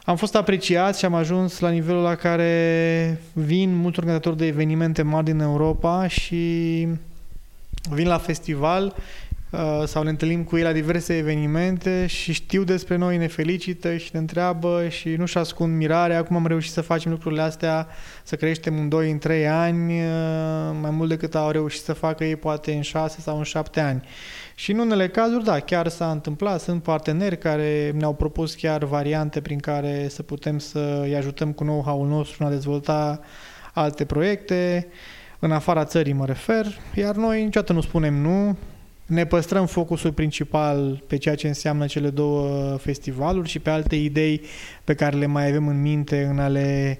[0.09, 5.01] am fost apreciat și am ajuns la nivelul la care vin mulți organizatori de evenimente
[5.01, 6.87] mari din Europa și
[7.89, 8.95] vin la festival
[9.49, 13.97] uh, sau ne întâlnim cu ei la diverse evenimente și știu despre noi, ne felicită
[13.97, 17.87] și ne întreabă și nu-și ascund mirarea cum am reușit să facem lucrurile astea,
[18.23, 20.07] să creștem în 2, în 3 ani, uh,
[20.81, 24.03] mai mult decât au reușit să facă ei poate în 6 sau în 7 ani.
[24.59, 26.61] Și în unele cazuri, da, chiar s-a întâmplat.
[26.61, 31.63] Sunt parteneri care ne-au propus chiar variante prin care să putem să îi ajutăm cu
[31.63, 33.19] know-how-ul nostru în a dezvolta
[33.73, 34.87] alte proiecte,
[35.39, 38.57] în afara țării mă refer, iar noi niciodată nu spunem nu,
[39.05, 44.41] ne păstrăm focusul principal pe ceea ce înseamnă cele două festivaluri și pe alte idei
[44.83, 46.99] pe care le mai avem în minte în a le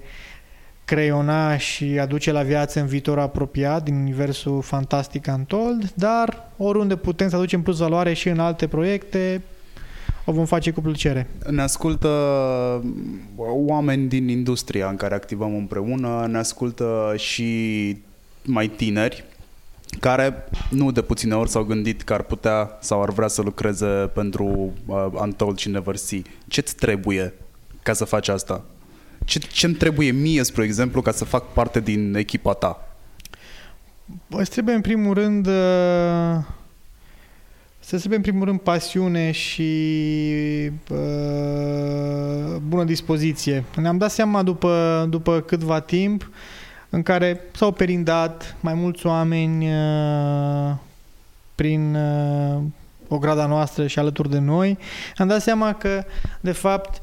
[0.90, 7.28] creiona și aduce la viață în viitor apropiat din universul fantastic Untold, dar oriunde putem
[7.28, 9.42] să aducem plus valoare și în alte proiecte,
[10.24, 11.26] o vom face cu plăcere.
[11.50, 12.08] Ne ascultă
[13.36, 17.96] oameni din industria în care activăm împreună, ne ascultă și
[18.42, 19.24] mai tineri
[20.00, 23.86] care nu de puține ori s-au gândit că ar putea sau ar vrea să lucreze
[24.14, 26.22] pentru uh, Untold și Never See.
[26.48, 27.34] Ce-ți trebuie
[27.82, 28.64] ca să faci asta?
[29.30, 32.88] Ce, ce-mi trebuie mie, spre exemplu, ca să fac parte din echipa ta?
[34.28, 35.52] Îți trebuie, în primul rând, uh,
[37.80, 39.62] să trebuie, în primul rând, pasiune și
[40.88, 43.64] uh, bună dispoziție.
[43.76, 46.30] Ne-am dat seama după, după câtva timp
[46.88, 50.74] în care s-au perindat mai mulți oameni uh,
[51.54, 52.62] prin uh,
[53.08, 54.78] o grada noastră și alături de noi,
[55.16, 56.04] am dat seama că,
[56.40, 57.02] de fapt,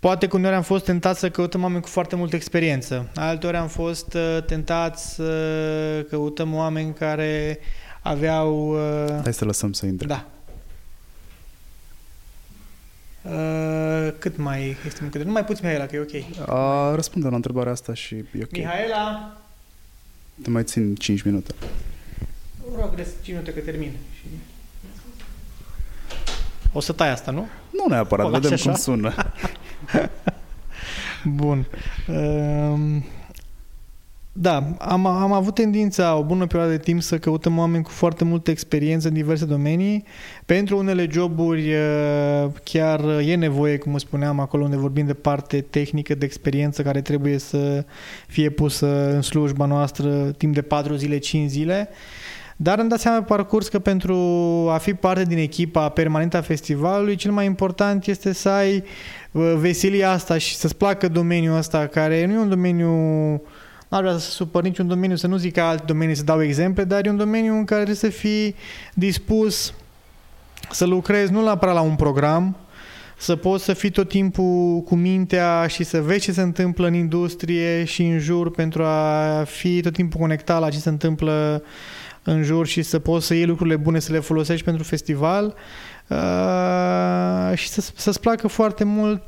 [0.00, 3.08] Poate că uneori am fost tentat să căutăm oameni cu foarte multă experiență.
[3.14, 7.58] Alteori am fost uh, tentați să căutăm oameni care
[8.02, 8.70] aveau...
[9.04, 10.06] Uh, Hai să lăsăm să intre.
[10.06, 10.26] Da.
[13.22, 16.12] Uh, cât mai este cât Nu mai puți Mihaela, că e ok.
[16.12, 18.52] Uh, răspunde la întrebarea asta și e ok.
[18.52, 19.36] Mihaela!
[20.42, 21.54] Te mai țin 5 minute.
[22.76, 23.92] Rog, 5 minute că termin.
[24.20, 24.26] Și...
[26.72, 27.46] O să tai asta, nu?
[27.70, 28.70] Nu neapărat, o vedem așa?
[28.70, 29.14] cum sună.
[31.24, 31.66] Bun.
[32.08, 33.04] Um,
[34.32, 38.24] da, am, am avut tendința o bună perioadă de timp să căutăm oameni cu foarte
[38.24, 40.04] multă experiență în diverse domenii.
[40.46, 46.14] Pentru unele joburi uh, chiar e nevoie, cum spuneam, acolo unde vorbim de parte tehnică,
[46.14, 47.84] de experiență care trebuie să
[48.26, 51.88] fie pusă în slujba noastră timp de 4 zile, 5 zile.
[52.62, 54.16] Dar îmi dați seama pe parcurs că pentru
[54.70, 58.84] a fi parte din echipa permanentă a festivalului, cel mai important este să ai
[59.30, 62.90] uh, veselia asta și să-ți placă domeniul ăsta, care nu e un domeniu
[63.88, 66.84] n-ar vrea să supăr niciun domeniu, să nu zic că alt domenii să dau exemple,
[66.84, 68.54] dar e un domeniu în care trebuie să fii
[68.94, 69.74] dispus
[70.70, 72.56] să lucrezi nu la prea la un program,
[73.18, 76.94] să poți să fii tot timpul cu mintea și să vezi ce se întâmplă în
[76.94, 81.62] industrie și în jur pentru a fi tot timpul conectat la ce se întâmplă
[82.22, 85.54] în jur și să poți să iei lucrurile bune să le folosești pentru festival
[86.06, 89.22] uh, și să, să-ți placă foarte mult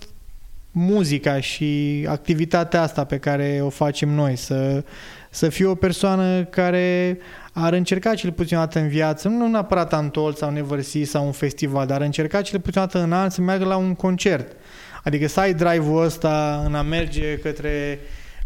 [0.72, 4.84] muzica și activitatea asta pe care o facem noi, să,
[5.30, 7.18] să fii o persoană care
[7.52, 11.32] ar încerca cel puțin o dată în viață, nu neapărat Antol sau Neversea sau un
[11.32, 14.56] festival, dar ar încerca cel puțin o dată în an să meargă la un concert.
[15.02, 17.98] Adică să ai drive-ul ăsta în a merge către,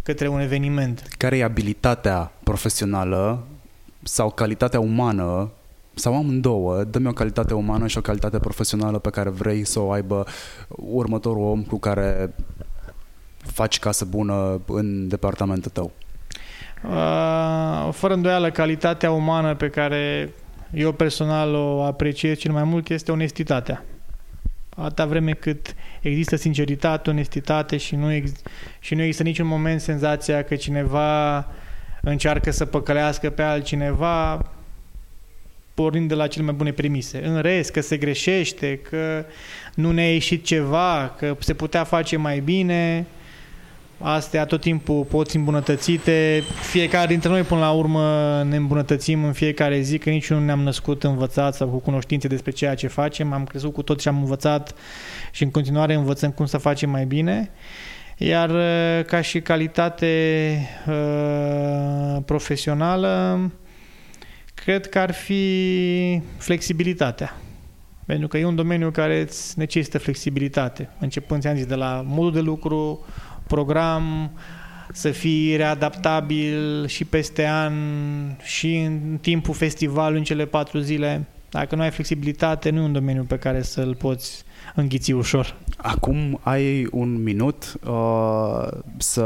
[0.03, 1.09] către un eveniment.
[1.17, 3.47] Care e abilitatea profesională
[4.07, 5.51] sau calitatea umană
[5.95, 9.91] sau amândouă, dă-mi o calitate umană și o calitate profesională pe care vrei să o
[9.91, 10.27] aibă
[10.69, 12.35] următorul om cu care
[13.53, 15.93] faci casă bună în departamentul tău?
[16.85, 20.33] Uh, fără îndoială, calitatea umană pe care
[20.73, 23.85] eu personal o apreciez cel mai mult este onestitatea.
[24.77, 28.43] Atâta vreme cât există sinceritate, onestitate și nu, ex-
[28.81, 31.47] și nu există niciun moment senzația că cineva
[32.11, 34.51] încearcă să păcălească pe altcineva,
[35.75, 37.25] pornind de la cele mai bune premise.
[37.25, 39.25] În rest, că se greșește, că
[39.75, 43.07] nu ne-a ieșit ceva, că se putea face mai bine,
[43.99, 46.43] astea tot timpul pot fi îmbunătățite.
[46.71, 50.61] Fiecare dintre noi, până la urmă, ne îmbunătățim în fiecare zi, că nici nu ne-am
[50.61, 53.33] născut învățat sau cu cunoștințe despre ceea ce facem.
[53.33, 54.75] Am crezut cu tot și am învățat
[55.31, 57.51] și în continuare învățăm cum să facem mai bine.
[58.19, 58.51] Iar
[59.03, 63.41] ca și calitate uh, profesională,
[64.55, 67.37] cred că ar fi flexibilitatea.
[68.07, 70.89] Pentru că e un domeniu care îți necesită flexibilitate.
[70.99, 73.05] Începând, ți-am zis, de la modul de lucru,
[73.47, 74.33] program,
[74.93, 77.75] să fii readaptabil și peste an
[78.43, 81.27] și în timpul festivalului, în cele patru zile.
[81.51, 84.45] Dacă nu ai flexibilitate, nu e un domeniu pe care să-l poți
[84.75, 85.57] înghiți ușor.
[85.77, 88.69] Acum ai un minut uh,
[88.99, 89.25] să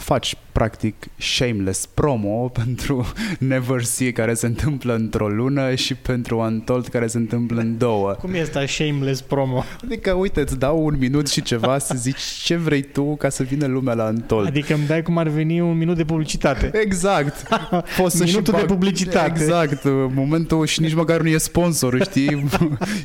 [0.00, 6.86] faci practic shameless promo pentru Never See care se întâmplă într-o lună și pentru Untold
[6.86, 8.10] care se întâmplă în două.
[8.20, 9.64] Cum este asta shameless promo?
[9.84, 13.42] Adică, uite, îți dau un minut și ceva să zici ce vrei tu ca să
[13.42, 14.46] vină lumea la Untold.
[14.46, 16.70] Adică îmi dai cum ar veni un minut de publicitate.
[16.84, 17.48] Exact.
[17.96, 19.40] Poți să Minutul de publicitate.
[19.42, 19.82] Exact.
[20.14, 22.44] Momentul și nici măcar nu e sponsor, știi?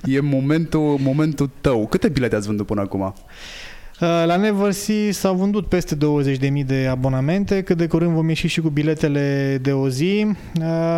[0.03, 1.87] e momentul, momentul tău.
[1.87, 3.13] Câte bilete ați vândut până acum?
[4.01, 8.61] Uh, la Neversea s-au vândut peste 20.000 de abonamente, cât de curând vom ieși și
[8.61, 10.17] cu biletele de o zi.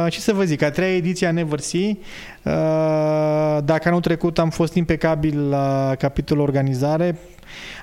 [0.07, 4.49] Și uh, să vă zic, a treia ediție a Neversea, uh, dacă anul trecut am
[4.49, 7.17] fost impecabil la capitolul organizare,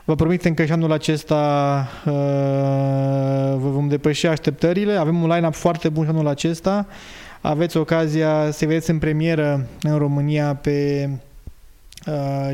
[0.04, 1.88] Vă promitem că și anul acesta
[3.56, 4.92] vă vom depăși așteptările.
[4.92, 6.86] Avem un line-up foarte bun și anul acesta.
[7.40, 11.08] Aveți ocazia să vedeți în premieră în România pe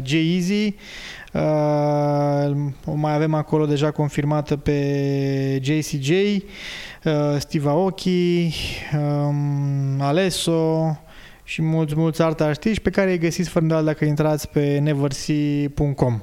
[0.03, 0.75] G-Easy.
[1.33, 2.51] Uh,
[2.85, 6.43] o mai avem acolo deja confirmată pe JCJ, uh,
[7.39, 8.55] Steve Aoki,
[8.95, 10.99] um, Alesso
[11.45, 16.21] și mulți, mulți alți artiști pe care îi găsiți fără îndoială dacă intrați pe neversea.com.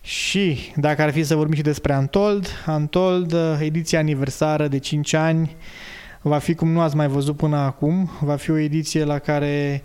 [0.00, 5.12] Și dacă ar fi să vorbim și despre Antold, Antold, uh, ediția aniversară de 5
[5.12, 5.56] ani,
[6.22, 9.82] va fi cum nu ați mai văzut până acum, va fi o ediție la care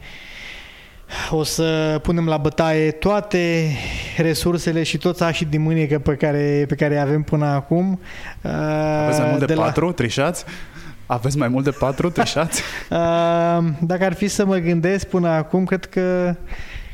[1.29, 3.71] o să punem la bătaie toate
[4.17, 7.99] resursele și toți așii din mânecă pe care, pe care avem până acum.
[9.03, 9.91] Aveți mai mult de, de patru la...
[9.91, 10.45] trișați?
[11.05, 12.61] Aveți mai mult de patru trișați?
[13.91, 16.35] Dacă ar fi să mă gândesc până acum, cred că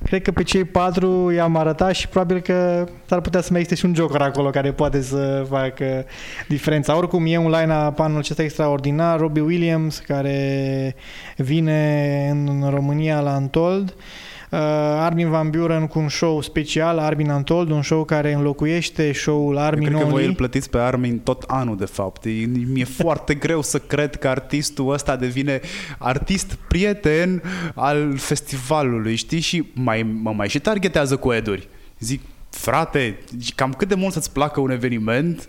[0.03, 3.80] Cred că pe cei patru i-am arătat și probabil că s-ar putea să mai existe
[3.80, 6.06] și un joker acolo care poate să facă
[6.48, 6.98] diferența.
[6.98, 10.95] Oricum e un line-up anul acesta extraordinar, Robbie Williams care
[11.36, 13.90] vine în România la Untold.
[13.90, 19.11] Uh, Uh, Armin Van Buren cu un show special, Armin Untold, un show care înlocuiește
[19.14, 22.26] show-ul Armin Eu cred că voi îl plătiți pe Armin tot anul, de fapt.
[22.26, 22.30] E,
[22.72, 25.60] mi-e foarte greu să cred că artistul ăsta devine
[25.98, 27.44] artist prieten
[27.76, 29.40] al festivalului, știi?
[29.40, 31.68] Și mai, mă mai și targetează cu eduri.
[31.99, 33.19] Zic, frate,
[33.56, 35.45] cam cât de mult să-ți placă un eveniment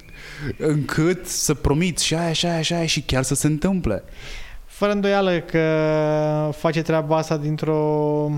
[0.56, 4.02] încât să promiți și aia, și aia, și aia și chiar să se întâmple.
[4.64, 5.64] Fără îndoială că
[6.56, 8.30] face treaba asta dintr-o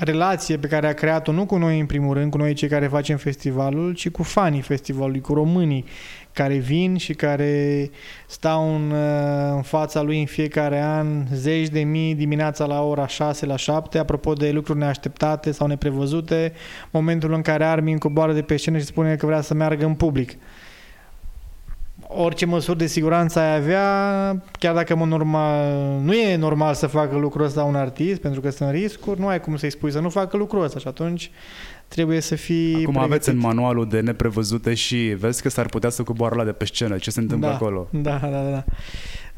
[0.00, 2.86] relație pe care a creat-o nu cu noi în primul rând, cu noi cei care
[2.86, 5.84] facem festivalul, ci cu fanii festivalului, cu românii
[6.32, 7.90] care vin și care
[8.26, 13.06] stau în, uh, în fața lui în fiecare an zeci de mii dimineața la ora
[13.06, 16.52] 6 la 7, apropo de lucruri neașteptate sau neprevăzute,
[16.90, 19.94] momentul în care Armin coboară de pe scenă și spune că vrea să meargă în
[19.94, 20.36] public
[22.16, 23.86] orice măsuri de siguranță ai avea,
[24.58, 25.72] chiar dacă mă normal,
[26.02, 29.40] nu e normal să facă lucrul ăsta un artist, pentru că sunt riscuri, nu ai
[29.40, 31.30] cum să-i spui să nu facă lucrul ăsta și atunci
[31.88, 33.10] trebuie să fii Acum pregătit.
[33.10, 36.64] aveți în manualul de neprevăzute și vezi că s-ar putea să coboară la de pe
[36.64, 36.96] scenă.
[36.96, 37.88] Ce se întâmplă da, acolo?
[37.90, 38.50] Da, da, da.
[38.50, 38.64] da.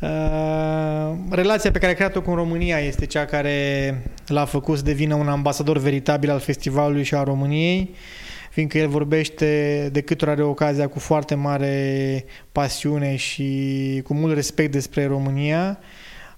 [0.00, 5.14] Uh, relația pe care a creat-o cu România este cea care l-a făcut să devină
[5.14, 7.90] un ambasador veritabil al festivalului și a României.
[7.90, 7.96] Uh,
[8.54, 14.34] fiindcă el vorbește de câte ori are ocazia cu foarte mare pasiune și cu mult
[14.34, 15.78] respect despre România.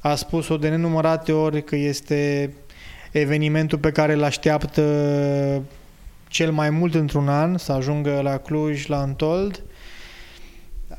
[0.00, 2.52] A spus-o de nenumărate ori că este
[3.12, 4.82] evenimentul pe care îl așteaptă
[6.28, 9.62] cel mai mult într-un an, să ajungă la Cluj, la Antold.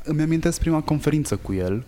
[0.04, 1.84] Îmi amintesc prima conferință cu el,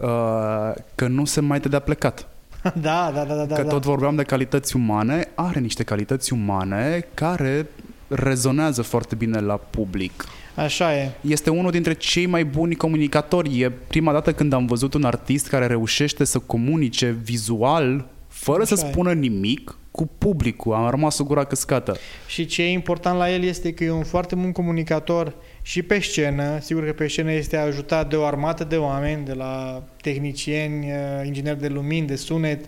[0.00, 2.28] uh, că nu se mai dădea plecat.
[2.80, 3.54] Da, da, da, da.
[3.54, 3.68] Că da.
[3.68, 7.66] tot vorbeam de calități umane, are niște calități umane care
[8.08, 10.24] rezonează foarte bine la public.
[10.54, 11.10] Așa e.
[11.20, 13.60] Este unul dintre cei mai buni comunicatori.
[13.60, 18.74] E prima dată când am văzut un artist care reușește să comunice vizual, fără Așa
[18.76, 18.90] să e.
[18.90, 20.74] spună nimic, cu publicul.
[20.74, 21.96] Am rămas cu gura căscată.
[22.26, 26.00] Și ce e important la el este că e un foarte bun comunicator și pe
[26.00, 26.58] scenă.
[26.60, 31.26] Sigur că pe scenă este ajutat de o armată de oameni, de la tehnicieni, uh,
[31.26, 32.64] ingineri de lumini, de sunet,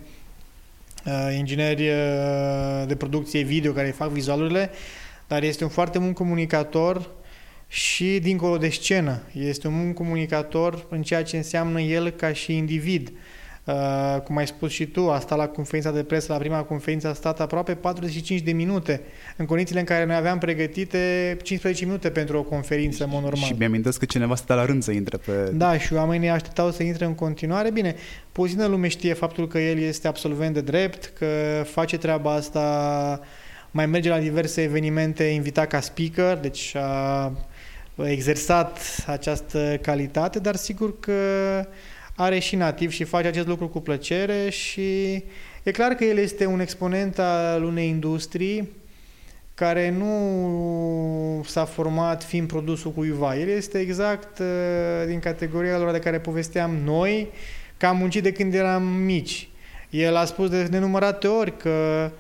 [1.05, 4.71] uh, ingineri uh, de producție video care fac vizualurile,
[5.31, 7.11] dar este un foarte bun comunicator
[7.67, 9.23] și dincolo de scenă.
[9.33, 13.13] Este un bun comunicator în ceea ce înseamnă el ca și individ.
[13.65, 17.09] Uh, cum ai spus și tu, a stat la conferința de presă, la prima conferință
[17.09, 19.01] a stat aproape 45 de minute,
[19.37, 23.43] în condițiile în care noi aveam pregătite 15 minute pentru o conferință, în mod normal.
[23.43, 25.51] Și mi-am că cineva stătea la rând să intre pe...
[25.53, 27.71] Da, și oamenii așteptau să intre în continuare.
[27.71, 27.95] Bine,
[28.33, 31.27] puțină lume știe faptul că el este absolvent de drept, că
[31.65, 33.21] face treaba asta,
[33.71, 37.33] mai merge la diverse evenimente invitat ca speaker, deci a
[38.05, 41.13] exersat această calitate, dar sigur că
[42.15, 45.13] are și nativ și face acest lucru cu plăcere și
[45.63, 48.69] e clar că el este un exponent al unei industrii
[49.55, 53.37] care nu s-a format fiind produsul cuiva.
[53.37, 54.47] El este exact uh,
[55.07, 57.29] din categoria lor de care povesteam noi,
[57.77, 59.49] că am muncit de când eram mici.
[59.91, 62.11] El a spus de nenumărate ori că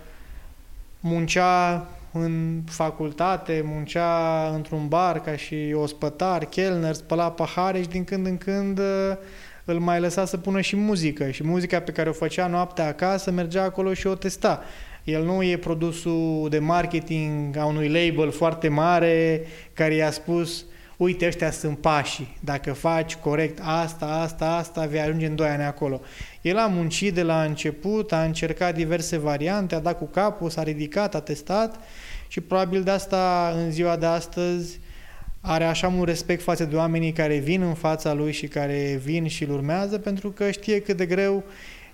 [1.01, 8.27] muncea în facultate, muncea într-un bar ca și ospătar, chelner, spăla pahare și din când
[8.27, 9.17] în când uh,
[9.65, 13.31] îl mai lăsa să pună și muzică și muzica pe care o făcea noaptea acasă
[13.31, 14.63] mergea acolo și o testa.
[15.05, 20.65] El nu e produsul de marketing a unui label foarte mare care i-a spus
[20.97, 22.37] uite, ăștia sunt pașii.
[22.41, 26.01] Dacă faci corect asta, asta, asta, vei ajunge în 2 ani acolo.
[26.41, 30.63] El a muncit de la început, a încercat diverse variante, a dat cu capul, s-a
[30.63, 31.81] ridicat, a testat
[32.29, 34.81] și probabil de asta în ziua de astăzi
[35.41, 39.27] are așa mult respect față de oamenii care vin în fața lui și care vin
[39.27, 41.45] și îl urmează, pentru că știe cât de greu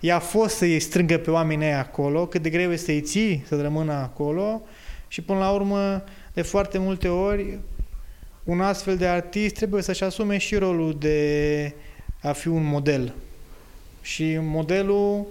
[0.00, 3.92] i-a fost să-i strângă pe oamenii acolo, cât de greu este să-i ții să rămână
[3.92, 4.62] acolo
[5.08, 7.58] și până la urmă, de foarte multe ori,
[8.44, 11.74] un astfel de artist trebuie să-și asume și rolul de
[12.22, 13.14] a fi un model.
[14.06, 15.26] Și modelul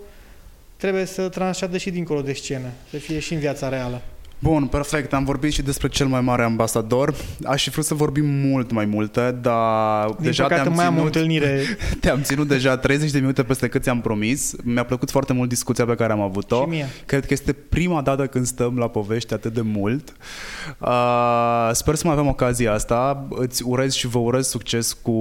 [0.77, 4.02] trebuie să transceadă și dincolo de scenă, să fie și în viața reală.
[4.40, 5.14] Bun, perfect.
[5.14, 7.14] Am vorbit și despre cel mai mare ambasador.
[7.44, 10.98] Aș fi vrut să vorbim mult mai multe, dar Din deja te-am mai ținut, am
[10.98, 11.62] o întâlnire.
[12.02, 14.56] te-am ținut deja 30 de minute peste cât ți-am promis.
[14.64, 16.62] Mi-a plăcut foarte mult discuția pe care am avut-o.
[16.62, 16.88] Și mie.
[17.06, 20.14] Cred că este prima dată când stăm la povești atât de mult.
[20.80, 23.28] Uh, sper să mai avem ocazia asta.
[23.30, 25.12] Îți urez și vă urez succes cu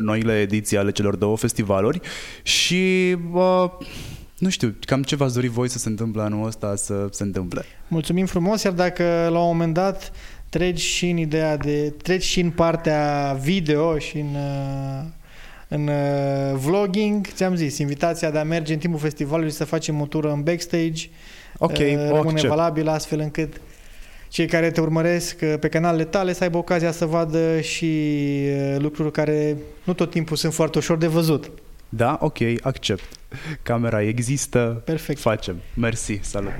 [0.00, 2.00] noile ediții ale celor două festivaluri
[2.42, 3.70] și uh,
[4.44, 7.64] nu știu, cam ce v-ați dori voi să se întâmple anul ăsta să se întâmple.
[7.88, 10.12] Mulțumim frumos, iar dacă la un moment dat
[10.48, 15.04] treci și în ideea de, treci și în partea video și în, uh,
[15.68, 20.06] în uh, vlogging, ți-am zis, invitația de a merge în timpul festivalului să facem o
[20.06, 21.08] tură în backstage
[21.58, 22.48] Ok, uh, rămâne accept.
[22.48, 23.60] valabil astfel încât
[24.28, 28.10] cei care te urmăresc pe canalele tale să aibă ocazia să vadă și
[28.78, 31.50] lucruri care nu tot timpul sunt foarte ușor de văzut.
[31.96, 33.04] Da, ok, accept.
[33.62, 35.20] Camera există, Perfect.
[35.20, 35.56] facem.
[35.74, 36.52] Mersi, salut.